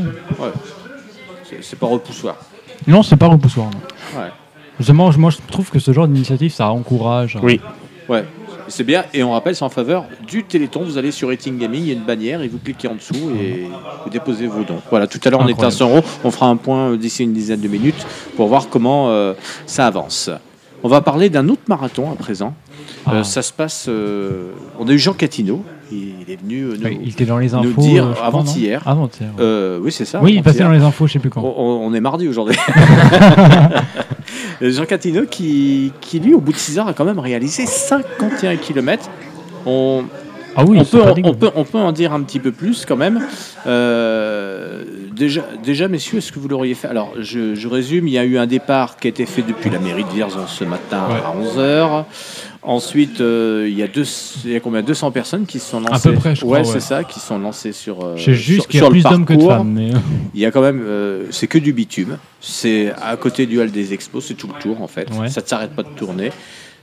[0.46, 0.52] Ouais.
[1.50, 2.36] C'est- C'est pas repoussoir.
[2.88, 3.68] Non, c'est pas repoussoir.
[3.68, 4.20] non.
[4.20, 4.30] Ouais.
[4.80, 7.38] Justement, moi je trouve que ce genre d'initiative, ça encourage.
[7.44, 7.62] Oui.
[8.10, 8.26] Ouais.
[8.76, 10.84] C'est bien, et on rappelle, c'est en faveur du Téléthon.
[10.84, 13.30] Vous allez sur Rating Gaming, il y a une bannière, et vous cliquez en dessous
[13.40, 13.68] et
[14.04, 14.82] vous déposez vos dons.
[14.90, 15.76] Voilà, tout à l'heure on était à Incroyable.
[15.76, 16.02] 100 euros.
[16.24, 18.04] On fera un point euh, d'ici une dizaine de minutes
[18.36, 19.36] pour voir comment euh,
[19.68, 20.32] ça avance.
[20.82, 22.56] On va parler d'un autre marathon à présent.
[23.08, 23.24] Euh, Ah.
[23.24, 23.88] ça se passe.
[23.90, 26.88] euh, on a eu Jean Catino, il, il est venu euh, nous.
[27.04, 27.82] Il était dans les nous infos.
[27.82, 28.82] dire euh, avant-hier.
[28.88, 29.28] ouais.
[29.40, 30.22] Euh, oui, c'est ça.
[30.24, 31.42] oui, il passait dans les infos, je sais plus quand.
[31.44, 32.58] On, on est mardi aujourd'hui.
[34.62, 38.56] Jean Catino qui, qui, lui, au bout de 6 heures, a quand même réalisé 51
[38.58, 39.10] km.
[39.66, 40.04] On,
[40.56, 42.96] Ah oui, on, peut, on, peut, on peut en dire un petit peu plus quand
[42.96, 43.22] même.
[43.68, 44.84] Euh,
[45.14, 46.88] déjà, déjà, messieurs, est-ce que vous l'auriez fait?
[46.88, 48.08] Alors, je, je résume.
[48.08, 50.48] Il y a eu un départ qui a été fait depuis la mairie de Vierzon
[50.48, 51.16] ce matin Ouais.
[51.16, 52.06] à 11h.
[52.66, 56.10] Ensuite, euh, il y a combien 200 personnes qui se sont lancées.
[56.10, 58.04] À peu près, je crois, ouais, c'est ça, qui sont lancées sur.
[58.04, 59.78] Euh, c'est juste qu'il y a plus d'hommes que de femmes.
[60.34, 62.18] Il y a quand même, euh, c'est que du bitume.
[62.40, 65.10] C'est à côté du hall des expos, c'est tout le tour en fait.
[65.28, 66.32] Ça ne s'arrête pas de tourner.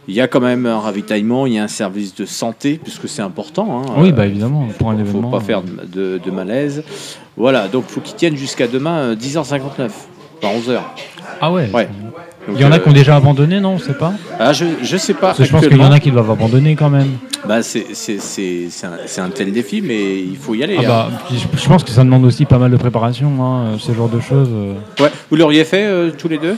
[0.09, 3.09] Il y a quand même un ravitaillement, il y a un service de santé, puisque
[3.09, 3.83] c'est important.
[3.83, 3.93] Hein.
[3.99, 5.12] Oui, bah évidemment, euh, pour un événement.
[5.12, 6.83] Il ne faut pas faire de, de malaise.
[7.37, 9.91] Voilà, donc il faut qu'ils tiennent jusqu'à demain, 10h59.
[10.43, 10.95] Enfin, 11 heures.
[11.41, 11.88] Ah ouais Ouais.
[12.49, 14.53] Il y en a euh, qui ont déjà abandonné, non On ne sait pas ah,
[14.53, 15.34] Je ne sais pas.
[15.38, 17.18] Je pense qu'il y en a qui doivent abandonner quand même.
[17.47, 17.86] Bah, c'est
[18.84, 20.76] un, un, tel défi, mais il faut y aller.
[20.78, 21.11] Ah hein.
[21.11, 24.20] bah, je, pense que ça demande aussi pas mal de préparation, hein, ce genre de
[24.20, 24.49] choses.
[24.53, 24.74] Euh.
[25.03, 25.11] Ouais.
[25.30, 26.57] Vous l'auriez fait euh, tous les deux?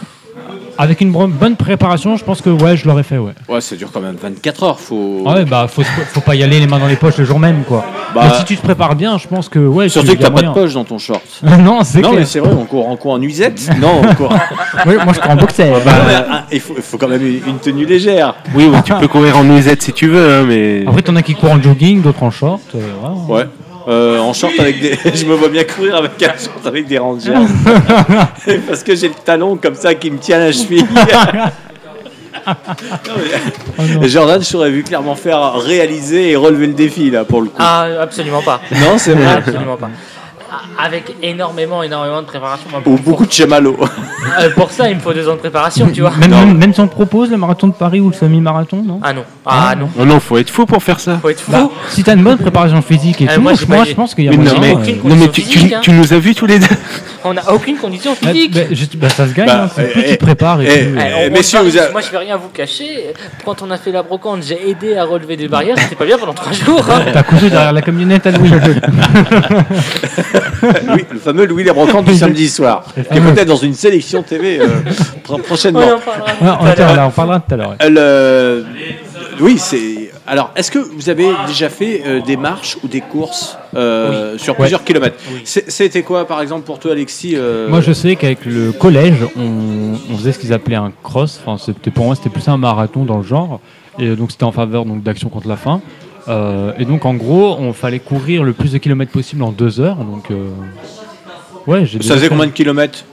[0.78, 3.34] Avec une bonne préparation, je pense que ouais, je l'aurais fait, ouais.
[3.48, 4.80] Ouais, ça dure quand même 24 heures.
[4.80, 5.22] Faut.
[5.26, 7.38] Ah ouais, bah faut, faut pas y aller les mains dans les poches le jour
[7.38, 7.84] même, quoi.
[8.14, 9.90] Bah, Mais si tu te prépares bien, je pense que ouais.
[9.90, 11.22] Surtout tu- que y a t'as pas de poche dans ton short.
[11.42, 12.20] non, c'est Non, clair.
[12.20, 14.32] mais c'est vrai, on court en quoi En nuisette Non, on court.
[14.86, 15.70] Oui, moi je prends en boxer.
[15.86, 18.34] Ah, il, faut, il faut quand même une tenue légère.
[18.54, 20.84] Oui, tu peux courir en nuisette si tu veux, hein, mais.
[20.86, 22.62] Après, t'en as qui courent en jogging, d'autres en short.
[22.74, 22.78] euh,
[23.28, 23.44] voilà.
[23.44, 23.50] Ouais.
[23.88, 24.98] Euh, en short avec des.
[25.14, 27.32] Je me vois bien courir avec un short avec des rangers.
[28.68, 30.86] Parce que j'ai le talon comme ça qui me tient la cheville.
[32.44, 37.40] Non, mais- Jordan, je t'aurais vu clairement faire réaliser et relever le défi là pour
[37.40, 37.56] le coup.
[37.58, 38.60] Ah, absolument pas.
[38.72, 39.34] Non, c'est vrai.
[39.36, 39.90] Absolument pas.
[40.54, 42.68] Ah, Avec énormément, énormément de préparation.
[42.70, 43.78] Moi, Ou beaucoup de chamallows.
[44.40, 46.12] Euh, pour ça, il me faut deux ans de préparation, tu vois.
[46.12, 49.00] Même, même, même si on te propose le marathon de Paris ou le semi-marathon, non?
[49.02, 49.24] Ah non.
[49.44, 49.88] Ah non.
[49.98, 51.18] Non, non, faut être fou pour faire ça.
[51.20, 51.50] Faut être fou.
[51.50, 53.84] Bah, si t'as une bonne préparation physique et Euh, tout, moi, moi, j'ai moi, pas-
[53.84, 54.60] je pense qu'il y a Mais non, moyen.
[54.60, 54.96] mais, ouais.
[54.96, 55.80] aucune non, mais tu, tu- physique, hein.
[55.82, 56.66] tu nous as vus tous les deux.
[57.24, 58.52] On n'a aucune condition Bah, physique.
[58.54, 60.64] bah, juste- bah, ça se gagne, Bah, hein, c'est plus tu eh, te prépares et
[60.66, 60.98] eh, plus.
[60.98, 63.12] Eh, Eh, messieurs, on- vous a- Moi, je vais rien vous cacher.
[63.44, 65.76] Quand on a fait la brocante, j'ai aidé à relever des barrières.
[65.78, 66.84] C'était pas bien pendant trois jours.
[66.90, 67.02] hein.
[67.12, 68.50] T'as couru derrière la camionnette à Louis.
[70.88, 72.84] Louis- le fameux Louis les brocantes du samedi soir.
[72.94, 74.66] Qui est peut-être dans une sélection TV euh,
[75.22, 75.80] pro- prochainement.
[75.80, 76.74] On en parlera tout Ouais, à on, l'heure.
[76.76, 77.70] parlera, on parlera tout à l'heure.
[77.70, 77.76] ouais.
[77.82, 78.62] Euh,
[79.38, 80.01] le- Oui, c'est.
[80.26, 84.54] Alors, est-ce que vous avez déjà fait euh, des marches ou des courses euh, sur
[84.54, 88.70] plusieurs kilomètres C'était quoi, par exemple, pour toi, Alexis euh, Moi, je sais qu'avec le
[88.72, 91.40] collège, on, on faisait ce qu'ils appelaient un cross.
[91.44, 93.60] Enfin, c'était pour moi, c'était plus un marathon dans le genre.
[93.98, 95.80] Et donc, c'était en faveur donc d'action contre la faim.
[96.78, 99.96] Et donc, en gros, on fallait courir le plus de kilomètres possible en deux heures.
[99.96, 100.28] Donc,
[101.66, 103.04] ouais, Ça faisait fait- combien de kilomètres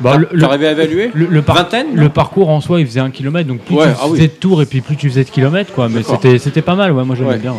[0.00, 3.00] Bah, le, le- à évaluer le- le par- Vingtaine le parcours en soi, il faisait
[3.00, 3.48] un kilomètre.
[3.48, 4.16] Donc, plus Ouais, tu ah oui.
[4.18, 5.88] faisais de tours et puis plus tu faisais de kilomètres, quoi.
[5.88, 6.92] Mais c'était, c'était pas mal.
[6.92, 7.36] Ouais, moi, j'aimais Ouais.
[7.38, 7.54] bien.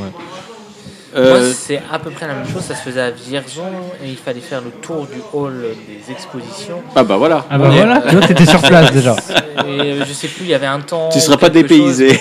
[1.17, 2.61] Euh, c'est à peu près la même chose.
[2.61, 3.63] Ça se faisait à Vierzon
[4.05, 5.53] et il fallait faire le tour du hall
[5.87, 6.81] des expositions.
[6.95, 7.45] Ah bah voilà.
[7.49, 9.15] Ah bah voilà, tu vois, t'étais sur place déjà.
[9.67, 11.09] Et euh, je sais plus, il y avait un temps.
[11.11, 12.09] Tu serais pas dépaysé.
[12.09, 12.19] chose.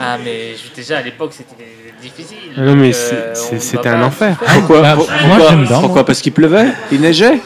[0.00, 1.54] Ah, mais déjà à l'époque, c'était
[2.02, 2.50] difficile.
[2.56, 4.36] Ah non, mais euh, c'était un enfer.
[4.44, 6.04] Pourquoi, Bah, pour- moi, pourquoi, j'aime bien, pourquoi moi.
[6.06, 6.66] Parce qu'il pleuvait?
[6.90, 7.38] Il neigeait?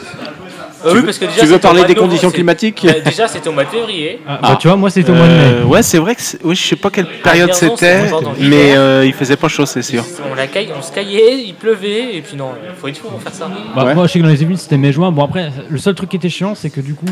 [0.83, 2.31] Euh, Tu oui, veux- parce que déjà, tu veux c'était au parler des de conditions
[2.31, 4.19] climatiques Bah, Déjà, c'était au mois de février.
[4.27, 5.43] Ah, bah, tu vois, moi, c'était au mois de mai.
[5.43, 6.21] Euh, ouais, c'est vrai que.
[6.43, 8.05] Oui, je sais pas quelle période c'était,
[8.39, 10.03] mais euh, il faisait pas chaud, c'est sûr.
[10.31, 13.09] On, la caille, on se caillait, il pleuvait, et puis non, il faut être fou
[13.09, 13.49] pour faire ça.
[13.75, 13.93] Bah, Ouais.
[13.95, 15.11] Moi, je sais que dans les Yvelines, c'était mai-juin.
[15.11, 17.05] Bon, après, le seul truc qui était chiant, c'est que du coup,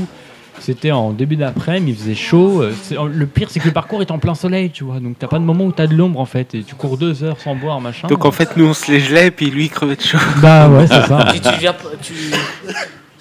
[0.62, 2.62] c'était en début d'après-midi, il faisait chaud.
[2.62, 5.00] euh, c'est- Le pire, c'est que le parcours est en plein soleil, tu vois.
[5.00, 6.54] Donc, t'as pas de moment où t'as de l'ombre, en fait.
[6.54, 8.08] Et tu cours deux heures sans boire, machin.
[8.08, 10.18] Donc en fait, nous on se les gelait, puis lui il crevait de chaud.
[10.42, 11.28] Bah ouais, c'est ça.
[11.34, 12.14] Tu viens, tu...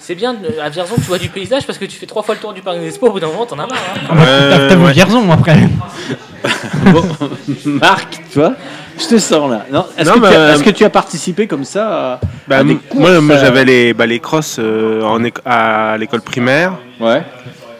[0.09, 2.33] C'est bien, de- à Vierzon, tu vois du paysage parce que tu fais trois fois
[2.33, 3.77] le tour du parc des Expo, au bout d'un moment, t'en as marre.
[4.09, 4.15] hein.
[4.15, 4.25] Bah,
[4.67, 4.91] T'as ouais.
[4.91, 5.55] Vierzon après.
[6.91, 7.03] Bon,
[7.65, 8.55] Marc, tu vois
[8.97, 9.67] Je te sens là.
[9.71, 12.13] Non, Est-ce Non, que, bah, tu as- euh, est-ce que tu as participé comme ça
[12.13, 15.03] à, Bah, à des m- courses moi, moi euh, j'avais les, bah, les crosses euh,
[15.03, 16.73] en éco- à l'école primaire.
[16.99, 17.21] Ouais.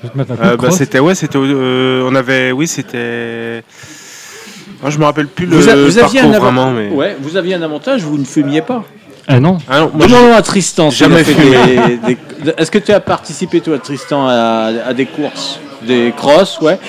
[0.03, 2.51] Je vais te mettre un coup Euh, de bah, c'était ouais, c'était euh, on avait
[2.51, 3.63] oui, c'était
[4.83, 6.89] Moi, je me rappelle plus le Vous, a- vous aviez parcours un avant- vraiment mais
[6.89, 8.83] ouais, vous aviez un avantage, vous ne fumiez pas.
[9.31, 9.57] Ah non.
[9.69, 10.89] Ah non, Demandons à Tristan.
[10.89, 11.57] Jamais fait fumé.
[12.05, 16.59] des- des- Est-ce que tu as participé, toi, Tristan, à, à des courses Des crosses,
[16.61, 16.79] ouais?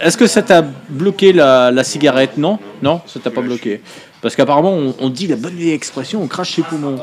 [0.00, 2.38] Est-ce que ça t'a bloqué la, la cigarette?
[2.38, 2.58] Non?
[2.82, 3.82] Non, ça t'a pas bloqué?
[4.22, 6.96] Parce qu'apparemment, on, on dit la bonne vieille expression on crache ses poumons.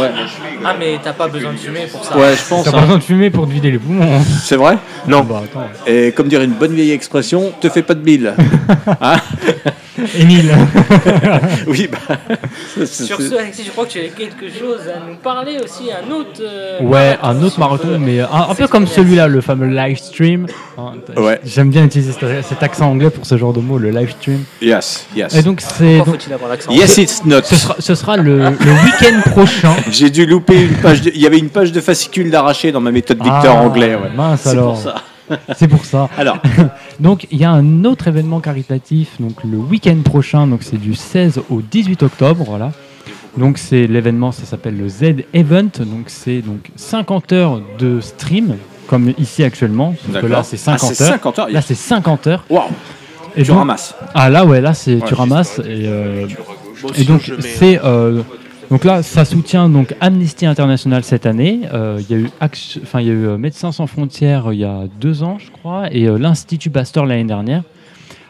[0.00, 0.10] Ouais,
[0.64, 2.16] Ah, mais t'as pas besoin de fumer pour ça.
[2.16, 2.64] ouais je pense.
[2.64, 2.82] T'as pas hein.
[2.82, 4.02] besoin de fumer pour te vider les poumons.
[4.18, 4.22] hein.
[4.42, 4.78] C'est vrai?
[5.06, 5.20] Non.
[5.22, 5.66] Bah attends.
[5.86, 8.34] Et comme dirait une bonne vieille expression, te fais pas de bile.
[9.00, 9.16] Hein
[10.18, 10.50] Émile.
[11.66, 12.16] oui, bah.
[12.86, 16.10] Sur ce, Alexis, je crois que tu avais quelque chose à nous parler aussi, un
[16.10, 16.40] autre.
[16.40, 20.46] euh, Ouais, un autre marathon, mais un, un peu comme celui-là, le fameux live stream.
[20.78, 21.40] Hein, Ouais.
[21.44, 24.44] J'aime bien utiliser cet, cet accent anglais pour ce genre de mot, le live stream.
[24.62, 25.34] Yes, yes.
[25.36, 25.96] Et donc, c'est.
[25.98, 27.42] Pourquoi donc, faut-il avoir l'accent Yes, it's not.
[27.44, 29.74] Ce sera, ce sera le, le week-end prochain.
[29.90, 31.02] J'ai dû louper une page.
[31.02, 33.94] de- Il y avait une page de fascicule d'arraché dans ma méthode Victor Ah, anglais.
[33.94, 34.10] Ouais.
[34.16, 34.72] Mince C'est alors.
[34.74, 34.94] pour ça.
[35.56, 36.08] C'est pour ça.
[36.18, 36.38] Alors,
[37.00, 40.94] Donc, il y a un autre événement caritatif, donc le week-end prochain, donc c'est du
[40.94, 42.70] 16 au 18 octobre, voilà.
[43.38, 48.56] Donc c'est l'événement, ça s'appelle le Z Event, donc c'est donc 50 heures de stream,
[48.88, 50.28] comme ici actuellement, parce que D'accord.
[50.28, 51.10] là c'est 50 Ah, c'est heures.
[51.12, 51.48] 50 heures.
[51.50, 52.44] Là c'est 50 heures.
[52.50, 52.64] Waouh,
[53.36, 53.94] Et tu donc- ramasses.
[54.14, 56.26] Ah là ouais, là c'est tu ramasses et, euh,
[57.06, 58.22] donc c'est euh,
[58.70, 61.60] donc là ça soutient donc Amnesty International cette année.
[61.72, 62.30] Euh, Il y a eu
[62.82, 65.38] enfin il y a eu euh, Médecins sans frontières euh, il y a deux ans
[65.38, 67.62] je crois et euh, l'Institut Pasteur l'année dernière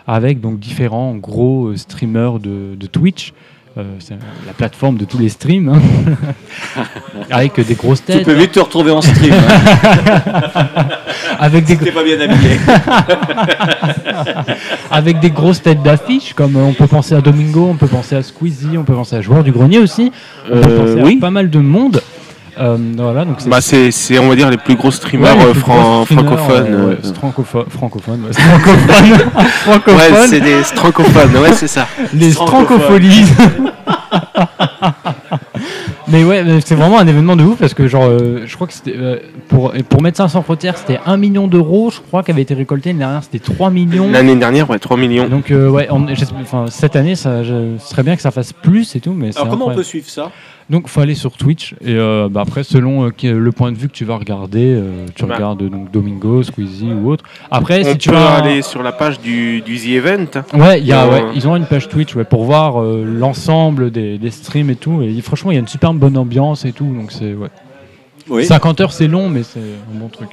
[0.07, 3.33] avec donc différents gros streamers de, de Twitch.
[3.79, 5.81] Euh, c'est la plateforme de tous les streams hein.
[7.31, 9.33] avec des grosses Tu têtes peux vite te retrouver en stream.
[9.33, 10.85] hein.
[11.39, 12.59] avec des pas bien habillé.
[14.91, 18.15] avec des grosses têtes d'affiche, comme euh, on peut penser à Domingo, on peut penser
[18.17, 20.13] à Squeezie, on peut penser à Joueur du Grenier aussi,
[20.51, 21.17] on peut Euh, penser oui.
[21.17, 22.03] à pas mal de monde.
[22.59, 25.49] Euh, voilà, donc Bah, c'est, c'est, on va dire, les plus gros streamers Ouais, les
[25.49, 26.67] euh, plus fran- gros streamers, francophones.
[26.75, 27.09] euh, ouais, euh.
[27.13, 29.31] strancopho- francophones, ouais, francophones.
[29.65, 30.13] francophones.
[30.13, 31.87] Ouais, c'est des strancophones, ouais, c'est ça.
[32.13, 33.25] Les strancopholies.
[36.09, 38.67] mais ouais, mais c'est vraiment un événement de ouf parce que genre, euh, je crois
[38.67, 42.31] que c'était euh, pour pour Médecins sans frontières, c'était 1 million d'euros, je crois, qui
[42.33, 44.11] avait été récolté l'année dernière, c'était 3 millions.
[44.11, 45.29] L'année dernière, ouais, 3 millions.
[45.29, 46.07] Donc euh, ouais, on-
[46.69, 49.39] cette année, ça, je- ce serait bien que ça fasse plus et tout, mais c'est
[49.41, 50.31] Alors comment on peut suivre ça?
[50.73, 53.77] Donc faut aller sur Twitch et euh, bah, après selon euh, qui- le point de
[53.77, 55.35] vue que tu vas regarder, euh, tu Bah.
[55.35, 57.25] regardes donc Domingo, Squeezie ou autre.
[57.51, 60.27] Après on si tu peut veux un- aller sur la page du, du The Event.
[60.55, 63.05] Ouais, il y a, Euh, ouais, ils ont une page Twitch ouais, pour voir euh,
[63.07, 65.03] l'ensemble des, des streams et tout.
[65.03, 66.87] Et franchement, il y a une super bonne ambiance et tout.
[66.87, 67.49] Donc c'est ouais.
[68.31, 68.47] Oui.
[68.47, 70.31] 50 heures, c'est long, mais c'est un bon truc.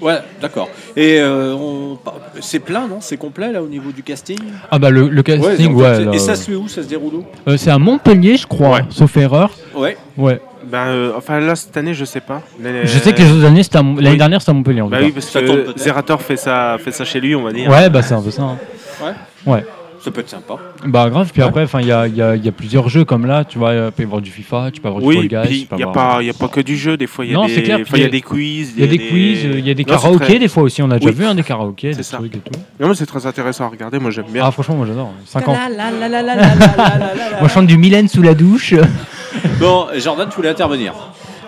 [0.00, 0.68] Ouais, d'accord.
[0.96, 1.98] Et euh, on...
[2.40, 2.98] c'est plein, non?
[3.00, 4.38] C'est complet là au niveau du casting?
[4.70, 6.06] Ah bah le, le casting, ouais.
[6.14, 6.68] Et ça euh, se fait où?
[6.68, 7.24] Ça se déroule où?
[7.48, 8.84] Euh, c'est à Montpellier, je crois, Ouais.
[8.90, 9.50] sauf erreur.
[9.74, 9.96] Ouais.
[10.18, 10.40] Ouais.
[10.64, 12.42] Ben, euh, enfin, là, cette année, je sais pas.
[12.84, 14.16] Je sais que les autres années, c'était à Mon- l'année oui.
[14.18, 14.80] dernière, c'était à Montpellier.
[14.80, 15.72] En Bah oui, parce Ça que.
[15.76, 17.70] Zerator fait ça, fait ça chez lui, on va dire.
[17.70, 18.42] Ouais, bah c'est un peu ça.
[18.42, 18.58] hein.
[19.02, 19.52] Ouais.
[19.52, 19.64] Ouais
[20.06, 20.54] ça peut être sympa.
[20.84, 23.96] Bah grave, puis après, il y a, plusieurs jeux comme là, tu vois, euh, tu
[23.96, 25.66] peux avoir du FIFA, tu peux avoir du Fall Guys.
[25.72, 28.74] il n'y a, a, pas que du jeu, des fois, il y, a des quiz.
[28.76, 30.80] Il y a des, des quiz, euh, il y a des karaokés, des fois aussi,
[30.80, 32.94] on a déjà vu hein, des karaokés, des trucs et tout.
[32.94, 34.44] C'est très intéressant à regarder, moi j'aime bien.
[34.46, 35.12] Ah franchement, moi j'adore.
[35.26, 35.56] 50.
[37.40, 38.74] moi je chante du Mylène sous la douche.
[39.58, 40.94] bon, Jordan, tu voulais intervenir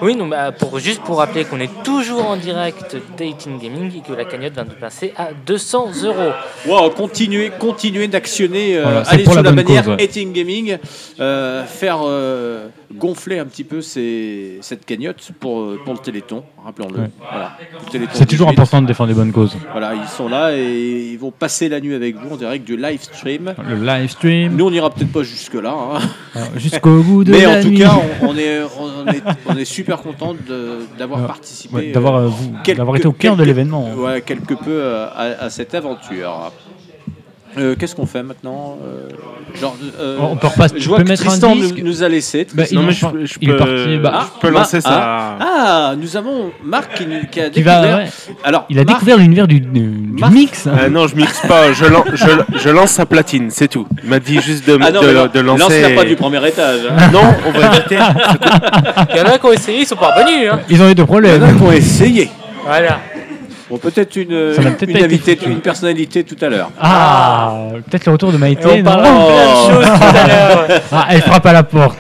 [0.00, 4.00] oui, non, bah, pour, juste pour rappeler qu'on est toujours en direct d'Ating Gaming et
[4.00, 6.32] que la cagnotte vient de passer à 200 euros.
[6.66, 10.04] Wow, continuez, continuez d'actionner, euh, Voilà, aller sous la la, bannière cause, ouais.
[10.04, 10.78] Eating Gaming,
[11.18, 16.44] euh, faire euh, gonfler un petit peu ces- cette cagnotte pour, euh, pour le Téléthon,
[16.68, 17.00] rappelons-le.
[17.00, 17.10] Ouais.
[17.30, 17.52] Voilà,
[17.84, 18.58] le Téléthon C'est toujours 18.
[18.58, 19.56] important de défendre des bonnes causes.
[19.72, 22.76] Voilà, ils sont là et ils vont passer la nuit avec vous en direct du
[22.76, 23.54] live stream.
[23.68, 26.40] Le live stream, Nous, on n'ira peut-être pas jusque-là, hein.
[26.56, 27.78] jusqu'au bout de mais la en tout nuit.
[27.78, 27.92] cas,
[28.22, 30.34] on, on est, on, est, on est super content
[30.98, 32.28] d'avoir participé, Ouais, d'avoir, euh,
[32.68, 33.94] euh, été au cœur de l'événement.
[33.94, 36.52] ouais, quelque peu euh, à, à cette aventure.
[37.56, 39.08] Euh, Qu'est-ce qu'on fait maintenant euh,
[39.60, 42.08] genre, euh, On peut repasser- Je vois peux que mettre Tristan nous, disque nous a
[42.08, 42.46] laissé.
[42.54, 43.98] Bah, mais est je peux- je il est peux- parti.
[44.02, 45.36] bah, Ah, je peux lancer Ma- ça.
[45.40, 46.94] Ah, nous avons Marc
[47.30, 47.82] qui, a qui découvert.
[47.82, 48.06] va, ouais.
[48.44, 49.80] Alors, Il a Marc- découvert l'univers du, du,
[50.30, 50.66] mix.
[50.66, 53.86] Euh, non, je mixe pas, je, lan- je, je lance sa platine, c'est tout.
[54.04, 55.80] Il m'a dit juste de, Ah non, de, non, de lancer.
[55.82, 56.80] lance-la pas du premier étage.
[56.90, 57.10] hein.
[57.12, 57.96] Non, on va éviter.
[59.14, 60.50] Il y en a qui ont essayé, ils sont pas revenus.
[60.52, 60.60] Hein.
[60.68, 61.56] Ils ont eu des Il y en a problèmes.
[61.56, 62.30] qui ont essayé.
[62.64, 62.98] Voilà.
[63.70, 64.54] Bon, peut-être une,
[65.62, 66.70] personnalité tout à l'heure.
[66.80, 68.66] Ah, peut-être le retour de Et Maïté.
[68.66, 70.82] on non parlera de plein de choses tout à l'heure.
[70.92, 71.98] Ah, elle frappe à la porte.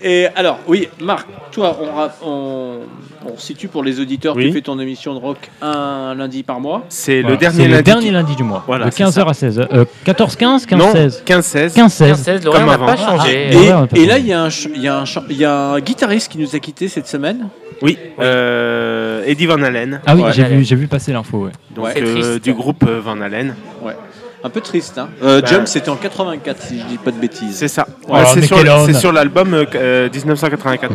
[0.00, 1.78] Et alors, oui, Marc, toi,
[2.24, 2.80] on,
[3.26, 4.46] on situe pour les auditeurs, Oui.
[4.46, 6.84] tu fais ton émission de rock un lundi par mois.
[6.88, 7.72] C'est Voilà, le dernier lundi.
[7.76, 8.62] le dernier lundi du mois.
[8.66, 9.68] Voilà, de c'est 15h à 16h.
[9.72, 11.74] Euh, 14-15 Non, 15-16 15-16.
[11.74, 12.14] 15-16.
[12.14, 12.86] 16, l'horaire Comme n'a avant.
[12.86, 13.48] pas changé.
[13.52, 15.24] Et, ouais, t'a et là, il y, a un ch- il y, a un ch-
[15.30, 17.48] il y a un guitariste qui nous a quittés cette semaine.
[17.80, 20.00] Oui, euh, Eddie Van Halen.
[20.06, 20.32] Ah oui, Ouais.
[20.32, 21.38] j'ai vu, j'ai vu passer l'info.
[21.46, 21.50] Ouais.
[21.74, 21.94] Donc Ouais.
[22.00, 23.54] Euh, du groupe euh, Van Halen.
[24.44, 25.08] Un peu triste, hein.
[25.22, 27.54] Euh, Bah, Jump, c'était en 84, si je dis pas de bêtises.
[27.54, 27.86] C'est ça.
[28.08, 30.92] Oh, Ouais, c'est sur, l'album euh, euh, 1984.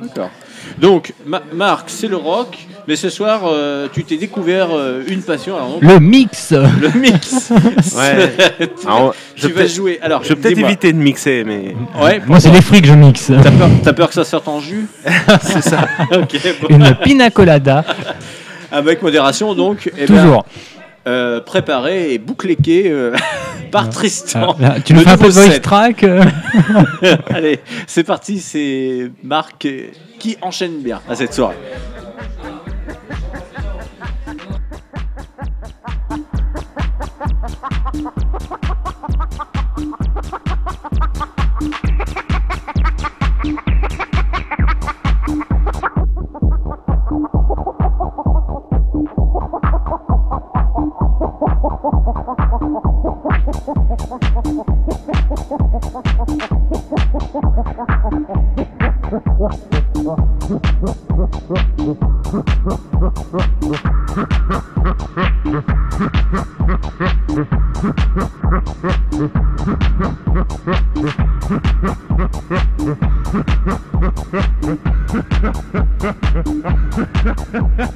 [0.00, 0.30] D'accord.
[0.78, 2.56] Donc, Ma- Marc, c'est le rock,
[2.88, 5.54] mais ce soir, euh, tu t'es découvert euh, une passion.
[5.56, 7.50] Alors, donc, Le mix le mix.
[7.96, 8.32] Ouais.
[8.86, 9.98] Alors, je tu vas jouer.
[10.02, 12.92] Alors, je vais peut-être éviter de mixer, mais Ouais, Moi, c'est les fruits que je
[12.94, 13.26] mixe.
[13.42, 14.86] T'as peur, t'as peur que ça sorte en jus
[15.42, 15.86] c'est ça.
[16.12, 16.68] Ok, bon.
[16.70, 17.84] Une pina colada,
[18.72, 19.90] Avec modération, donc.
[19.96, 20.44] eh ben, toujours.
[21.06, 23.14] Euh, préparé et boucléqué euh,
[23.70, 24.56] par ah, Tristan.
[24.62, 26.24] Ah, tu nous fais un peu de track euh
[27.28, 29.68] Allez, c'est parti, c'est Marc
[30.18, 31.56] qui enchaîne bien à cette soirée.
[59.44, 61.24] Ha ha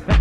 [0.07, 0.18] ha!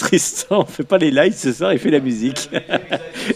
[0.00, 2.48] Tristan fait pas les lights ce soir, il fait la musique.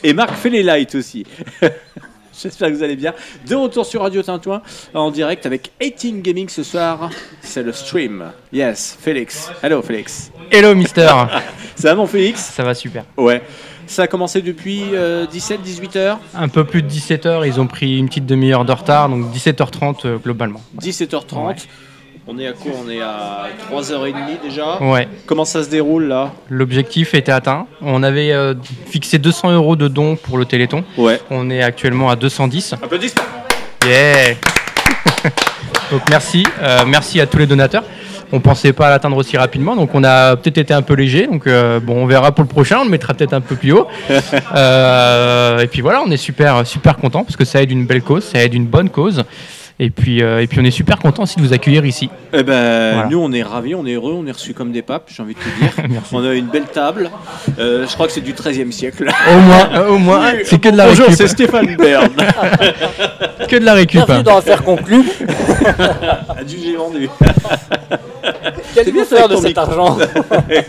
[0.03, 1.24] Et Marc fait les lights aussi.
[2.43, 3.12] J'espère que vous allez bien.
[3.47, 4.62] De retour sur Radio Tintouin
[4.95, 7.11] en direct avec 18 Gaming ce soir.
[7.43, 8.32] C'est le stream.
[8.53, 9.53] Yes, Félix.
[9.62, 10.32] Hello Félix.
[10.51, 11.12] Hello Mister.
[11.77, 12.41] Ça va mon Félix?
[12.41, 13.05] Ça va super.
[13.16, 13.43] Ouais.
[13.86, 16.19] Ça a commencé depuis 17-18 heures?
[16.35, 20.07] Un peu plus de 17h, ils ont pris une petite demi-heure de retard, donc 17h30
[20.07, 20.62] euh, globalement.
[20.81, 21.47] 17h30.
[21.47, 21.55] Ouais.
[22.27, 24.83] On est à quoi On est à 3h30 déjà.
[24.83, 25.07] Ouais.
[25.27, 27.67] Comment ça se déroule là L'objectif était atteint.
[27.83, 28.55] On avait euh,
[28.87, 30.85] fixé 200 euros de dons pour le Téléthon.
[30.97, 31.21] Ouais.
[31.31, 32.75] On est actuellement à 210.
[32.83, 33.25] Applaudissements
[33.87, 34.37] Yeah
[35.91, 37.85] Donc merci, euh, merci à tous les donateurs.
[38.33, 41.27] On pensait pas l'atteindre aussi rapidement, donc on a peut-être été un peu léger.
[41.27, 43.73] Donc euh, bon, on verra pour le prochain, on le mettra peut-être un peu plus
[43.73, 43.87] haut.
[44.57, 48.03] Euh, et puis voilà, on est super super content parce que ça aide une belle
[48.03, 49.25] cause, ça aide une bonne cause.
[49.81, 52.09] Et puis euh, et puis on est super content aussi de vous accueillir ici.
[52.33, 53.09] Eh ben, Voilà.
[53.11, 55.35] nous on est ravis, on est heureux, on est reçus comme des papes, j'ai envie
[55.35, 55.85] de te dire.
[55.91, 56.15] Merci.
[56.15, 57.11] On a une belle table.
[57.59, 59.09] Euh, je crois que c'est du 13e siècle.
[59.29, 61.19] Au moins, euh, au moins, Oui, c'est que de la Bonjour, récup.
[61.19, 62.09] c'est Stéphane Bern.
[63.49, 63.97] Que de la récup.
[64.07, 65.03] Bienvenue dans Affaires conclues.
[66.47, 67.09] du j'ai vendu.
[68.75, 69.61] Qu'allez-vous faire de cet micro.
[69.63, 69.99] argent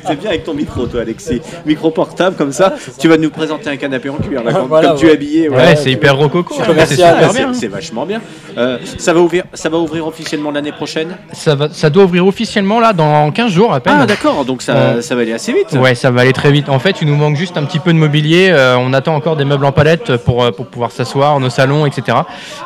[0.06, 1.42] C'est bien avec ton micro, toi, Alexis.
[1.66, 4.90] Micro portable, comme ça, tu vas nous présenter un canapé en cuir, là, comme, Voilà,
[4.90, 5.14] comme tu es ouais.
[5.16, 5.50] habillé.
[5.50, 6.54] Ouais, c'est hyper rococo.
[6.56, 7.18] C'est hein, commercial,
[7.54, 7.70] c'est bien.
[7.70, 8.22] Vachement bien.
[8.58, 12.26] Euh, ça, va ouvrir, ça va ouvrir officiellement l'année prochaine Ça, va, ça doit ouvrir
[12.26, 13.98] officiellement là dans 15 jours à peine.
[14.00, 15.74] Ah, d'accord, donc ça, ça va aller assez vite.
[15.74, 16.70] Ouais, ça va aller très vite.
[16.70, 18.50] En fait, il nous manque juste un petit peu de mobilier.
[18.52, 21.86] Euh, on attend encore des meubles en palette pour, euh, pour pouvoir s'asseoir, nos salons,
[21.86, 22.18] etc.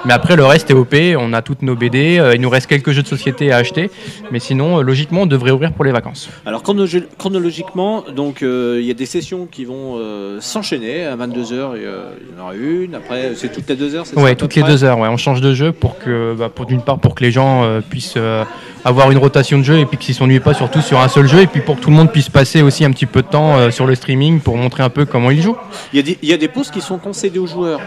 [0.05, 0.95] Mais après, le reste est OP.
[1.17, 2.17] On a toutes nos BD.
[2.19, 3.89] Euh, il nous reste quelques jeux de société à acheter.
[4.31, 6.29] Mais sinon, logiquement, on devrait ouvrir pour les vacances.
[6.45, 9.97] Alors chronologi- chronologiquement, donc euh, il y a des sessions qui vont
[10.39, 11.71] s'enchaîner à 22h.
[11.75, 12.95] Il y en aura une.
[12.95, 14.05] Après, c'est toutes les deux heures.
[14.05, 14.99] c'est Ouais, toutes les deux heures.
[14.99, 17.63] Ouais, on change de jeu pour que, bah, pour d'une part, pour que les gens
[17.63, 18.43] euh, puissent euh,
[18.85, 21.41] avoir une rotation de jeu et puis qu'ils s'ennuient pas surtout sur un seul jeu
[21.41, 23.57] et puis pour que tout le monde puisse passer aussi un petit peu de temps
[23.57, 25.57] euh, sur le streaming pour montrer un peu comment ils jouent.
[25.93, 27.81] Il y, a des, il y a des pauses qui sont concédées aux joueurs.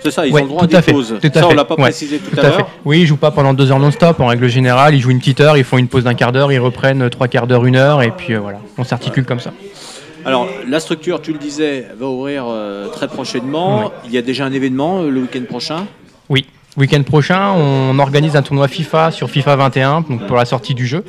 [0.00, 1.14] C'est ça, ils Ouais, ont le droit à des fait, pauses.
[1.20, 2.70] tout à ça, on l'a pas ouais, précisé tout, Tout à l'heure.
[2.84, 4.20] Oui, ils jouent pas pendant deux heures non-stop.
[4.20, 6.52] En règle générale, ils jouent une petite heure, ils font une pause d'un quart d'heure,
[6.52, 9.40] ils reprennent euh, trois quarts d'heure, une heure, et puis euh, voilà, on s'articule comme
[9.40, 9.52] ça.
[10.26, 13.92] Alors, la structure, tu le disais, va ouvrir euh, très prochainement.
[14.06, 15.86] Il y a déjà un événement euh, le week-end prochain?
[16.30, 16.46] Oui.
[16.76, 20.86] Week-end prochain, on organise un tournoi FIFA sur FIFA 21 donc pour la sortie du
[20.86, 21.04] jeu.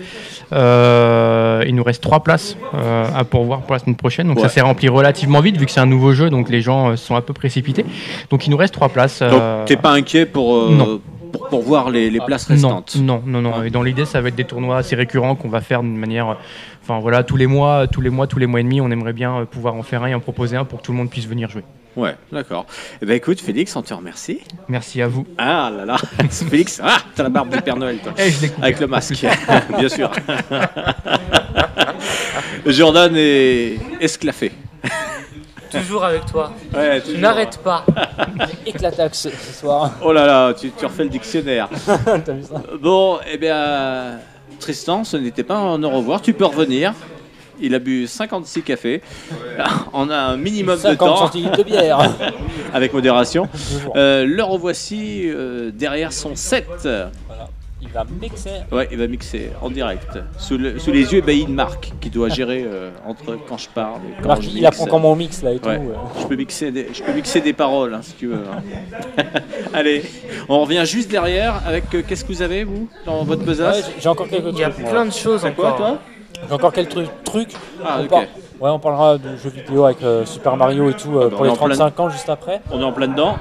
[0.53, 4.27] Euh, il nous reste trois places euh, à pourvoir pour la semaine prochaine.
[4.27, 4.43] Donc Ouais.
[4.43, 6.95] ça s'est rempli relativement vite vu que c'est un nouveau jeu, donc les gens euh,
[6.97, 7.83] sont un peu précipités.
[8.29, 9.21] Donc il nous reste trois places.
[9.23, 10.99] Donc, t'es pas inquiet pour, non.
[11.31, 12.95] pour, pour voir les, les places non, restantes?
[13.01, 13.63] non, non, non.
[13.63, 16.37] Et dans l'idée, ça va être des tournois assez récurrents qu'on va faire d'une manière,
[16.83, 19.13] enfin voilà, tous les mois, tous les mois, tous les mois et demi, on aimerait
[19.13, 21.27] bien pouvoir en faire un et en proposer un pour que tout le monde puisse
[21.27, 21.63] venir jouer.
[21.95, 22.65] Ouais, d'accord.
[23.01, 24.41] Eh ben écoute, Félix, on te remercie.
[24.67, 25.26] Merci à vous.
[25.38, 25.97] Ah là là,
[26.30, 28.13] Félix, ah, t'as la barbe du Père Noël, toi.
[28.17, 28.63] Eh, je l'ai coupé.
[28.63, 29.26] Avec le masque,
[29.77, 30.11] bien sûr.
[32.65, 34.51] Jordan est esclaffé.
[35.72, 36.53] Toujours avec toi.
[36.73, 37.22] Ouais, Tu toujours.
[37.22, 37.85] n'arrêtes pas.
[38.65, 39.91] Éclataxe ce soir.
[40.01, 41.69] Oh là là, tu, tu refais le dictionnaire.
[41.85, 44.19] T'as vu ça Bon, eh bien,
[44.59, 46.22] Tristan, ce n'était pas un au revoir.
[46.22, 46.93] Tu peux revenir.
[47.61, 49.02] Il a bu 56 cafés.
[49.94, 51.99] On a un minimum de 50 temps, centilitres de bière.
[52.73, 53.48] avec modération.
[53.95, 56.68] Euh, le revoici euh, derrière son set.
[56.84, 57.49] Voilà.
[57.82, 58.49] Il va mixer.
[58.72, 62.10] Ouais, il va mixer en direct, sous, le- sous les yeux ébahis de Marc, qui
[62.10, 64.65] doit gérer euh, entre quand je parle et quand Marc, je il mixe.
[64.68, 65.60] apprend comment on mixe là et Ouais.
[65.60, 65.69] tout.
[65.91, 65.94] euh.
[66.19, 68.38] Je peux mixer des, je peux mixer des paroles, hein, si tu veux.
[68.38, 69.23] hein.
[69.73, 70.03] Allez,
[70.49, 73.86] on revient juste derrière avec euh, qu'est-ce que vous avez, vous, dans votre Ouais, besace?
[73.95, 74.90] J'ai- j'ai encore quelques Il y a moi.
[74.90, 75.77] plein de choses C'est quoi, encore.
[75.77, 75.99] toi?
[76.48, 77.53] J'ai encore quelques trucs.
[77.84, 78.28] Ah, on, par- ouais,
[78.70, 81.52] on parlera de jeux vidéo avec euh, Super Mario et tout euh, bah, pour les
[81.52, 82.62] en plein- 35 ans juste après.
[82.72, 83.36] On est en plein dedans.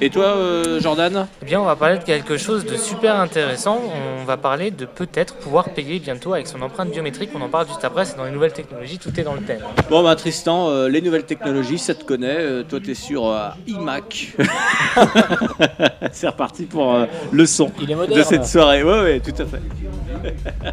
[0.00, 3.78] Et toi, euh, Jordan Eh bien, on va parler de quelque chose de super intéressant.
[4.20, 7.30] On va parler de peut-être pouvoir payer bientôt avec son empreinte biométrique.
[7.34, 8.04] On en parle juste après.
[8.04, 8.98] C'est dans les nouvelles technologies.
[8.98, 9.60] Tout est dans le thème.
[9.90, 12.36] Bon, bah Tristan, euh, les nouvelles technologies, ça te connaît.
[12.38, 14.34] Euh, toi, t'es sur euh, iMac.
[16.12, 18.82] C'est reparti pour euh, le son Il est de cette soirée.
[18.82, 19.62] Ouais, ouais, tout à fait.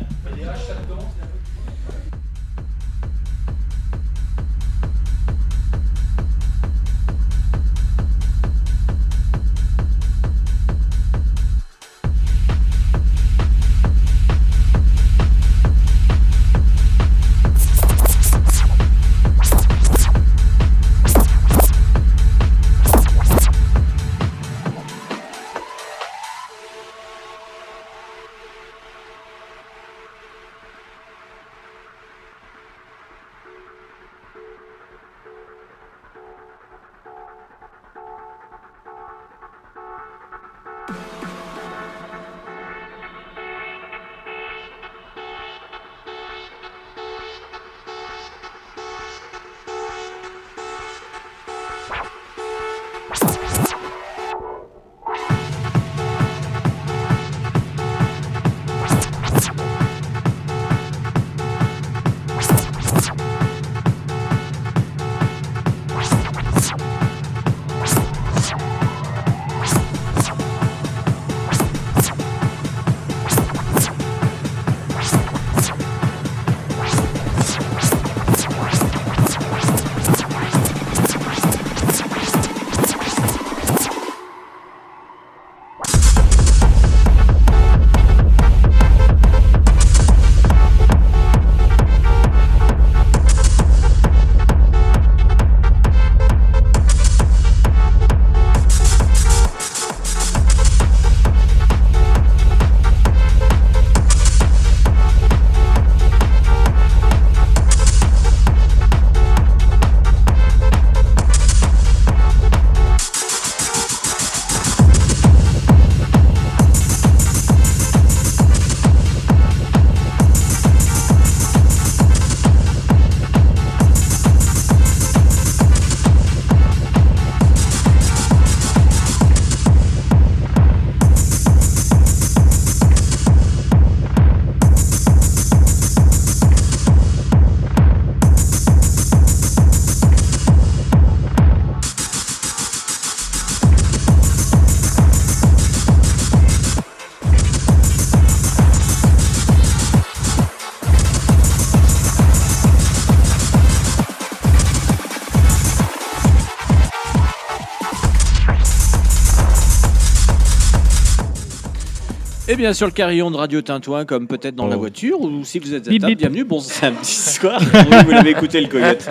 [162.53, 165.57] Eh bien, sur le carillon de Radio Tintouin, comme peut-être dans la voiture, ou si
[165.57, 166.19] vous êtes à Bip, table, bip.
[166.19, 166.43] bienvenue.
[166.43, 167.59] Bon samedi soir.
[168.05, 169.03] Vous l'avez écouté, le coyote.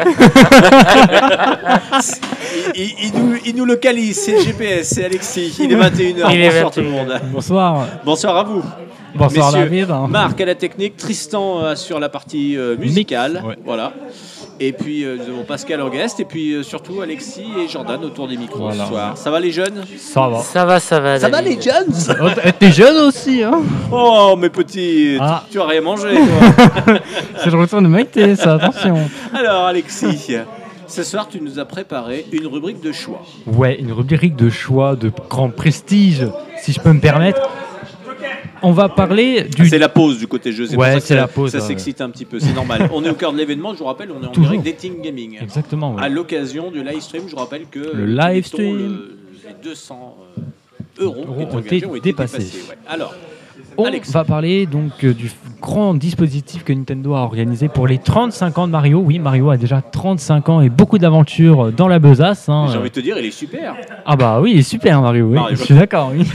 [2.76, 5.56] il, il- il nous, il nous localise, c'est le GPS, c'est Alexis.
[5.58, 6.26] Il est 21h.
[6.32, 6.90] Il est Bonsoir tout le 21.
[6.92, 7.20] monde.
[7.32, 7.86] Bonsoir.
[8.04, 8.62] Bonsoir à vous.
[9.16, 10.10] Bonsoir Messieurs, David.
[10.10, 13.42] Marc à la technique, Tristan euh, sur la partie euh, musicale.
[13.44, 13.56] Ouais.
[13.64, 13.92] Voilà.
[14.64, 18.04] Et puis euh, nous avons Pascal en guest, et puis euh, surtout Alexis et Jordan
[18.04, 18.84] autour des micros Voilà.
[18.84, 19.16] ce soir.
[19.18, 19.82] Ça va les jeunes?
[19.98, 20.38] Ça va.
[20.38, 21.18] Ça va, ça va.
[21.18, 21.92] Ça va les jeunes?
[22.22, 22.28] Oh,
[22.60, 23.60] T'es jeune aussi, hein
[23.90, 25.42] Oh mes petits, tu- Ah.
[25.50, 26.94] tu as rien mangé toi.
[27.42, 28.98] C'est le retour de Maïté, ça, attention.
[29.34, 30.36] Alors Alexis,
[30.86, 33.22] ce soir tu nous as préparé une rubrique de choix.
[33.48, 36.24] Ouais, une rubrique de choix de grand prestige,
[36.62, 37.40] si je peux me permettre.
[38.62, 39.68] On va parler du.
[39.68, 42.24] C'est la pause du côté jeu, c'est Ouais, c'est la pause, Ça s'excite un petit
[42.24, 42.88] peu, c'est normal.
[42.94, 44.50] on est au cœur de l'événement, je vous rappelle, on est en Toujours.
[44.60, 45.38] direct Dating Gaming.
[45.42, 45.94] Exactement.
[45.94, 46.02] ouais.
[46.02, 48.76] À l'occasion du live stream, je vous rappelle que Le live stream.
[48.78, 49.18] le-
[49.48, 50.40] les 200 euh,
[51.04, 52.38] euros, Euros qui ont été ont été dépassés.
[52.38, 52.76] dépassés, ouais.
[52.88, 53.14] Alors,
[53.78, 54.10] On Alex.
[54.12, 55.30] va parler donc euh, du
[55.60, 59.00] grand dispositif que Nintendo a organisé pour les 35 ans de Mario.
[59.04, 62.48] Oui, Mario a déjà 35 ans et beaucoup d'aventures dans la besace.
[62.48, 62.66] hein.
[62.70, 63.74] j'ai envie de te dire, il est super.
[64.04, 65.34] Ah bah oui, il est super Mario, oui.
[65.34, 65.56] Mario.
[65.56, 66.12] je suis d'accord.
[66.14, 66.26] Oui.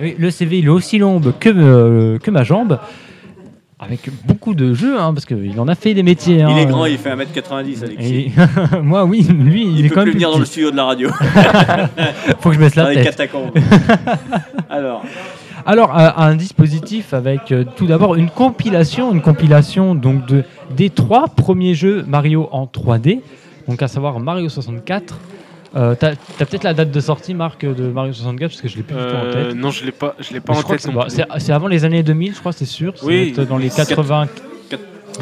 [0.18, 2.78] Le CV il est aussi long que, euh, que ma jambe,
[3.78, 6.36] avec beaucoup de jeux, hein, parce qu'il en a fait des métiers.
[6.36, 6.56] Il hein.
[6.56, 8.14] est grand, il fait 1m90, Alexis.
[8.14, 8.32] Et-
[8.82, 10.76] Moi oui, lui il, Il, est peut quand plus même venir dans le studio de
[10.76, 11.08] la radio.
[12.40, 13.16] Faut que je baisse dans la les tête.
[13.16, 13.50] catacombes.
[14.70, 15.02] Alors,
[15.66, 20.44] Alors, euh, un dispositif avec euh, tout d'abord une compilation, une compilation donc de,
[20.76, 23.20] des trois premiers jeux Mario en 3D,
[23.66, 25.16] donc à savoir Mario 64.
[25.76, 28.82] Euh, T'as peut-être la date de sortie, Marc, de Mario 64, parce que je l'ai
[28.82, 29.54] plus du tout en tête.
[29.56, 30.84] non, je l'ai pas, je l'ai pas Mais en je crois tête.
[30.84, 31.16] que c'est non bah, plus.
[31.16, 32.92] c'est c'est avant les années 2000, je crois, c'est sûr.
[33.02, 33.32] Oui.
[33.36, 34.28] être dans les 80.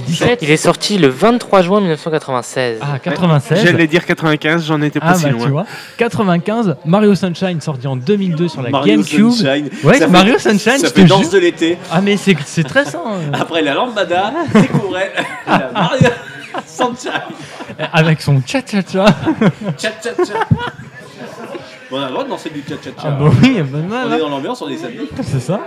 [0.07, 2.79] 17 Il est sorti le 23 juin 1996.
[2.81, 3.63] Ah, 96.
[3.65, 5.45] J'allais dire 95, j'en étais pas Ah si bah loin.
[5.45, 5.67] tu vois,
[5.99, 9.31] 95, Mario Sunshine sorti en 2002 sur la Mario GameCube.
[9.31, 9.69] Sunshine.
[9.85, 11.31] Ouais, Ça fait- Mario Sunshine, Ça fait danse jure.
[11.33, 11.79] de l'été.
[11.91, 13.03] Ah mais c'est c'est très ça.
[13.07, 13.19] hein.
[13.33, 15.13] Après la lambada, découvrait
[15.47, 16.09] la Mario
[16.67, 17.13] Sunshine.
[17.93, 19.05] Avec son cha-cha-cha.
[19.79, 20.35] Tcha tcha tcha.
[20.51, 20.59] Bon,
[21.93, 23.03] on a le droit de danser du tcha tcha tcha.
[23.05, 25.09] Ah bah oui, bah, bah, On est dans l'ambiance, on est samedi.
[25.23, 25.61] C'est ça.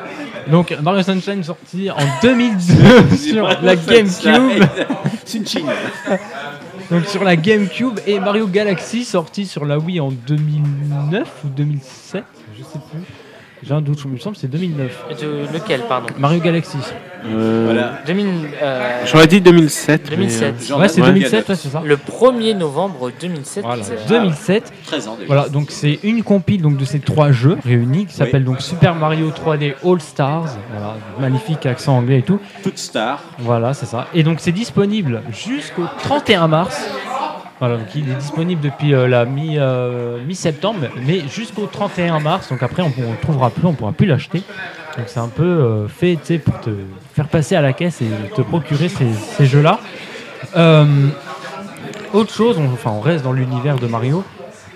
[0.48, 4.64] Donc Mario Sunshine sorti en 2002 sur la GameCube.
[5.26, 5.66] Sunshine.
[6.92, 12.24] Donc sur la GameCube et Mario Galaxy sorti sur la Wii en 2009 ou 2007,
[12.58, 13.02] je sais plus.
[13.64, 15.06] J'ai un doute, il me semble que c'est 2009.
[15.22, 16.78] De lequel, pardon Mario Galaxy.
[17.26, 17.94] Euh, Voilà.
[18.06, 18.28] 2000,
[18.62, 20.10] euh, J'aurais dit 2007.
[20.12, 20.56] 2007.
[20.60, 21.16] mais, Jordan Ouais, c'est Morgan.
[21.16, 21.82] 2007, ouais, c'est ça.
[21.84, 23.64] Le 1er novembre 2007.
[23.66, 24.72] Voilà, c'est- 2007.
[24.86, 25.26] 13 ans déjà.
[25.26, 28.94] Voilà, donc c'est une compile donc de ces trois jeux réunis qui s'appelle donc Super
[28.94, 30.58] Mario 3D All Stars.
[30.72, 32.40] Voilà, magnifique accent anglais et tout.
[32.62, 33.24] Toute star.
[33.40, 34.08] Voilà, c'est ça.
[34.14, 36.88] Et donc c'est disponible jusqu'au 31 mars.
[37.62, 42.50] Il est disponible depuis euh, la mi, euh, mi-septembre, mais jusqu'au 31 mars.
[42.50, 44.44] Donc après, on ne trouvera plus, on ne pourra plus l'acheter.
[44.98, 46.72] Donc c'est un peu euh, fait, pour te
[47.14, 49.80] faire passer à la caisse et te procurer ces, jeux-là.
[52.14, 54.24] Autre chose, on, enfin, on reste dans l'univers de Mario.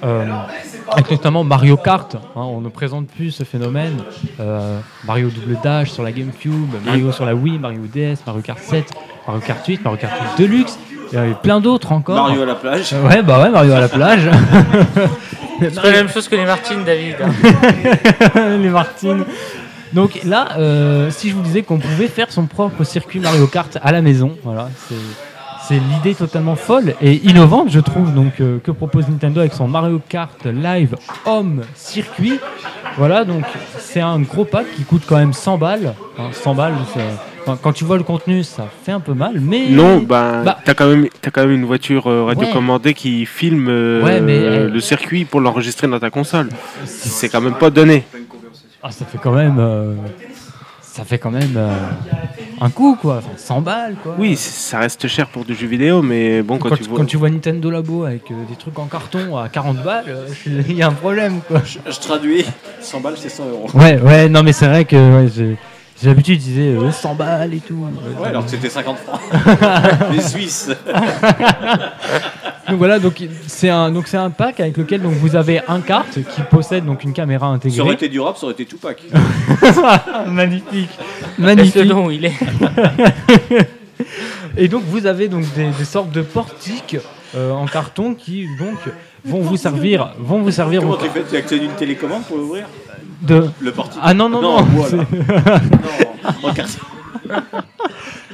[0.02, 4.04] avec notamment Mario Kart, hein, on ne présente plus ce phénomène.
[5.06, 8.86] Mario Double Dash sur la GameCube, Mario sur la Wii, Mario DS, Mario Kart 7,
[9.28, 10.80] Mario Kart 8, Mario Kart 8 Deluxe,
[11.12, 12.16] il y avait plein d'autres encore.
[12.28, 12.94] Mario à la plage.
[12.94, 14.30] Ouais, bah ouais, Mario à la plage.
[15.60, 17.16] C'est pas la même chose que les Martines, David.
[17.22, 18.58] hein.
[18.62, 19.26] les Martines.
[19.94, 23.78] Donc là, euh, si je vous disais qu'on pouvait faire son propre circuit Mario Kart
[23.84, 24.96] à la maison, voilà, c'est
[25.68, 29.68] c'est l'idée totalement folle et innovante, je trouve, donc euh, que propose Nintendo avec son
[29.68, 30.96] Mario Kart Live
[31.26, 32.40] Home Circuit?
[32.98, 33.44] Voilà, donc
[33.78, 35.94] c'est un gros pack qui coûte quand même 100 balles.
[36.18, 39.40] Hein, 100 balles, c'est- enfin, quand tu vois le contenu, ça fait un peu mal,
[39.40, 40.58] mais Non, bah, Bah.
[40.64, 44.38] t'as quand même, t'as quand même une voiture euh, radiocommandée qui filme euh, Ouais, mais,
[44.38, 46.50] euh, le circuit pour l'enregistrer dans ta console.
[46.86, 48.06] C'est quand même pas donné.
[48.82, 49.94] Ah, ça fait quand même, euh,
[50.82, 51.74] ça fait quand même euh,
[52.62, 54.16] un coup quoi, Enfin, 100 balles quoi.
[54.18, 56.98] Oui, ça reste cher pour du jeu vidéo, mais bon, quand, Quand, tu vois.
[57.00, 60.28] quand tu vois Nintendo Labo avec euh, des trucs en carton à 40 balles, euh,
[60.70, 61.62] il y a un problème quoi.
[61.66, 62.46] Je, je traduis.
[62.80, 63.68] 100 balles, c'est 100 euros.
[63.74, 65.30] Ouais, ouais, non mais c'est vrai que ouais,
[66.00, 67.86] j'ai j'ai l'habitude d'utiliser euh, 100 balles et tout.
[68.20, 69.20] Ouais, alors que c'était 50 francs.
[70.12, 70.70] Les Suisses.
[72.70, 75.82] Donc voilà, donc c'est un donc c'est un pack avec lequel donc vous avez un
[75.82, 77.94] kart qui possède donc une caméra Ça aurait intégrée.
[77.94, 78.68] été durable, ça aurait été.
[80.28, 80.90] Magnifique,
[81.40, 81.88] Laisse-le magnifique.
[81.88, 82.34] donc où il est?
[84.58, 86.98] Et donc vous avez donc des, des sortes de portiques
[87.36, 88.78] euh, en carton qui donc
[89.26, 92.66] vont vous servir vont vous servir Comment tu fais Tu accèdes une télécommande pour l'ouvrir
[93.22, 94.00] de Le portique.
[94.04, 94.90] ah non non non, voilà.
[94.90, 95.18] c'est-
[96.44, 96.80] non, en quartier.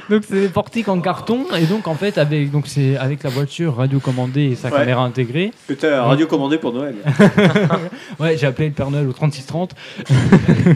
[0.08, 3.30] donc c'est des portiques en carton et donc en fait avec donc c'est avec la
[3.30, 4.78] voiture radio commandée et sa Ouais.
[4.78, 5.52] caméra intégrée.
[5.66, 6.94] Que t'as radio commandé pour Noël.
[8.20, 9.74] Ouais, j'ai appelé le Père Noël au 3630.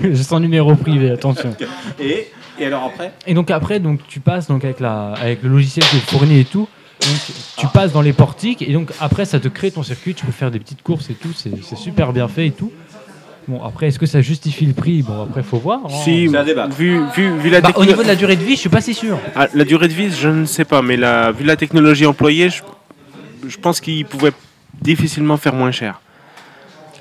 [0.02, 1.54] j'ai son numéro privé, attention.
[2.00, 2.26] Et,
[2.58, 5.84] et alors après Et donc après, donc tu passes donc avec la avec le logiciel
[5.86, 6.68] qui est fourni et tout.
[7.00, 10.14] Donc tu passes dans les portiques et donc après ça te crée ton circuit.
[10.14, 11.32] Tu peux faire des petites courses et tout.
[11.34, 12.72] C'est super bien fait et tout.
[13.48, 15.02] Bon après, est-ce que ça justifie le prix?
[15.02, 15.80] Bon après, faut voir.
[15.84, 15.88] hein.
[16.04, 16.68] Si, débat.
[16.68, 18.80] vu, vu, vu la Bah, au niveau de la durée de vie, je suis pas
[18.82, 19.18] si sûr.
[19.34, 22.50] Ah, la durée de vie, je ne sais pas, mais la, vu la technologie employée,
[22.50, 22.62] je,
[23.48, 24.32] je pense qu'ils pouvaient
[24.80, 26.00] difficilement faire moins cher.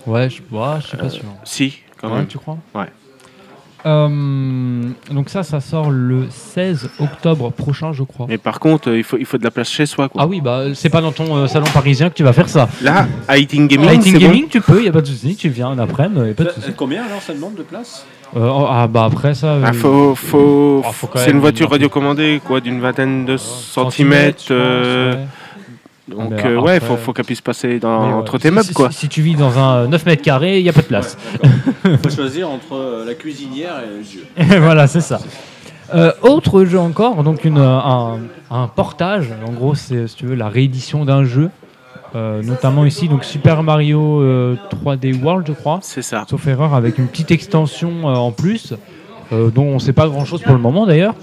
[0.07, 1.25] Ouais, je, ouais, je suis pas sûr.
[1.43, 2.27] Si, quand Ouais, même.
[2.27, 2.57] tu crois?
[2.73, 2.85] Ouais.
[3.85, 4.81] Euh,
[5.11, 8.25] donc ça, ça sort le 16 octobre prochain, je crois.
[8.29, 10.09] Mais par contre, euh, il faut, il faut de la place chez soi.
[10.09, 10.21] Quoi.
[10.23, 12.67] Ah oui, bah c'est pas dans ton euh, salon parisien que tu vas faire ça.
[12.81, 15.35] Là, à Eating Gaming, c'est Gaming, tu peux, y a pas de souci.
[15.35, 16.73] Tu viens un après-midi, y a pas de Ça- souci.
[16.75, 18.05] Combien alors ça demande de place?
[18.35, 19.47] Euh, oh, ah bah après ça.
[19.53, 22.79] euh, Ah, faut, faut, Ah, faut quand c'est même une voiture une- radiocommandée, quoi, d'une
[22.79, 24.39] vingtaine de centimètres.
[24.41, 25.27] centimètres, je pense, euh, ouais.
[26.09, 28.53] Donc, euh, ouais, après- faut, faut qu'elle puisse passer dans, Mais ouais, entre tes si-
[28.53, 28.91] meubles, si- quoi.
[28.91, 31.17] Si, tu vis dans un 9 mètres carrés, il n'y a pas de place.
[31.85, 34.59] Il faut choisir entre euh, la cuisinière et le jeu.
[34.61, 35.19] voilà, c'est ça.
[35.93, 38.19] Euh, autre jeu encore, donc une, euh, un,
[38.51, 39.29] un portage.
[39.47, 41.49] En gros, c'est si tu veux la réédition d'un jeu,
[42.15, 45.77] Euh, notamment ici donc Super Mario euh, 3D World, je crois.
[45.83, 46.25] C'est ça.
[46.27, 48.73] Sauf erreur, avec une petite extension euh, en plus,
[49.31, 51.13] euh, dont on ne sait pas grand-chose pour le moment d'ailleurs.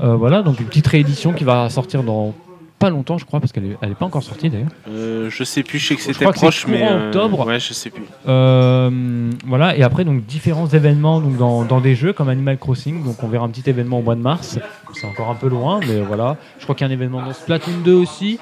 [0.00, 2.34] Euh, voilà, donc une petite réédition qui va sortir dans
[2.82, 4.68] pas longtemps, je crois, parce qu'elle n'est elle est pas encore sortie d'ailleurs.
[4.88, 6.80] Euh, je sais plus, je sais que c'était crois que c'est proche, mais.
[6.80, 7.46] courant euh, octobre.
[7.46, 8.02] Ouais, je sais plus.
[8.28, 13.04] Euh, voilà, et après, donc différents événements donc, dans, dans des jeux comme Animal Crossing.
[13.04, 14.58] Donc, on verra un petit événement au mois de mars.
[14.94, 16.36] C'est encore un peu loin, mais voilà.
[16.58, 18.38] Je crois qu'il y a un événement dans Splatoon 2 aussi.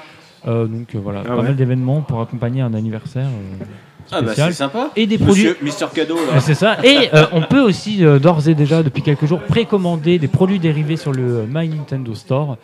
[0.47, 1.43] Euh, donc, voilà, Ah pas ouais.
[1.43, 3.27] mal d'événements pour accompagner un anniversaire.
[3.27, 3.65] euh,
[4.11, 4.89] Ah bah c'est sympa.
[4.95, 5.65] Et des Monsieur produits.
[5.65, 6.77] Mister Cadeau C'est ça.
[6.83, 10.57] Et euh, on peut aussi euh, d'ores et déjà, depuis quelques jours, précommander des produits
[10.59, 12.57] dérivés sur le euh, My Nintendo Store.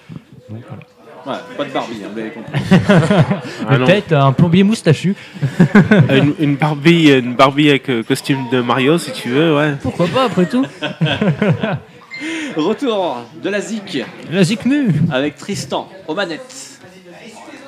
[0.49, 0.83] Donc, voilà.
[1.27, 2.53] Ouais, pas de Barbie, hein, vous l'avez compris.
[3.69, 3.77] Ah.
[3.77, 5.13] Peut-être un plombier moustachu.
[5.59, 9.73] Euh, une, une Barbie, une Barbie avec euh, costume de Mario, si tu veux, ouais.
[9.81, 10.65] Pourquoi pas, après tout
[12.55, 16.76] Retour de la ZIC La Zikmu avec Tristan aux manettes.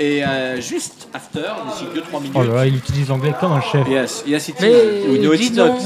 [0.01, 2.31] Et euh, juste after, d'ici 2-3 minutes.
[2.35, 3.85] Oh là là, il utilise l'anglais comme un chef.
[3.89, 5.09] Yes, yes it Mais is.
[5.11, 5.77] We know dis it's donc.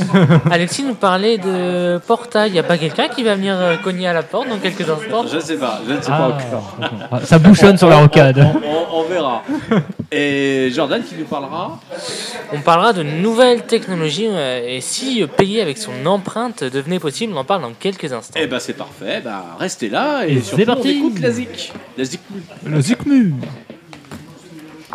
[0.51, 2.51] Alexis nous parlait de portail.
[2.51, 4.87] Il n'y a pas quelqu'un qui va venir euh, cogner à la porte dans quelques
[4.87, 6.77] instants Je ne sais pas, je ne sais pas Ah, encore.
[7.11, 8.37] ah, ça bouchonne sur la rocade.
[8.63, 9.41] On, on verra.
[10.11, 11.79] Et Jordan qui nous parlera.
[12.53, 17.33] On parlera de nouvelles technologies euh, et si euh, payer avec son empreinte devenait possible,
[17.35, 18.39] on en parle dans quelques instants.
[18.39, 21.01] Eh ben c'est parfait, bah restez là et, Et surtout c'est parti.
[21.03, 21.73] on écoute la ZIC.
[21.97, 22.19] La ZIC.
[22.63, 23.33] Le Zikmu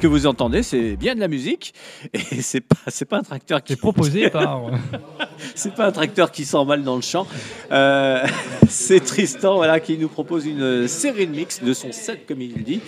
[0.00, 1.74] que vous entendez, c'est bien de la musique
[2.14, 4.62] et c'est pas, c'est pas un tracteur qui C'est proposé par.
[5.54, 7.26] c'est pas un tracteur qui s'emballe dans le champ.
[7.70, 8.24] Euh,
[8.68, 12.62] c'est Tristan, voilà, qui nous propose une série de mix de son set, comme il
[12.64, 12.80] dit.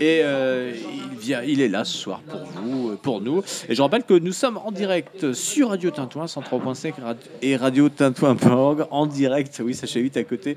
[0.00, 0.72] Et euh,
[1.12, 3.42] il vient, il est là ce soir pour vous, euh, pour nous.
[3.68, 7.88] Et je rappelle que nous sommes en direct sur Radio Tintouin 103.5 rad- et Radio
[7.88, 9.60] Tintouin.org en direct.
[9.64, 10.56] Oui, sachez vite à côté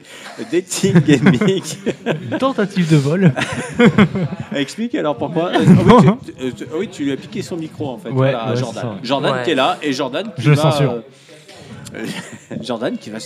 [0.51, 1.61] des Team Gaming.
[2.39, 3.31] Tentative de vol.
[4.55, 5.51] Explique alors pourquoi.
[6.07, 8.09] Euh, ah oui, tu, tu- euh, oui, tu lui as piqué son micro en fait.
[8.09, 8.97] Ouais, voilà, ouais, Jordan.
[9.03, 9.43] Jordan Ouais.
[9.43, 11.01] qui est là et Jordan qui Je le va, censure.
[11.95, 12.05] Euh,
[12.61, 13.19] Jordan qui va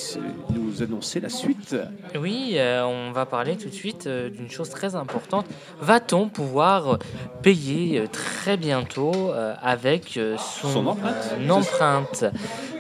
[0.54, 1.76] nous annoncer la suite.
[2.20, 5.46] Oui, euh, on va parler tout de suite euh, d'une chose très importante.
[5.82, 7.00] Va-t-on pouvoir
[7.42, 9.32] payer euh, très bientôt
[9.62, 12.26] avec son, Son empreinte, empreinte?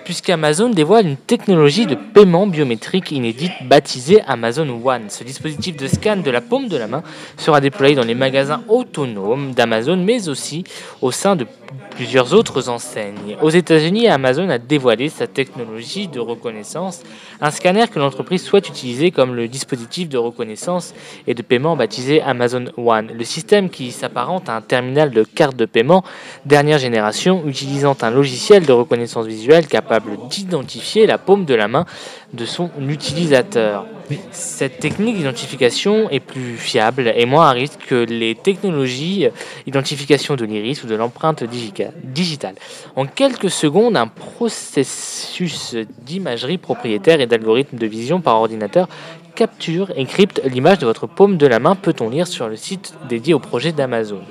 [0.06, 5.10] Puisqu'Amazon dévoile une technologie de paiement biométrique inédite baptisée Amazon One.
[5.10, 7.04] Ce dispositif de scan de la paume de la main
[7.38, 10.66] sera déployé dans les magasins autonomes d'Amazon, mais aussi
[11.02, 11.48] au sein de
[11.92, 13.38] plusieurs autres enseignes.
[13.42, 17.02] Aux États-Unis, Amazon a dévoilé sa technologie de reconnaissance,
[17.42, 20.94] un scanner que l'entreprise souhaite utiliser comme le dispositif de reconnaissance
[21.28, 23.12] et de paiement baptisé Amazon One.
[23.14, 26.04] Le système qui s'apparente à un terminal de carte de paiement
[26.46, 31.86] dernière génération utilisant un logiciel de reconnaissance visuelle capable d'identifier la paume de la main
[32.34, 33.86] de son utilisateur.
[34.32, 39.28] Cette technique d'identification est plus fiable et moins à risque que les technologies
[39.66, 41.63] d'identification de l'iris ou de l'empreinte digica-
[42.04, 42.56] digitale.
[42.96, 48.88] En quelques secondes, un processus d'imagerie propriétaire et d'algorithme de vision par ordinateur
[49.34, 52.94] capture et crypte l'image de votre paume de la main, peut-on lire sur le site
[53.10, 54.22] dédié au projet d'Amazon?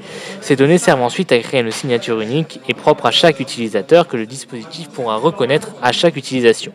[0.40, 4.16] Ces données servent ensuite à créer une signature unique et propre à chaque utilisateur que
[4.16, 6.72] le dispositif pourra reconnaître à chaque utilisation.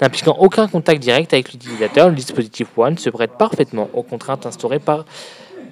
[0.00, 4.78] N'impliquant aucun contact direct avec l'utilisateur, le dispositif One se prête parfaitement aux contraintes instaurées
[4.78, 5.04] par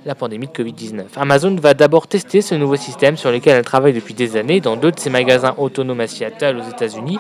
[0.07, 1.03] la pandémie de Covid-19.
[1.17, 4.77] Amazon va d'abord tester ce nouveau système sur lequel elle travaille depuis des années dans
[4.77, 7.19] deux de ses magasins autonomes à Seattle aux États-Unis.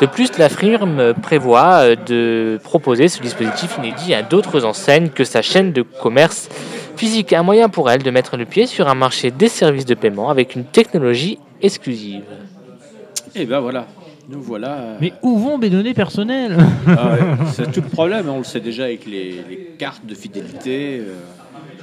[0.00, 5.24] De plus, la firme prévoit euh, de proposer ce dispositif inédit à d'autres enseignes que
[5.24, 6.48] sa chaîne de commerce
[6.96, 7.32] physique.
[7.32, 10.30] Un moyen pour elle de mettre le pied sur un marché des services de paiement
[10.30, 12.22] avec une technologie exclusive.
[13.34, 13.86] Et ben voilà,
[14.28, 14.72] nous voilà.
[14.74, 16.56] euh, Mais où vont mes données personnelles?
[16.86, 17.20] Ah ouais,
[17.52, 21.00] c'est tout le problème, on le sait déjà avec les, les cartes de fidélité.
[21.00, 21.14] euh,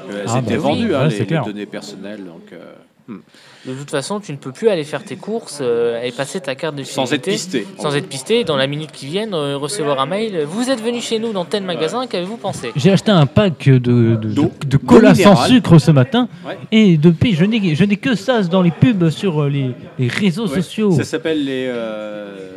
[0.10, 2.24] elles Ah, étaient bah oui, vendues, hein, ouais, les, données personnelles.
[2.26, 2.74] Donc, euh,
[3.08, 3.20] hmm.
[3.68, 6.54] De toute façon, tu ne peux plus aller faire tes courses euh, et passer ta
[6.54, 7.68] carte de Sans être fidélité pisté.
[7.82, 10.44] Sans être pisté, dans la minute qui vient, euh, recevoir un mail.
[10.48, 12.72] Vous êtes venu chez nous dans tel magasin, qu'avez-vous pensé?
[12.76, 16.30] J'ai acheté un pack de, de, cola sans sucre ce matin.
[16.46, 16.58] Ouais.
[16.72, 20.08] Et depuis, je n'ai je n'ai que ça dans les pubs sur euh, les, les
[20.08, 20.92] réseaux Ouais, sociaux.
[20.92, 21.66] Ça s'appelle les.
[21.68, 22.52] euh,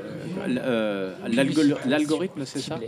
[0.46, 1.12] euh,
[1.86, 2.78] L'algorithme, c'est ça?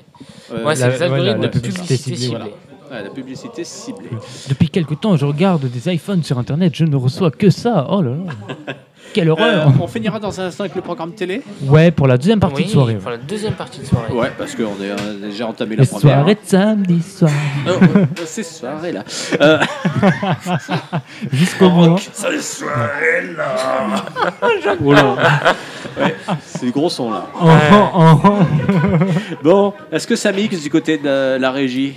[0.53, 2.39] Euh, Ouais, c'est la- les algorithmes la- de la publicité publicité ciblée.
[2.39, 2.55] ciblée,
[2.91, 4.09] ouais, la publicité ciblée.
[4.49, 7.87] Depuis quelque temps, je regarde des iPhones sur Internet, je ne reçois que ça.
[7.91, 8.75] Oh là là.
[9.12, 9.67] Quelle horreur.
[9.67, 12.59] Euh, on finira dans un instant avec le programme télé Ouais, pour la deuxième partie
[12.62, 12.95] Oui, de soirée.
[12.95, 14.12] pour la deuxième partie de soirée.
[14.12, 16.17] Ouais, parce qu'on a déjà entamé la Les première.
[16.19, 17.31] soirées de samedi soir.
[17.67, 19.03] Oh, oh, ces soirées-là.
[19.41, 19.59] Euh,
[21.33, 21.83] Jusqu'au bout.
[21.85, 21.97] hein.
[22.12, 23.57] ces soirées-là.
[24.79, 26.01] Oh.
[26.01, 26.15] Ouais,
[26.45, 27.27] c'est du gros son là.
[29.43, 31.95] Bon, est-ce que ça mixe du côté de la régie?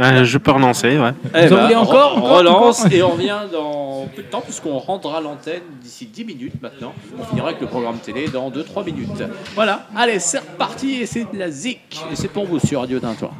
[0.00, 1.12] Euh, je peux relancer, ouais.
[1.34, 4.28] Eh Vous en voulez encore, on encore, relance encore et on revient dans peu de
[4.28, 6.94] temps puisqu'on rendra l'antenne d'ici 10 minutes maintenant.
[7.18, 9.22] On finira avec le programme télé dans 2-3 minutes.
[9.54, 12.00] Voilà, allez, c'est reparti et c'est de la zik.
[12.10, 13.30] Et c'est pour vous sur Radio Tintoin.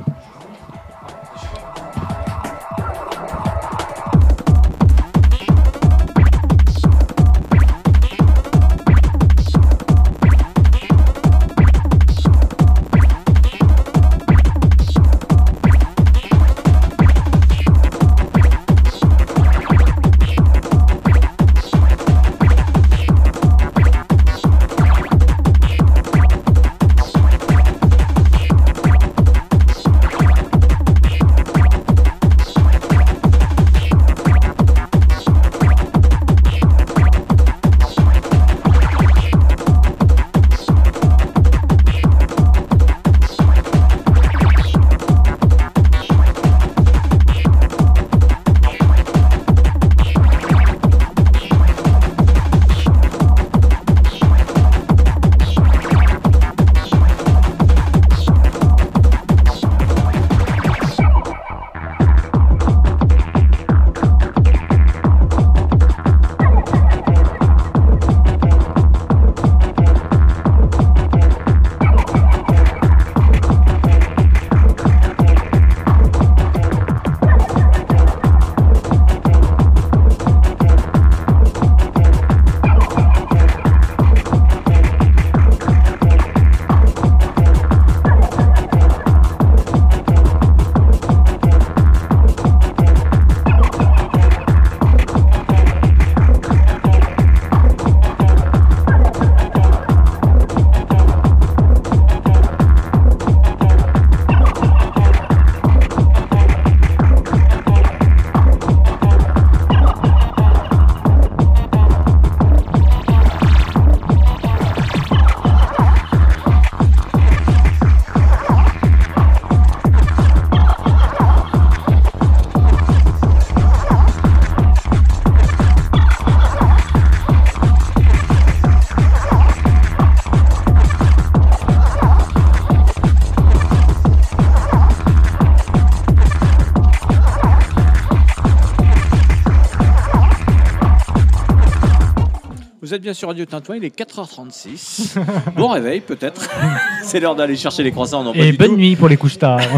[142.90, 145.14] Vous êtes bien sur Radio Tintouin, il est 4h36.
[145.56, 146.50] bon réveil peut-être.
[147.04, 148.24] C'est l'heure d'aller chercher les croissants.
[148.24, 148.76] Non, pas Et du bonne tout.
[148.78, 149.60] nuit pour les couches tard.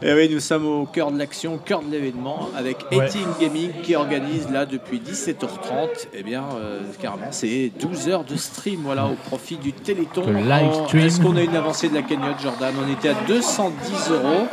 [0.00, 3.06] Et oui, nous sommes au cœur de l'action, cœur de l'événement, avec Ouais.
[3.06, 6.08] 18 Gaming qui organise là depuis 17h30.
[6.14, 10.20] Eh bien, euh, carrément, c'est 12 heures de stream, voilà, au profit du Téléthon.
[10.24, 11.04] De live En- stream.
[11.04, 12.74] Est-ce qu'on a une avancée de la cagnotte, Jordan?
[12.86, 14.46] On était à 210 euros.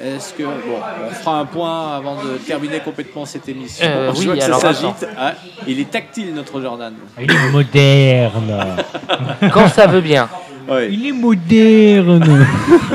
[0.00, 3.84] Est-ce que bon, on fera un point avant de terminer complètement cette émission.
[3.86, 5.06] Euh, Je oui, vois que ça alors, s'agite.
[5.18, 5.34] Ah,
[5.68, 6.94] il est tactile notre Jordan.
[7.20, 8.76] Il est moderne.
[9.52, 10.28] Quand ça veut bien.
[10.68, 10.88] Ouais.
[10.92, 12.46] Il est moderne.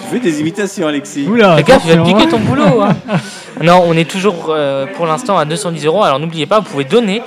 [0.00, 1.26] Tu fais des imitations, Alexis.
[1.26, 2.30] Oula, Fais gaffe, il va te attention, piquer hein.
[2.30, 2.82] ton boulot.
[2.82, 2.96] hein.
[3.62, 6.02] Non, on est toujours euh, pour l'instant à 210 euros.
[6.02, 7.22] Alors n'oubliez pas, vous pouvez donner.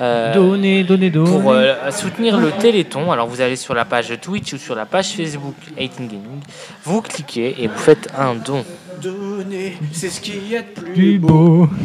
[0.00, 1.28] euh, Donnez, donnez, donnez.
[1.30, 4.86] pour euh, soutenir le Téléthon, alors vous allez sur la page Twitch ou sur la
[4.86, 6.40] page Facebook 18 Gaming,
[6.84, 8.64] vous cliquez et vous faites un don.
[9.02, 11.68] Donner, c'est ce qu'il y a de plus, Plus beau.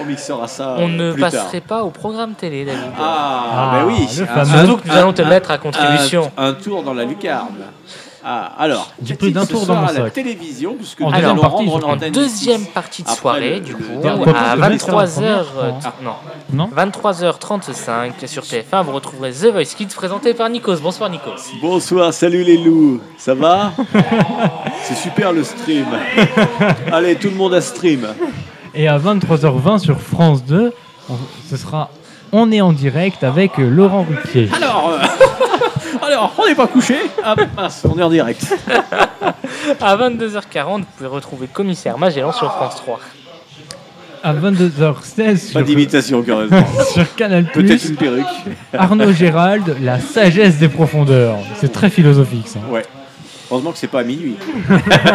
[0.00, 0.76] on mixera ça.
[0.78, 1.78] On ne plus passerait tard.
[1.78, 2.80] pas au programme télé, David.
[2.98, 4.06] Ah, Ah, ben oui.
[4.08, 6.30] Surtout que nous allons te mettre à contribution.
[6.36, 7.54] Un, un tour dans la lucarne.
[8.28, 10.12] Ah, alors, J'ai qu'y pris d'un tour dans mon à la sac.
[10.14, 12.70] télévision, puisque En nous deuxième allons partie, rendre l'antenne deuxième ici.
[12.74, 15.44] partie de Après soirée, le- du coup, dernier à podcast de Mixer, la 23h, première
[15.46, 15.92] fois.
[16.02, 16.12] non,
[16.52, 20.80] Non 23h35 sur TF1, vous retrouverez The Voice Kids présenté par Nikos.
[20.82, 21.36] Bonsoir Nikos.
[21.62, 23.72] Bonsoir, salut les loups, ça va?
[24.82, 25.86] C'est super le stream.
[26.92, 28.08] Allez, tout le monde à stream.
[28.74, 30.72] Et à 23h20 sur France 2,
[31.08, 31.14] on-
[31.48, 31.90] ce sera
[32.32, 34.48] On est en direct avec euh, Laurent Ruquier.
[34.52, 34.98] Alors, euh,
[36.06, 38.46] alors on n'est pas couché Ah mince, on est en direct.
[39.80, 43.00] À 22h40, vous pouvez retrouver Commissaire Magellan sur France 3.
[44.22, 46.64] À 22h16 Pas sur, d'imitation quand même.
[46.92, 48.24] sur Canal+, Peut-être une perruque.
[48.72, 51.36] Arnaud Gérald, La sagesse des profondeurs.
[51.60, 52.58] C'est très philosophique ça.
[52.70, 52.82] Ouais.
[53.50, 54.36] Heureusement que c'est pas à minuit.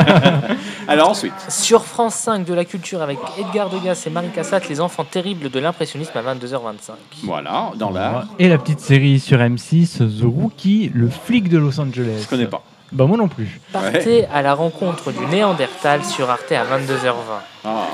[0.88, 1.34] Alors ensuite.
[1.50, 5.50] Sur France 5 de la culture avec Edgar Degas et Marie Cassatt, les enfants terribles
[5.50, 6.92] de l'impressionnisme à 22h25.
[7.24, 8.28] Voilà, dans l'art.
[8.40, 12.22] Et la petite série sur M6, The Rookie, le flic de Los Angeles.
[12.24, 12.64] Je connais pas.
[12.92, 13.60] Bah moi non plus.
[13.72, 17.14] Partez à la rencontre du Néandertal sur Arte à 22h20.
[17.64, 17.88] Ah,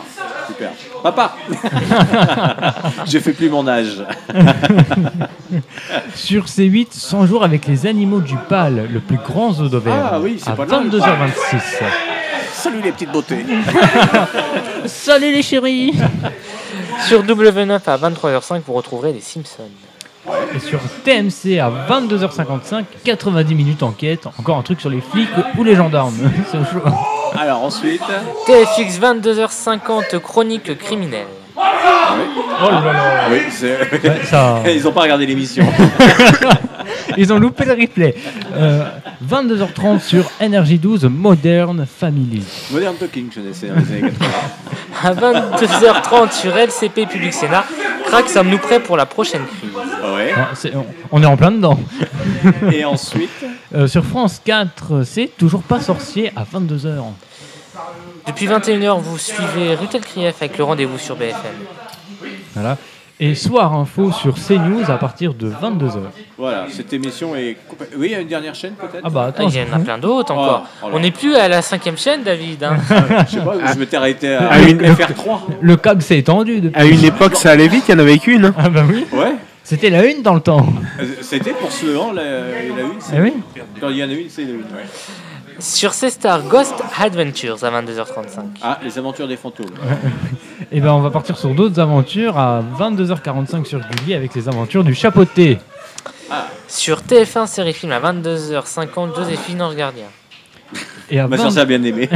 [0.48, 0.72] super.
[1.04, 1.36] Papa
[3.06, 4.04] Je fais plus mon âge.
[6.16, 10.02] Sur C8, 100 jours avec les animaux du PAL, le plus grand zoo d'Auvergne.
[10.12, 11.84] Ah oui, c'est à pas loin, le 22h26.
[12.54, 13.46] Salut les petites beautés.
[14.86, 15.94] Salut les chéris
[17.08, 19.70] Sur W9 à 23h05, vous retrouverez les Simpsons.
[20.56, 24.28] Et sur TMC à 22h55, 90 minutes enquête.
[24.40, 26.18] Encore un truc sur les flics ou les gendarmes.
[26.52, 26.94] C'est au choix.
[27.38, 28.02] Alors ensuite.
[28.46, 31.28] TFX 22h50, chronique criminelle.
[31.58, 33.28] Oh là là.
[33.32, 33.78] Oui, c'est.
[33.80, 35.66] Ouais, ça- Ils ont pas regardé l'émission.
[37.18, 38.16] Ils ont loupé le replay.
[38.56, 38.84] Euh,
[39.28, 42.44] 22h30 sur NRJ12 Modern Family.
[42.72, 44.30] Modern Talking, je connaissais dans les années 80.
[45.04, 47.66] À 22h30 sur LCP Public Sénat,
[48.06, 49.72] crac, sommes-nous prêts pour la prochaine crise?
[49.76, 50.34] Ouais.
[50.36, 51.80] Ah, c'est- on, on est en plein dedans.
[52.72, 53.30] Et ensuite?
[53.76, 57.04] Euh, sur France 4, c'est toujours pas sorcier à 22h.
[58.28, 61.36] Depuis 21h, vous suivez Rutel Krief avec le rendez-vous sur BFM.
[62.54, 62.78] Voilà.
[63.20, 65.98] Et Soir Info sur CNews à partir de 22h.
[66.38, 67.58] Voilà, cette émission est.
[67.98, 69.02] Oui, il y a une dernière chaîne peut-être?
[69.04, 70.66] Ah bah Ah, attends, Il y en a plein d'autres encore.
[70.68, 70.96] Oh, oh là.
[70.96, 72.64] On n'est plus à la cinquième chaîne, David.
[72.64, 72.78] hein.
[73.28, 75.40] Je sais pas, je m'étais arrêté à, À une- FR3.
[75.62, 76.80] le câble s'est étendu depuis.
[76.80, 78.46] À une époque, ça allait vite, il n'y en avait qu'une.
[78.46, 78.54] hein.
[78.56, 79.34] Ah bah oui, Ouais.
[79.64, 80.68] c'était la une dans le temps.
[81.00, 83.00] Euh, C'était pour ce an, la, la une.
[83.00, 83.34] c'est- Eh oui.
[83.82, 84.58] Quand il y en a une, c'est la une.
[84.58, 84.86] ouais.
[85.60, 88.42] Sur C-Star Ghost Adventures à 22h35.
[88.62, 89.72] Ah, les aventures des fantômes.
[90.72, 94.84] Et ben on va partir sur d'autres aventures à 22h45 sur Gulli avec les aventures
[94.84, 95.58] du chapeauté.
[96.68, 100.06] Sur TF1 série film à 22h50, Joséphine Ange Gardien.
[101.10, 102.10] Et à, Ma 20 soeur, ça a bien aimé.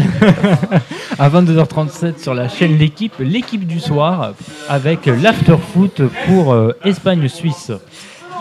[1.19, 4.33] à 22h37 sur la chaîne L'équipe, l'équipe du soir
[4.69, 7.71] avec l'after-foot pour euh, Espagne-Suisse.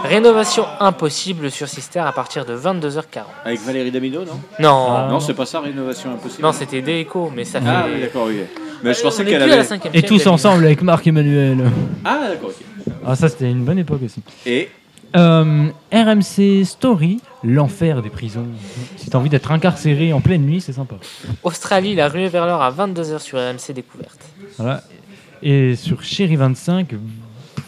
[0.05, 3.20] Rénovation impossible sur Sister à partir de 22h40.
[3.44, 4.40] Avec Valérie Damido, non?
[4.59, 5.09] Non, Ah.
[5.10, 6.43] Non, c'est pas ça, Rénovation Impossible.
[6.43, 7.66] non c'était des échos, mais ça fait.
[7.68, 8.40] Ah, oui, d'accord, oui.
[8.82, 9.62] Mais je pensais qu'elle avait.
[9.93, 11.59] Et tous ensemble avec Marc Emmanuel.
[12.05, 12.93] Ah, d'accord, ok.
[13.06, 14.22] Ah ça c'était une bonne époque aussi.
[14.47, 14.68] Et
[15.16, 18.47] Euh, RMC Story, l'enfer des prisons.
[18.97, 20.94] Si t'as envie d'être incarcéré en pleine nuit, c'est sympa.
[21.43, 24.20] Australie, la ruée vers l'or à 22h sur RMC Découverte.
[24.56, 24.82] Voilà.
[25.43, 26.94] Et sur Chéri 25,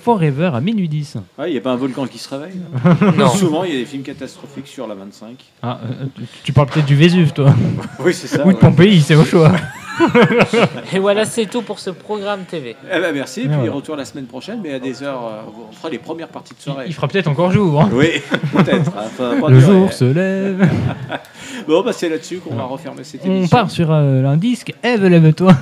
[0.03, 1.17] Forever à minuit 10.
[1.47, 2.57] il n'y a pas un volcan qui se réveille
[3.17, 3.29] Non.
[3.29, 5.37] Souvent, il y a des films catastrophiques sur la 25.
[5.63, 7.55] Ah, euh, tu, tu parles peut-être du Vésuve, toi.
[8.01, 8.41] Oui, c'est ça.
[8.45, 8.61] Ou de ouais.
[8.61, 9.53] Pompéi, c'est au choix.
[10.93, 12.75] Et voilà, c'est tout pour ce programme TV.
[12.93, 13.73] Eh ben, merci, et puis voilà.
[13.73, 15.25] retour la semaine prochaine, mais à des heures.
[15.25, 16.85] euh, on fera les premières parties de soirée.
[16.89, 17.81] Il fera peut-être encore jour.
[17.81, 17.89] hein.
[17.93, 18.09] Oui,
[18.53, 18.91] peut-être.
[18.97, 19.73] hein, ça va pas Le durer.
[19.73, 20.69] jour se lève.
[21.69, 23.45] Bon, bah, c'est là-dessus qu'on va refermer cette émission.
[23.45, 24.75] On part sur euh, un disque.
[24.83, 25.53] Eve, lève-toi.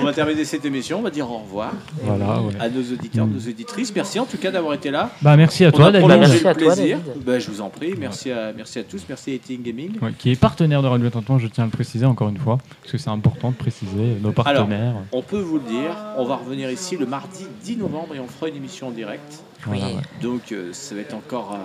[0.00, 0.98] On va terminer cette émission.
[0.98, 1.72] On va dire au revoir
[2.02, 2.52] Voilà, ouais.
[2.60, 3.94] à nos auditeurs, nos auditrices.
[3.94, 5.10] Merci en tout cas d'avoir été là.
[5.22, 6.08] Bah, merci à On toi, David.
[6.08, 6.98] Merci le à toi, plaisir.
[6.98, 7.22] David.
[7.24, 7.94] Bah, je vous en prie.
[7.98, 9.02] Merci à, merci à tous.
[9.08, 9.92] Merci à Eating Gaming.
[10.00, 12.58] Ouais, qui est partenaire de Radio Tintoin, je tiens à le préciser encore une fois,
[12.80, 14.94] parce que c'est important de préciser nos partenaires.
[15.12, 18.26] On peut vous le dire, on va revenir ici le mardi 10 novembre et on
[18.26, 19.42] fera une émission en direct.
[19.66, 19.92] Voilà, ouais.
[20.20, 21.56] Donc euh, ça va être encore euh,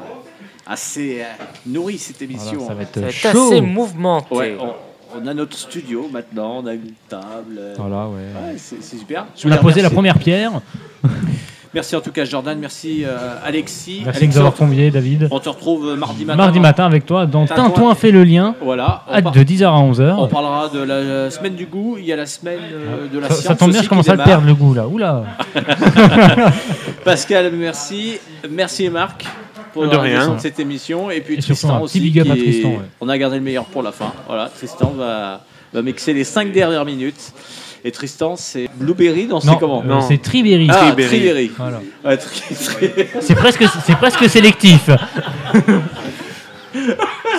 [0.65, 1.25] assez euh,
[1.65, 2.59] nourri cette émission.
[2.59, 3.47] Voilà, ça va être Ça va être chaud.
[3.51, 4.33] assez mouvementé.
[4.35, 4.73] Ouais, on,
[5.15, 7.59] on a notre studio maintenant, on a une table.
[7.77, 8.17] Voilà, ouais.
[8.17, 9.25] ouais, c'est super.
[9.35, 10.61] Je On a posé la première pierre.
[11.71, 14.01] Merci en tout cas Jordan, merci euh, Alexis.
[14.03, 15.27] Merci de Alexis, nous avoir David.
[15.29, 16.37] On te retrouve mardi matin.
[16.37, 17.69] Mardi matin avec toi dans Tintouin.
[17.69, 18.55] Tintouin fait le lien.
[18.59, 19.03] Voilà.
[19.13, 20.15] de 10h à 11h.
[20.17, 23.27] On parlera de la semaine du goût, il y a la semaine euh, de la
[23.27, 23.45] Ça, science.
[23.45, 24.87] ça tombe bien, je commence à le perdre le goût là.
[24.87, 25.25] Oula.
[27.05, 28.17] Pascal, merci.
[28.49, 29.25] Merci Marc
[29.73, 30.37] pour De rien.
[30.39, 31.09] cette émission.
[31.11, 31.99] Et puis Et Tristan aussi.
[31.99, 32.79] big up à est- Tristan, ouais.
[33.01, 34.11] On a gardé le meilleur pour la fin.
[34.27, 35.43] Voilà, Tristan va,
[35.73, 37.33] va mixer les 5 dernières minutes.
[37.85, 40.01] Et Tristan, c'est Blueberry, non, c'est Non, comment euh, Non.
[40.01, 40.67] c'est Triberry.
[40.69, 41.49] Ah, Triberry.
[41.57, 41.79] Voilà.
[42.03, 42.41] Ouais, tri-
[43.21, 44.89] C'est presque, c'est presque sélectif.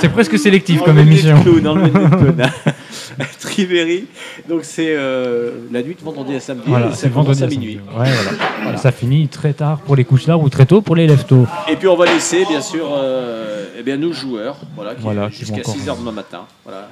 [0.00, 1.36] c'est presque sélectif comme émission.
[3.40, 4.06] Triberry.
[4.48, 6.64] Donc c'est euh, la nuit de vendredi à samedi.
[6.66, 7.80] Voilà, c'est vendredi à minuit.
[7.84, 7.98] samedi.
[7.98, 8.16] Ouais,
[8.62, 8.76] voilà.
[8.76, 11.46] Ça finit très tard pour les couches tard ou très tôt pour les lève-tôt.
[11.68, 15.60] Et puis on va laisser bien sûr euh, eh bien, nos joueurs voilà, qui jusqu'à
[15.60, 16.40] encore- 6h demain matin.
[16.64, 16.88] Voilà.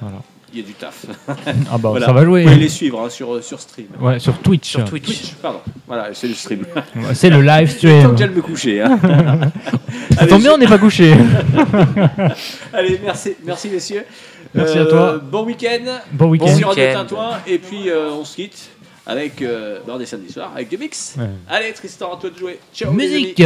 [0.51, 1.05] Il y a du taf.
[1.71, 2.05] Ah bah Voilà.
[2.07, 2.43] ça va jouer.
[2.43, 3.87] Vous pouvez les suivre hein, sur, sur stream.
[3.99, 4.69] Ouais, sur Twitch.
[4.71, 5.05] Sur Twitch.
[5.05, 5.59] Twitch, pardon.
[5.87, 6.65] Voilà, c'est le stream.
[7.13, 8.11] C'est le live Tant stream.
[8.11, 8.81] que j'aille me coucher.
[8.81, 8.99] Hein.
[10.17, 11.13] Ça tombe bien, on n'est pas couché.
[12.73, 14.05] Allez, merci, merci messieurs.
[14.53, 15.19] Merci à toi.
[15.23, 15.99] Bon week-end.
[16.11, 16.55] Bon week-end.
[16.55, 16.99] Sur Radio week-end.
[16.99, 17.29] Tintouin.
[17.47, 18.69] Et puis euh, on se quitte
[19.05, 21.15] avec euh, bah, on est samedi soir avec du mix.
[21.17, 21.25] Ouais.
[21.47, 22.59] Allez Tristan, à toi de jouer.
[22.73, 22.91] Ciao.
[22.95, 23.13] les amis.
[23.21, 23.43] Musique.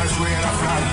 [0.00, 0.87] Je suis pas